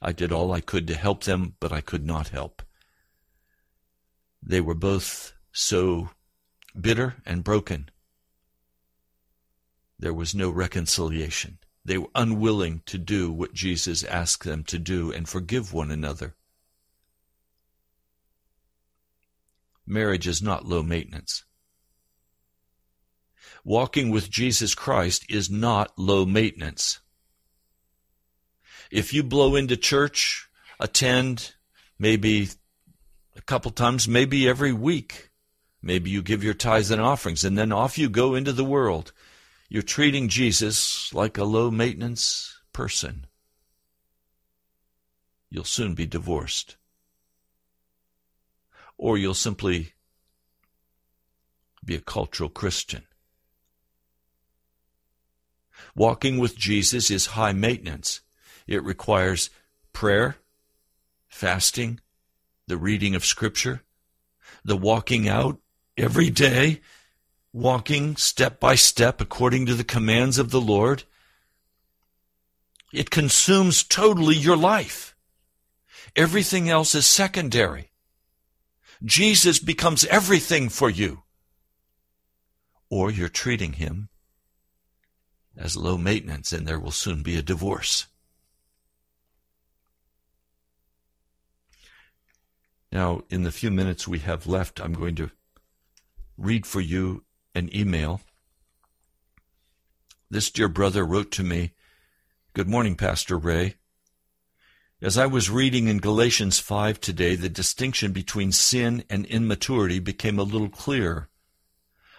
I 0.00 0.12
did 0.12 0.30
all 0.30 0.52
I 0.52 0.60
could 0.60 0.86
to 0.86 0.94
help 0.94 1.24
them, 1.24 1.56
but 1.58 1.72
I 1.72 1.80
could 1.80 2.06
not 2.06 2.28
help. 2.28 2.62
They 4.40 4.60
were 4.60 4.76
both 4.76 5.32
so 5.50 6.10
bitter 6.80 7.16
and 7.26 7.42
broken. 7.42 7.90
There 9.98 10.14
was 10.14 10.36
no 10.36 10.50
reconciliation. 10.50 11.58
They 11.84 11.98
were 11.98 12.10
unwilling 12.14 12.82
to 12.86 12.98
do 12.98 13.32
what 13.32 13.54
Jesus 13.54 14.04
asked 14.04 14.44
them 14.44 14.64
to 14.64 14.78
do 14.78 15.10
and 15.10 15.28
forgive 15.28 15.72
one 15.72 15.90
another. 15.90 16.34
Marriage 19.86 20.26
is 20.26 20.42
not 20.42 20.66
low 20.66 20.82
maintenance. 20.82 21.44
Walking 23.64 24.10
with 24.10 24.30
Jesus 24.30 24.74
Christ 24.74 25.24
is 25.30 25.50
not 25.50 25.98
low 25.98 26.26
maintenance. 26.26 27.00
If 28.90 29.12
you 29.12 29.22
blow 29.22 29.56
into 29.56 29.76
church, 29.76 30.48
attend 30.78 31.54
maybe 31.98 32.48
a 33.36 33.42
couple 33.42 33.70
times, 33.70 34.06
maybe 34.06 34.48
every 34.48 34.72
week, 34.72 35.30
maybe 35.82 36.10
you 36.10 36.22
give 36.22 36.44
your 36.44 36.54
tithes 36.54 36.90
and 36.90 37.00
offerings, 37.00 37.44
and 37.44 37.56
then 37.56 37.72
off 37.72 37.98
you 37.98 38.08
go 38.08 38.34
into 38.34 38.52
the 38.52 38.64
world. 38.64 39.12
You're 39.68 39.82
treating 39.82 40.28
Jesus 40.28 41.12
like 41.12 41.36
a 41.36 41.44
low 41.44 41.70
maintenance 41.70 42.60
person. 42.72 43.26
You'll 45.50 45.64
soon 45.64 45.94
be 45.94 46.06
divorced. 46.06 46.76
Or 48.96 49.18
you'll 49.18 49.34
simply 49.34 49.92
be 51.84 51.94
a 51.94 52.00
cultural 52.00 52.48
Christian. 52.48 53.04
Walking 55.94 56.38
with 56.38 56.56
Jesus 56.56 57.10
is 57.10 57.26
high 57.26 57.52
maintenance. 57.52 58.20
It 58.66 58.82
requires 58.82 59.50
prayer, 59.92 60.36
fasting, 61.28 62.00
the 62.66 62.76
reading 62.76 63.14
of 63.14 63.24
Scripture, 63.24 63.82
the 64.64 64.76
walking 64.76 65.28
out 65.28 65.58
every 65.96 66.30
day, 66.30 66.80
walking 67.58 68.16
step 68.16 68.60
by 68.60 68.76
step 68.76 69.20
according 69.20 69.66
to 69.66 69.74
the 69.74 69.84
commands 69.84 70.38
of 70.38 70.50
the 70.50 70.60
Lord. 70.60 71.02
It 72.92 73.10
consumes 73.10 73.82
totally 73.82 74.36
your 74.36 74.56
life. 74.56 75.16
Everything 76.14 76.70
else 76.70 76.94
is 76.94 77.04
secondary. 77.04 77.90
Jesus 79.04 79.58
becomes 79.58 80.04
everything 80.06 80.68
for 80.68 80.88
you. 80.88 81.24
Or 82.90 83.10
you're 83.10 83.28
treating 83.28 83.74
him 83.74 84.08
as 85.56 85.76
low 85.76 85.98
maintenance 85.98 86.52
and 86.52 86.66
there 86.66 86.78
will 86.78 86.92
soon 86.92 87.22
be 87.22 87.36
a 87.36 87.42
divorce. 87.42 88.06
Now, 92.90 93.22
in 93.28 93.42
the 93.42 93.52
few 93.52 93.70
minutes 93.70 94.08
we 94.08 94.20
have 94.20 94.46
left, 94.46 94.80
I'm 94.80 94.94
going 94.94 95.16
to 95.16 95.30
read 96.38 96.64
for 96.64 96.80
you 96.80 97.24
an 97.54 97.74
email. 97.74 98.20
This 100.30 100.50
dear 100.50 100.68
brother 100.68 101.04
wrote 101.04 101.30
to 101.32 101.42
me 101.42 101.72
Good 102.54 102.68
morning, 102.68 102.96
Pastor 102.96 103.36
Ray. 103.36 103.74
As 105.00 105.16
I 105.16 105.26
was 105.26 105.48
reading 105.48 105.86
in 105.86 105.98
Galatians 105.98 106.58
5 106.58 107.00
today, 107.00 107.36
the 107.36 107.48
distinction 107.48 108.12
between 108.12 108.50
sin 108.50 109.04
and 109.08 109.26
immaturity 109.26 110.00
became 110.00 110.38
a 110.38 110.42
little 110.42 110.68
clearer. 110.68 111.28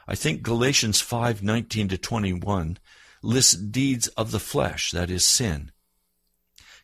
I 0.08 0.16
think 0.16 0.42
Galatians 0.44 1.02
5:19 1.02 1.90
to 1.90 1.98
21 1.98 2.80
lists 3.22 3.54
deeds 3.54 4.08
of 4.10 4.32
the 4.32 4.40
flesh, 4.40 4.92
that 4.92 5.12
is 5.12 5.26
sin. 5.26 5.72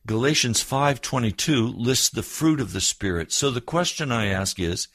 Galatians 0.06 0.62
5:22 0.62 1.74
lists 1.76 2.10
the 2.10 2.22
fruit 2.22 2.60
of 2.60 2.74
the 2.74 2.82
spirit. 2.82 3.32
So 3.32 3.50
the 3.50 3.62
question 3.62 4.12
I 4.12 4.28
ask 4.28 4.60
is 4.60 4.90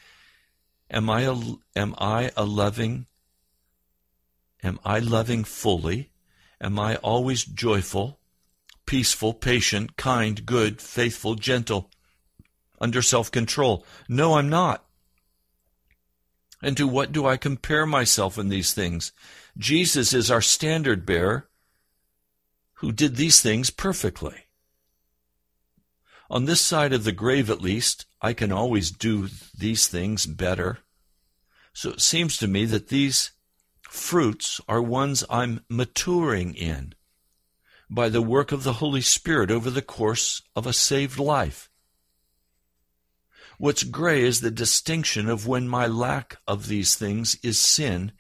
am 0.90 1.11
I 1.11 1.22
a, 1.22 1.34
am 1.74 1.94
I 1.98 2.30
a 2.36 2.44
loving 2.44 3.07
am 4.62 4.78
I 4.84 4.98
loving 4.98 5.44
fully? 5.44 6.11
Am 6.61 6.78
I 6.78 6.96
always 6.96 7.44
joyful, 7.44 8.20
peaceful, 8.86 9.32
patient, 9.32 9.96
kind, 9.96 10.44
good, 10.44 10.80
faithful, 10.80 11.34
gentle, 11.34 11.90
under 12.80 13.02
self-control? 13.02 13.84
No, 14.08 14.34
I'm 14.34 14.48
not. 14.48 14.84
And 16.62 16.76
to 16.76 16.86
what 16.86 17.12
do 17.12 17.26
I 17.26 17.36
compare 17.36 17.86
myself 17.86 18.36
in 18.36 18.48
these 18.48 18.74
things? 18.74 19.12
Jesus 19.56 20.12
is 20.12 20.30
our 20.30 20.42
standard 20.42 21.06
bearer 21.06 21.48
who 22.74 22.92
did 22.92 23.16
these 23.16 23.40
things 23.40 23.70
perfectly. 23.70 24.46
On 26.30 26.44
this 26.44 26.61
side 26.61 26.92
of 26.92 27.04
the 27.04 27.12
grave, 27.12 27.50
at 27.50 27.61
least, 27.61 28.06
I 28.22 28.34
can 28.34 28.52
always 28.52 28.90
do 28.90 29.28
these 29.56 29.86
things 29.86 30.26
better. 30.26 30.78
So 31.72 31.90
it 31.90 32.00
seems 32.00 32.36
to 32.36 32.46
me 32.46 32.66
that 32.66 32.88
these 32.88 33.32
fruits 33.91 34.61
are 34.68 34.80
ones 34.80 35.24
I'm 35.28 35.64
maturing 35.68 36.55
in 36.55 36.95
by 37.91 38.09
the 38.09 38.22
work 38.22 38.53
of 38.53 38.62
the 38.62 38.74
Holy 38.74 39.01
Spirit 39.01 39.51
over 39.51 39.68
the 39.68 39.82
course 39.82 40.43
of 40.55 40.64
a 40.64 40.72
saved 40.72 41.18
life. 41.18 41.68
What's 43.59 43.82
gray 43.82 44.22
is 44.22 44.41
the 44.41 44.51
distinction 44.51 45.28
of 45.28 45.47
when 45.47 45.68
my 45.68 45.86
lack 45.86 46.38
of 46.47 46.68
these 46.68 46.95
things 46.95 47.36
is 47.43 47.59
sin 47.59 48.12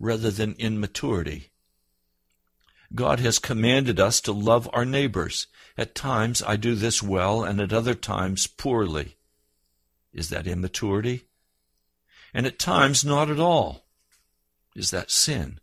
rather 0.00 0.30
than 0.30 0.54
immaturity. 0.58 1.50
God 2.94 3.20
has 3.20 3.38
commanded 3.38 4.00
us 4.00 4.22
to 4.22 4.32
love 4.32 4.68
our 4.72 4.86
neighbors. 4.86 5.46
At 5.76 5.94
times 5.94 6.42
I 6.42 6.56
do 6.56 6.74
this 6.74 7.02
well, 7.02 7.44
and 7.44 7.60
at 7.60 7.72
other 7.72 7.94
times 7.94 8.46
poorly. 8.46 9.16
Is 10.12 10.30
that 10.30 10.46
immaturity? 10.46 11.24
And 12.32 12.46
at 12.46 12.58
times 12.58 13.04
not 13.04 13.30
at 13.30 13.38
all. 13.38 13.87
Is 14.78 14.92
that 14.92 15.10
sin? 15.10 15.58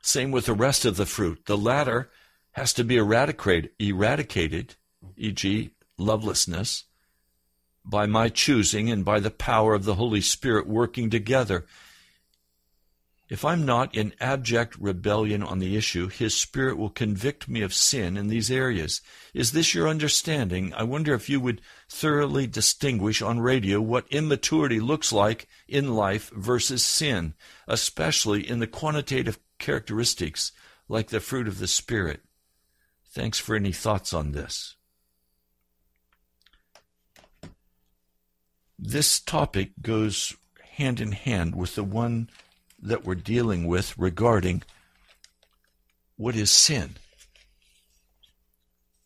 Same 0.00 0.30
with 0.30 0.46
the 0.46 0.54
rest 0.54 0.84
of 0.84 0.96
the 0.96 1.06
fruit. 1.06 1.46
The 1.46 1.58
latter 1.58 2.08
has 2.52 2.72
to 2.74 2.84
be 2.84 2.96
eradicated, 2.96 3.70
eradicated 3.80 4.76
e.g., 5.16 5.70
lovelessness, 5.98 6.84
by 7.84 8.06
my 8.06 8.28
choosing 8.28 8.90
and 8.90 9.04
by 9.04 9.18
the 9.18 9.30
power 9.30 9.74
of 9.74 9.84
the 9.84 9.96
Holy 9.96 10.20
Spirit 10.20 10.66
working 10.66 11.10
together 11.10 11.66
If 13.28 13.44
I'm 13.44 13.66
not 13.66 13.92
in 13.94 14.14
abject 14.20 14.76
rebellion 14.78 15.42
on 15.42 15.58
the 15.58 15.76
issue, 15.76 16.08
His 16.08 16.38
Spirit 16.38 16.78
will 16.78 16.90
convict 16.90 17.48
me 17.48 17.60
of 17.62 17.74
sin 17.74 18.16
in 18.16 18.28
these 18.28 18.52
areas. 18.52 19.00
Is 19.34 19.50
this 19.50 19.74
your 19.74 19.88
understanding? 19.88 20.72
I 20.74 20.84
wonder 20.84 21.12
if 21.12 21.28
you 21.28 21.40
would 21.40 21.60
thoroughly 21.88 22.46
distinguish 22.46 23.22
on 23.22 23.40
radio 23.40 23.80
what 23.80 24.06
immaturity 24.10 24.80
looks 24.80 25.12
like 25.12 25.48
in 25.68 25.94
life 25.94 26.30
versus 26.30 26.84
sin, 26.84 27.34
especially 27.68 28.48
in 28.48 28.58
the 28.58 28.66
quantitative 28.66 29.38
characteristics 29.58 30.52
like 30.88 31.08
the 31.08 31.20
fruit 31.20 31.48
of 31.48 31.58
the 31.58 31.68
Spirit. 31.68 32.20
Thanks 33.10 33.38
for 33.38 33.54
any 33.56 33.72
thoughts 33.72 34.12
on 34.12 34.32
this. 34.32 34.76
This 38.78 39.20
topic 39.20 39.70
goes 39.80 40.36
hand 40.60 41.00
in 41.00 41.12
hand 41.12 41.54
with 41.54 41.74
the 41.76 41.84
one 41.84 42.28
that 42.82 43.04
we're 43.04 43.14
dealing 43.14 43.66
with 43.66 43.96
regarding 43.96 44.62
what 46.16 46.36
is 46.36 46.50
sin. 46.50 46.96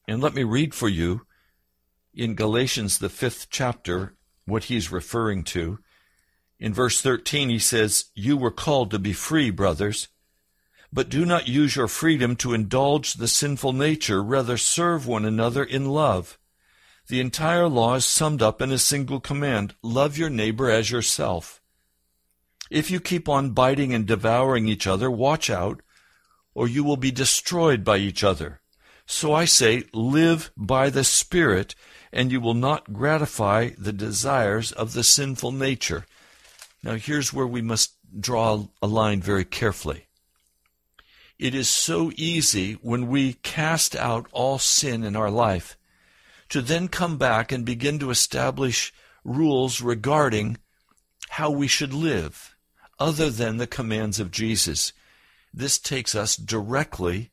And 0.08 0.20
let 0.20 0.34
me 0.34 0.42
read 0.42 0.74
for 0.74 0.88
you 0.88 1.22
in 2.20 2.34
Galatians, 2.34 2.98
the 2.98 3.08
fifth 3.08 3.46
chapter, 3.48 4.14
what 4.44 4.64
he's 4.64 4.92
referring 4.92 5.42
to. 5.42 5.78
In 6.58 6.74
verse 6.74 7.00
13, 7.00 7.48
he 7.48 7.58
says, 7.58 8.10
You 8.14 8.36
were 8.36 8.50
called 8.50 8.90
to 8.90 8.98
be 8.98 9.14
free, 9.14 9.48
brothers, 9.48 10.08
but 10.92 11.08
do 11.08 11.24
not 11.24 11.48
use 11.48 11.76
your 11.76 11.88
freedom 11.88 12.36
to 12.36 12.52
indulge 12.52 13.14
the 13.14 13.26
sinful 13.26 13.72
nature, 13.72 14.22
rather 14.22 14.58
serve 14.58 15.06
one 15.06 15.24
another 15.24 15.64
in 15.64 15.86
love. 15.86 16.38
The 17.08 17.20
entire 17.20 17.68
law 17.68 17.94
is 17.94 18.04
summed 18.04 18.42
up 18.42 18.60
in 18.60 18.70
a 18.70 18.76
single 18.76 19.20
command 19.20 19.74
love 19.82 20.18
your 20.18 20.28
neighbor 20.28 20.70
as 20.70 20.90
yourself. 20.90 21.62
If 22.70 22.90
you 22.90 23.00
keep 23.00 23.30
on 23.30 23.52
biting 23.52 23.94
and 23.94 24.06
devouring 24.06 24.68
each 24.68 24.86
other, 24.86 25.10
watch 25.10 25.48
out, 25.48 25.80
or 26.52 26.68
you 26.68 26.84
will 26.84 26.98
be 26.98 27.10
destroyed 27.10 27.82
by 27.82 27.96
each 27.96 28.22
other. 28.22 28.60
So 29.06 29.32
I 29.32 29.46
say, 29.46 29.84
live 29.94 30.52
by 30.54 30.90
the 30.90 31.02
Spirit, 31.02 31.74
and 32.12 32.32
you 32.32 32.40
will 32.40 32.54
not 32.54 32.92
gratify 32.92 33.70
the 33.78 33.92
desires 33.92 34.72
of 34.72 34.92
the 34.92 35.04
sinful 35.04 35.52
nature. 35.52 36.06
Now, 36.82 36.94
here's 36.94 37.32
where 37.32 37.46
we 37.46 37.62
must 37.62 37.94
draw 38.18 38.66
a 38.82 38.86
line 38.86 39.20
very 39.20 39.44
carefully. 39.44 40.06
It 41.38 41.54
is 41.54 41.68
so 41.68 42.12
easy 42.16 42.74
when 42.74 43.08
we 43.08 43.34
cast 43.34 43.96
out 43.96 44.26
all 44.32 44.58
sin 44.58 45.04
in 45.04 45.16
our 45.16 45.30
life 45.30 45.76
to 46.50 46.60
then 46.60 46.88
come 46.88 47.16
back 47.16 47.52
and 47.52 47.64
begin 47.64 47.98
to 48.00 48.10
establish 48.10 48.92
rules 49.24 49.80
regarding 49.80 50.58
how 51.30 51.50
we 51.50 51.68
should 51.68 51.94
live 51.94 52.56
other 52.98 53.30
than 53.30 53.56
the 53.56 53.66
commands 53.66 54.18
of 54.18 54.30
Jesus. 54.30 54.92
This 55.54 55.78
takes 55.78 56.14
us 56.14 56.36
directly 56.36 57.30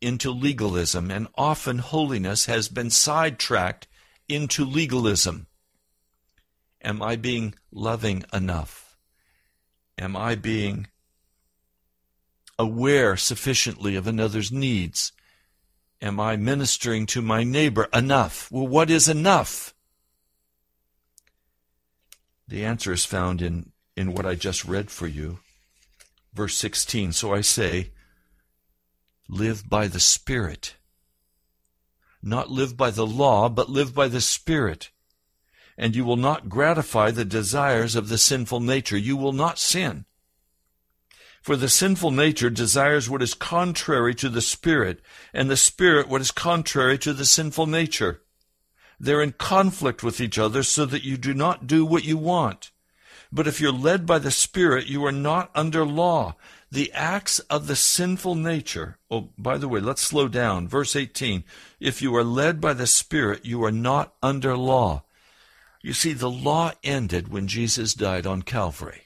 into 0.00 0.30
legalism, 0.30 1.10
and 1.10 1.28
often 1.34 1.78
holiness 1.78 2.46
has 2.46 2.68
been 2.68 2.90
sidetracked 2.90 3.86
into 4.28 4.64
legalism. 4.64 5.46
Am 6.82 7.02
I 7.02 7.16
being 7.16 7.54
loving 7.72 8.24
enough? 8.32 8.96
Am 9.98 10.16
I 10.16 10.34
being 10.34 10.86
aware 12.58 13.16
sufficiently 13.16 13.96
of 13.96 14.06
another's 14.06 14.52
needs? 14.52 15.12
Am 16.00 16.20
I 16.20 16.36
ministering 16.36 17.06
to 17.06 17.22
my 17.22 17.42
neighbor 17.42 17.88
enough? 17.92 18.50
Well, 18.52 18.66
what 18.66 18.90
is 18.90 19.08
enough? 19.08 19.74
The 22.46 22.64
answer 22.64 22.92
is 22.92 23.04
found 23.04 23.42
in 23.42 23.72
in 23.98 24.14
what 24.14 24.24
I 24.24 24.36
just 24.36 24.64
read 24.64 24.92
for 24.92 25.08
you. 25.08 25.40
Verse 26.32 26.56
16 26.56 27.12
So 27.12 27.34
I 27.34 27.40
say, 27.40 27.90
live 29.28 29.68
by 29.68 29.88
the 29.88 30.00
Spirit. 30.00 30.76
Not 32.28 32.50
live 32.50 32.76
by 32.76 32.90
the 32.90 33.06
law, 33.06 33.48
but 33.48 33.70
live 33.70 33.94
by 33.94 34.06
the 34.08 34.20
Spirit. 34.20 34.90
And 35.78 35.96
you 35.96 36.04
will 36.04 36.18
not 36.18 36.50
gratify 36.50 37.10
the 37.10 37.24
desires 37.24 37.96
of 37.96 38.10
the 38.10 38.18
sinful 38.18 38.60
nature. 38.60 38.98
You 38.98 39.16
will 39.16 39.32
not 39.32 39.58
sin. 39.58 40.04
For 41.40 41.56
the 41.56 41.70
sinful 41.70 42.10
nature 42.10 42.50
desires 42.50 43.08
what 43.08 43.22
is 43.22 43.32
contrary 43.32 44.14
to 44.16 44.28
the 44.28 44.42
Spirit, 44.42 45.00
and 45.32 45.48
the 45.48 45.56
Spirit 45.56 46.06
what 46.08 46.20
is 46.20 46.30
contrary 46.30 46.98
to 46.98 47.14
the 47.14 47.24
sinful 47.24 47.66
nature. 47.66 48.20
They're 49.00 49.22
in 49.22 49.32
conflict 49.32 50.02
with 50.02 50.20
each 50.20 50.38
other 50.38 50.62
so 50.62 50.84
that 50.84 51.04
you 51.04 51.16
do 51.16 51.32
not 51.32 51.66
do 51.66 51.86
what 51.86 52.04
you 52.04 52.18
want. 52.18 52.72
But 53.32 53.46
if 53.46 53.58
you're 53.58 53.72
led 53.72 54.04
by 54.04 54.18
the 54.18 54.30
Spirit, 54.30 54.86
you 54.86 55.02
are 55.06 55.12
not 55.12 55.50
under 55.54 55.86
law. 55.86 56.36
The 56.70 56.92
acts 56.92 57.38
of 57.40 57.66
the 57.66 57.76
sinful 57.76 58.34
nature. 58.34 58.98
Oh, 59.10 59.30
by 59.38 59.56
the 59.56 59.68
way, 59.68 59.80
let's 59.80 60.02
slow 60.02 60.28
down. 60.28 60.68
Verse 60.68 60.94
18. 60.94 61.44
If 61.80 62.02
you 62.02 62.14
are 62.16 62.24
led 62.24 62.60
by 62.60 62.74
the 62.74 62.86
Spirit, 62.86 63.46
you 63.46 63.64
are 63.64 63.72
not 63.72 64.14
under 64.22 64.56
law. 64.56 65.04
You 65.82 65.92
see, 65.94 66.12
the 66.12 66.30
law 66.30 66.72
ended 66.84 67.28
when 67.28 67.48
Jesus 67.48 67.94
died 67.94 68.26
on 68.26 68.42
Calvary 68.42 69.04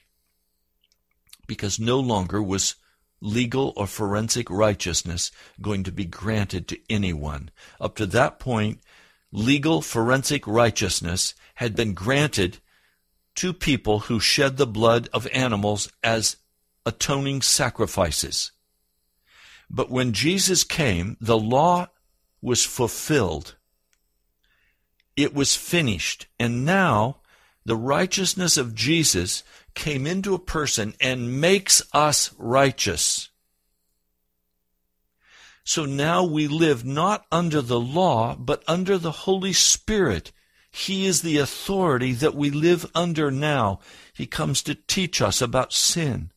because 1.47 1.79
no 1.79 1.99
longer 1.99 2.41
was 2.41 2.75
legal 3.21 3.73
or 3.77 3.87
forensic 3.87 4.49
righteousness 4.49 5.31
going 5.61 5.83
to 5.83 5.91
be 5.91 6.05
granted 6.05 6.67
to 6.67 6.79
anyone. 6.89 7.49
Up 7.79 7.95
to 7.95 8.05
that 8.07 8.39
point, 8.39 8.81
legal 9.31 9.81
forensic 9.81 10.45
righteousness 10.45 11.33
had 11.55 11.75
been 11.75 11.93
granted 11.93 12.57
to 13.35 13.53
people 13.53 13.99
who 13.99 14.19
shed 14.19 14.57
the 14.57 14.67
blood 14.67 15.09
of 15.13 15.27
animals 15.33 15.89
as 16.03 16.37
atoning 16.85 17.41
sacrifices. 17.41 18.51
But 19.69 19.89
when 19.89 20.13
Jesus 20.13 20.63
came, 20.63 21.17
the 21.19 21.37
law 21.37 21.87
was 22.41 22.65
fulfilled. 22.65 23.55
It 25.15 25.33
was 25.33 25.55
finished. 25.55 26.27
And 26.39 26.65
now 26.65 27.21
the 27.65 27.75
righteousness 27.75 28.57
of 28.57 28.75
Jesus 28.75 29.43
came 29.73 30.05
into 30.05 30.35
a 30.35 30.39
person 30.39 30.93
and 30.99 31.39
makes 31.39 31.81
us 31.93 32.31
righteous. 32.37 33.29
So 35.63 35.85
now 35.85 36.23
we 36.23 36.47
live 36.47 36.83
not 36.83 37.25
under 37.31 37.61
the 37.61 37.79
law, 37.79 38.35
but 38.35 38.63
under 38.67 38.97
the 38.97 39.11
Holy 39.11 39.53
Spirit 39.53 40.31
he 40.75 41.05
is 41.05 41.21
the 41.21 41.37
authority 41.37 42.13
that 42.13 42.33
we 42.33 42.49
live 42.49 42.89
under 42.95 43.29
now. 43.29 43.79
He 44.11 44.25
comes 44.25 44.63
to 44.63 44.73
teach 44.73 45.21
us 45.21 45.39
about 45.39 45.71
sin. 45.71 46.31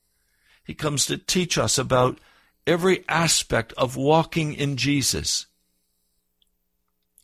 He 0.67 0.75
comes 0.75 1.07
to 1.07 1.17
teach 1.17 1.57
us 1.57 1.79
about 1.79 2.19
every 2.67 3.05
aspect 3.09 3.73
of 3.75 3.97
walking 3.97 4.53
in 4.53 4.77
Jesus. 4.77 5.47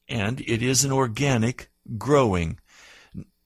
And 0.09 0.40
it 0.43 0.62
is 0.62 0.84
an 0.84 0.93
organic 0.93 1.70
growing. 1.99 2.59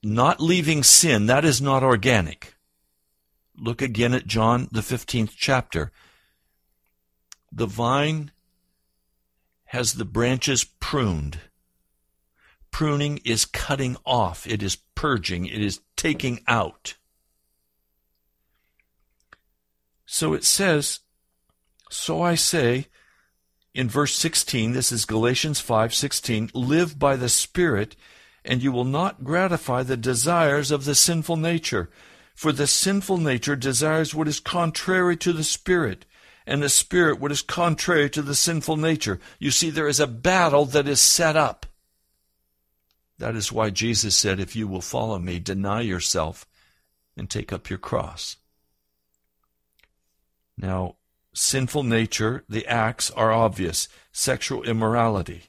Not 0.03 0.39
leaving 0.39 0.83
sin, 0.83 1.25
that 1.25 1.43
is 1.43 1.61
not 1.61 1.83
organic. 1.83 2.53
Look 3.57 3.81
again 3.81 4.13
at 4.13 4.27
John, 4.27 4.67
the 4.71 4.81
15th 4.81 5.33
chapter. 5.35 5.91
The 7.51 7.65
vine 7.65 8.31
has 9.65 9.93
the 9.93 10.05
branches 10.05 10.63
pruned 10.63 11.39
Pruning 12.71 13.19
is 13.25 13.45
cutting 13.45 13.97
off, 14.05 14.45
it 14.45 14.61
is 14.61 14.75
purging, 14.93 15.47
it 15.47 15.61
is 15.61 15.81
taking 15.95 16.41
out. 16.47 16.95
So 20.07 20.33
it 20.33 20.45
says, 20.45 21.01
So 21.91 22.21
I 22.21 22.35
say, 22.35 22.87
in 23.75 23.89
verse 23.89 24.15
16, 24.15 24.71
this 24.71 24.91
is 24.91 25.05
Galatians 25.05 25.61
5:16, 25.61 26.49
live 26.55 26.97
by 26.97 27.15
the 27.15 27.29
Spirit, 27.29 27.95
and 28.43 28.63
you 28.63 28.71
will 28.71 28.85
not 28.85 29.23
gratify 29.23 29.83
the 29.83 29.97
desires 29.97 30.71
of 30.71 30.85
the 30.85 30.95
sinful 30.95 31.35
nature. 31.35 31.89
For 32.33 32.51
the 32.51 32.67
sinful 32.67 33.17
nature 33.17 33.55
desires 33.55 34.15
what 34.15 34.27
is 34.27 34.39
contrary 34.39 35.17
to 35.17 35.33
the 35.33 35.43
Spirit, 35.43 36.05
and 36.47 36.63
the 36.63 36.69
Spirit 36.69 37.19
what 37.19 37.31
is 37.31 37.41
contrary 37.41 38.09
to 38.11 38.21
the 38.21 38.35
sinful 38.35 38.77
nature. 38.77 39.19
You 39.39 39.51
see, 39.51 39.69
there 39.69 39.89
is 39.89 39.99
a 39.99 40.07
battle 40.07 40.65
that 40.65 40.87
is 40.87 41.01
set 41.01 41.35
up. 41.35 41.65
That 43.17 43.35
is 43.35 43.51
why 43.51 43.71
Jesus 43.71 44.15
said, 44.15 44.39
If 44.39 44.55
you 44.55 44.67
will 44.67 44.81
follow 44.81 45.19
me, 45.19 45.39
deny 45.39 45.81
yourself 45.81 46.47
and 47.17 47.29
take 47.29 47.51
up 47.51 47.69
your 47.69 47.79
cross. 47.79 48.37
Now, 50.57 50.95
sinful 51.33 51.83
nature, 51.83 52.43
the 52.49 52.65
acts 52.65 53.11
are 53.11 53.31
obvious 53.31 53.87
sexual 54.11 54.63
immorality, 54.63 55.43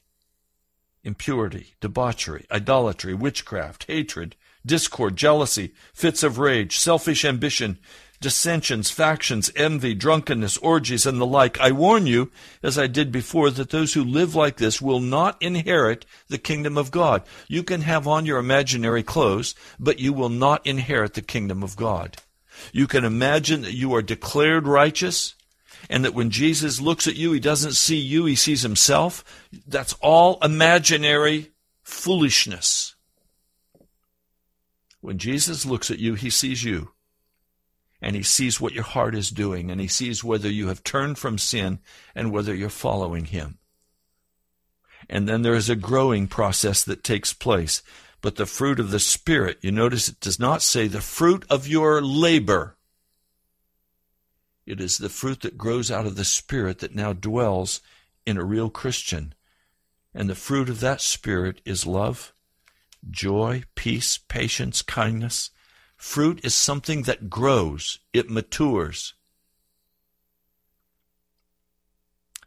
impurity, 1.03 1.75
debauchery, 1.81 2.45
idolatry, 2.51 3.15
witchcraft, 3.15 3.85
hatred, 3.87 4.35
discord, 4.65 5.15
jealousy, 5.15 5.73
fits 5.93 6.21
of 6.21 6.37
rage, 6.37 6.77
selfish 6.77 7.25
ambition, 7.25 7.79
dissensions, 8.21 8.91
factions, 8.91 9.49
envy, 9.55 9.95
drunkenness, 9.95 10.57
orgies, 10.57 11.05
and 11.05 11.19
the 11.19 11.25
like. 11.25 11.59
I 11.59 11.71
warn 11.71 12.05
you, 12.05 12.31
as 12.61 12.77
I 12.77 12.87
did 12.87 13.11
before, 13.11 13.49
that 13.49 13.69
those 13.69 13.93
who 13.93 14.03
live 14.03 14.35
like 14.35 14.57
this 14.57 14.81
will 14.81 14.99
not 14.99 15.41
inherit 15.41 16.05
the 16.27 16.37
kingdom 16.37 16.77
of 16.77 16.91
God. 16.91 17.23
You 17.47 17.63
can 17.63 17.81
have 17.81 18.07
on 18.07 18.25
your 18.25 18.37
imaginary 18.37 19.03
clothes, 19.03 19.55
but 19.79 19.99
you 19.99 20.13
will 20.13 20.29
not 20.29 20.65
inherit 20.67 21.13
the 21.13 21.21
kingdom 21.21 21.63
of 21.63 21.75
God. 21.75 22.17
You 22.71 22.87
can 22.87 23.05
imagine 23.05 23.61
that 23.61 23.73
you 23.73 23.93
are 23.95 24.01
declared 24.01 24.67
righteous 24.67 25.35
and 25.89 26.03
that 26.03 26.13
when 26.13 26.29
Jesus 26.29 26.81
looks 26.81 27.07
at 27.07 27.15
you, 27.15 27.31
he 27.31 27.39
doesn't 27.39 27.73
see 27.73 27.97
you, 27.97 28.25
he 28.25 28.35
sees 28.35 28.61
himself. 28.61 29.23
That's 29.67 29.93
all 30.01 30.37
imaginary 30.41 31.51
foolishness. 31.83 32.95
When 35.01 35.17
Jesus 35.17 35.65
looks 35.65 35.89
at 35.89 35.99
you, 35.99 36.15
he 36.15 36.29
sees 36.29 36.63
you. 36.63 36.91
And 38.01 38.15
he 38.15 38.23
sees 38.23 38.61
what 38.61 38.73
your 38.73 38.83
heart 38.83 39.13
is 39.13 39.29
doing, 39.29 39.69
and 39.69 39.81
he 39.81 39.87
sees 39.87 40.23
whether 40.23 40.49
you 40.49 40.67
have 40.67 40.83
turned 40.83 41.17
from 41.17 41.37
sin 41.37 41.79
and 42.15 42.31
whether 42.31 42.55
you're 42.55 42.69
following 42.69 43.25
him. 43.25 43.57
And 45.09 45.27
then 45.27 45.41
there 45.41 45.55
is 45.55 45.69
a 45.69 45.75
growing 45.75 46.27
process 46.27 46.83
that 46.83 47.03
takes 47.03 47.33
place. 47.33 47.81
But 48.21 48.35
the 48.35 48.45
fruit 48.45 48.79
of 48.79 48.91
the 48.91 48.99
Spirit, 48.99 49.59
you 49.61 49.71
notice 49.71 50.09
it 50.09 50.19
does 50.19 50.39
not 50.39 50.61
say 50.61 50.87
the 50.87 51.01
fruit 51.01 51.45
of 51.49 51.67
your 51.67 52.01
labor. 52.01 52.75
It 54.65 54.81
is 54.81 54.97
the 54.97 55.09
fruit 55.09 55.41
that 55.41 55.57
grows 55.57 55.89
out 55.89 56.05
of 56.05 56.15
the 56.15 56.25
Spirit 56.25 56.79
that 56.79 56.93
now 56.93 57.13
dwells 57.13 57.81
in 58.25 58.37
a 58.37 58.43
real 58.43 58.69
Christian. 58.69 59.33
And 60.13 60.29
the 60.29 60.35
fruit 60.35 60.69
of 60.69 60.79
that 60.81 61.01
Spirit 61.01 61.61
is 61.65 61.87
love, 61.87 62.33
joy, 63.09 63.63
peace, 63.75 64.17
patience, 64.17 64.81
kindness. 64.81 65.51
Fruit 65.95 66.39
is 66.43 66.53
something 66.53 67.03
that 67.03 67.29
grows, 67.29 67.99
it 68.13 68.29
matures. 68.29 69.13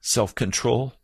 Self 0.00 0.34
control, 0.34 0.94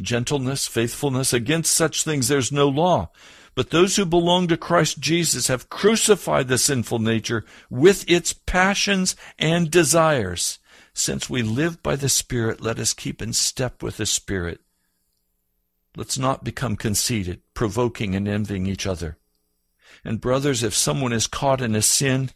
gentleness, 0.00 0.68
faithfulness. 0.68 1.32
Against 1.32 1.72
such 1.72 2.04
things 2.04 2.28
there's 2.28 2.52
no 2.52 2.68
law. 2.68 3.10
But 3.54 3.70
those 3.70 3.96
who 3.96 4.06
belong 4.06 4.48
to 4.48 4.56
Christ 4.56 4.98
Jesus 4.98 5.48
have 5.48 5.68
crucified 5.68 6.48
the 6.48 6.58
sinful 6.58 6.98
nature 6.98 7.44
with 7.68 8.08
its 8.10 8.32
passions 8.32 9.14
and 9.38 9.70
desires. 9.70 10.58
Since 10.94 11.28
we 11.28 11.42
live 11.42 11.82
by 11.82 11.96
the 11.96 12.08
Spirit, 12.08 12.60
let 12.60 12.78
us 12.78 12.94
keep 12.94 13.20
in 13.20 13.32
step 13.32 13.82
with 13.82 13.98
the 13.98 14.06
Spirit. 14.06 14.60
Let's 15.96 16.18
not 16.18 16.44
become 16.44 16.76
conceited, 16.76 17.42
provoking 17.52 18.14
and 18.14 18.26
envying 18.26 18.66
each 18.66 18.86
other. 18.86 19.18
And 20.04 20.20
brothers, 20.20 20.62
if 20.62 20.74
someone 20.74 21.12
is 21.12 21.26
caught 21.26 21.60
in 21.60 21.74
a 21.74 21.82
sin, 21.82 22.30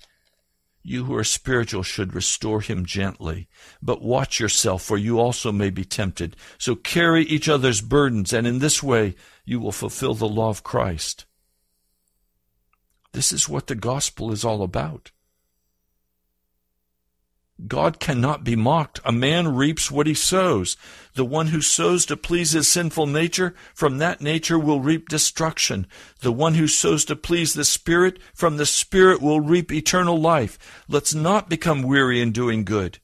you 0.82 1.04
who 1.04 1.16
are 1.16 1.24
spiritual 1.24 1.82
should 1.82 2.14
restore 2.14 2.60
him 2.60 2.86
gently. 2.86 3.48
But 3.82 4.02
watch 4.02 4.38
yourself, 4.38 4.82
for 4.82 4.96
you 4.96 5.18
also 5.18 5.50
may 5.50 5.70
be 5.70 5.84
tempted. 5.84 6.36
So 6.58 6.76
carry 6.76 7.24
each 7.24 7.48
other's 7.48 7.80
burdens, 7.80 8.32
and 8.32 8.46
in 8.46 8.60
this 8.60 8.82
way 8.82 9.16
you 9.46 9.60
will 9.60 9.72
fulfill 9.72 10.12
the 10.12 10.28
law 10.28 10.50
of 10.50 10.62
Christ. 10.62 11.24
This 13.12 13.32
is 13.32 13.48
what 13.48 13.68
the 13.68 13.74
gospel 13.74 14.30
is 14.30 14.44
all 14.44 14.62
about. 14.62 15.12
God 17.66 17.98
cannot 17.98 18.44
be 18.44 18.54
mocked. 18.54 19.00
A 19.02 19.12
man 19.12 19.54
reaps 19.54 19.90
what 19.90 20.06
he 20.06 20.12
sows. 20.12 20.76
The 21.14 21.24
one 21.24 21.46
who 21.46 21.62
sows 21.62 22.04
to 22.06 22.16
please 22.16 22.52
his 22.52 22.68
sinful 22.68 23.06
nature, 23.06 23.54
from 23.74 23.96
that 23.96 24.20
nature 24.20 24.58
will 24.58 24.80
reap 24.80 25.08
destruction. 25.08 25.86
The 26.20 26.32
one 26.32 26.54
who 26.54 26.68
sows 26.68 27.06
to 27.06 27.16
please 27.16 27.54
the 27.54 27.64
Spirit, 27.64 28.18
from 28.34 28.58
the 28.58 28.66
Spirit 28.66 29.22
will 29.22 29.40
reap 29.40 29.72
eternal 29.72 30.20
life. 30.20 30.58
Let's 30.86 31.14
not 31.14 31.48
become 31.48 31.82
weary 31.82 32.20
in 32.20 32.32
doing 32.32 32.64
good. 32.64 32.98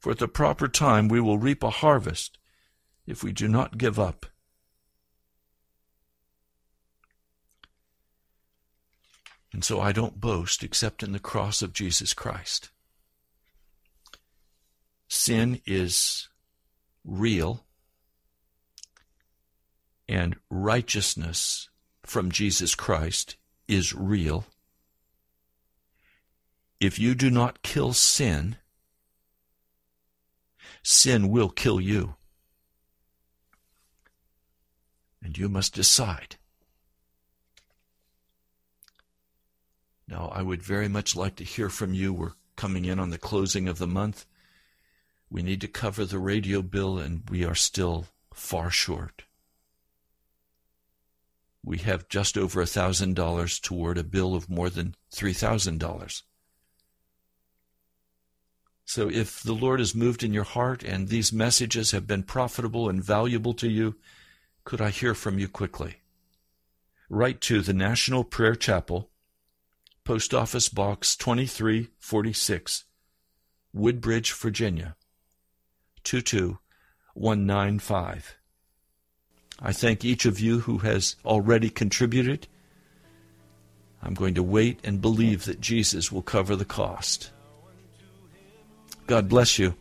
For 0.00 0.10
at 0.10 0.18
the 0.18 0.26
proper 0.26 0.66
time 0.66 1.06
we 1.06 1.20
will 1.20 1.38
reap 1.38 1.62
a 1.62 1.70
harvest 1.70 2.38
if 3.06 3.22
we 3.22 3.30
do 3.30 3.46
not 3.46 3.78
give 3.78 4.00
up. 4.00 4.26
And 9.52 9.64
so 9.64 9.80
I 9.80 9.92
don't 9.92 10.20
boast 10.20 10.62
except 10.62 11.02
in 11.02 11.12
the 11.12 11.18
cross 11.18 11.62
of 11.62 11.72
Jesus 11.72 12.14
Christ. 12.14 12.70
Sin 15.08 15.60
is 15.66 16.28
real, 17.04 17.64
and 20.08 20.36
righteousness 20.50 21.68
from 22.04 22.30
Jesus 22.30 22.74
Christ 22.74 23.36
is 23.66 23.94
real. 23.94 24.44
If 26.78 26.98
you 26.98 27.14
do 27.14 27.30
not 27.30 27.62
kill 27.62 27.92
sin, 27.92 28.56
sin 30.82 31.28
will 31.28 31.48
kill 31.48 31.80
you. 31.80 32.14
And 35.22 35.36
you 35.36 35.48
must 35.48 35.74
decide 35.74 36.36
Now, 40.10 40.32
I 40.34 40.42
would 40.42 40.62
very 40.62 40.88
much 40.88 41.14
like 41.14 41.36
to 41.36 41.44
hear 41.44 41.68
from 41.68 41.94
you. 41.94 42.12
We're 42.12 42.32
coming 42.56 42.84
in 42.84 42.98
on 42.98 43.10
the 43.10 43.18
closing 43.18 43.68
of 43.68 43.78
the 43.78 43.86
month. 43.86 44.26
We 45.30 45.42
need 45.42 45.60
to 45.60 45.68
cover 45.68 46.04
the 46.04 46.18
radio 46.18 46.62
bill, 46.62 46.98
and 46.98 47.22
we 47.30 47.44
are 47.44 47.54
still 47.54 48.06
far 48.34 48.70
short. 48.70 49.22
We 51.62 51.78
have 51.78 52.08
just 52.08 52.36
over 52.36 52.60
a 52.60 52.66
thousand 52.66 53.14
dollars 53.14 53.60
toward 53.60 53.98
a 53.98 54.02
bill 54.02 54.34
of 54.34 54.50
more 54.50 54.68
than 54.68 54.96
three 55.12 55.34
thousand 55.34 55.78
dollars. 55.78 56.24
So 58.84 59.08
if 59.08 59.40
the 59.40 59.52
Lord 59.52 59.78
has 59.78 59.94
moved 59.94 60.24
in 60.24 60.32
your 60.32 60.42
heart 60.42 60.82
and 60.82 61.06
these 61.06 61.32
messages 61.32 61.92
have 61.92 62.08
been 62.08 62.24
profitable 62.24 62.88
and 62.88 63.04
valuable 63.04 63.54
to 63.54 63.68
you, 63.68 63.94
could 64.64 64.80
I 64.80 64.90
hear 64.90 65.14
from 65.14 65.38
you 65.38 65.46
quickly? 65.46 65.96
Write 67.08 67.40
to 67.42 67.60
the 67.60 67.74
National 67.74 68.24
Prayer 68.24 68.56
Chapel, 68.56 69.09
Post 70.10 70.34
Office 70.34 70.68
Box 70.68 71.14
2346, 71.14 72.84
Woodbridge, 73.72 74.32
Virginia 74.32 74.96
22195. 76.02 78.36
I 79.62 79.72
thank 79.72 80.04
each 80.04 80.26
of 80.26 80.40
you 80.40 80.58
who 80.58 80.78
has 80.78 81.14
already 81.24 81.70
contributed. 81.70 82.48
I'm 84.02 84.14
going 84.14 84.34
to 84.34 84.42
wait 84.42 84.80
and 84.82 85.00
believe 85.00 85.44
that 85.44 85.60
Jesus 85.60 86.10
will 86.10 86.22
cover 86.22 86.56
the 86.56 86.64
cost. 86.64 87.30
God 89.06 89.28
bless 89.28 89.60
you. 89.60 89.76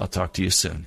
I'll 0.00 0.08
talk 0.08 0.32
to 0.32 0.42
you 0.42 0.50
soon. 0.50 0.86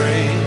afraid 0.00 0.39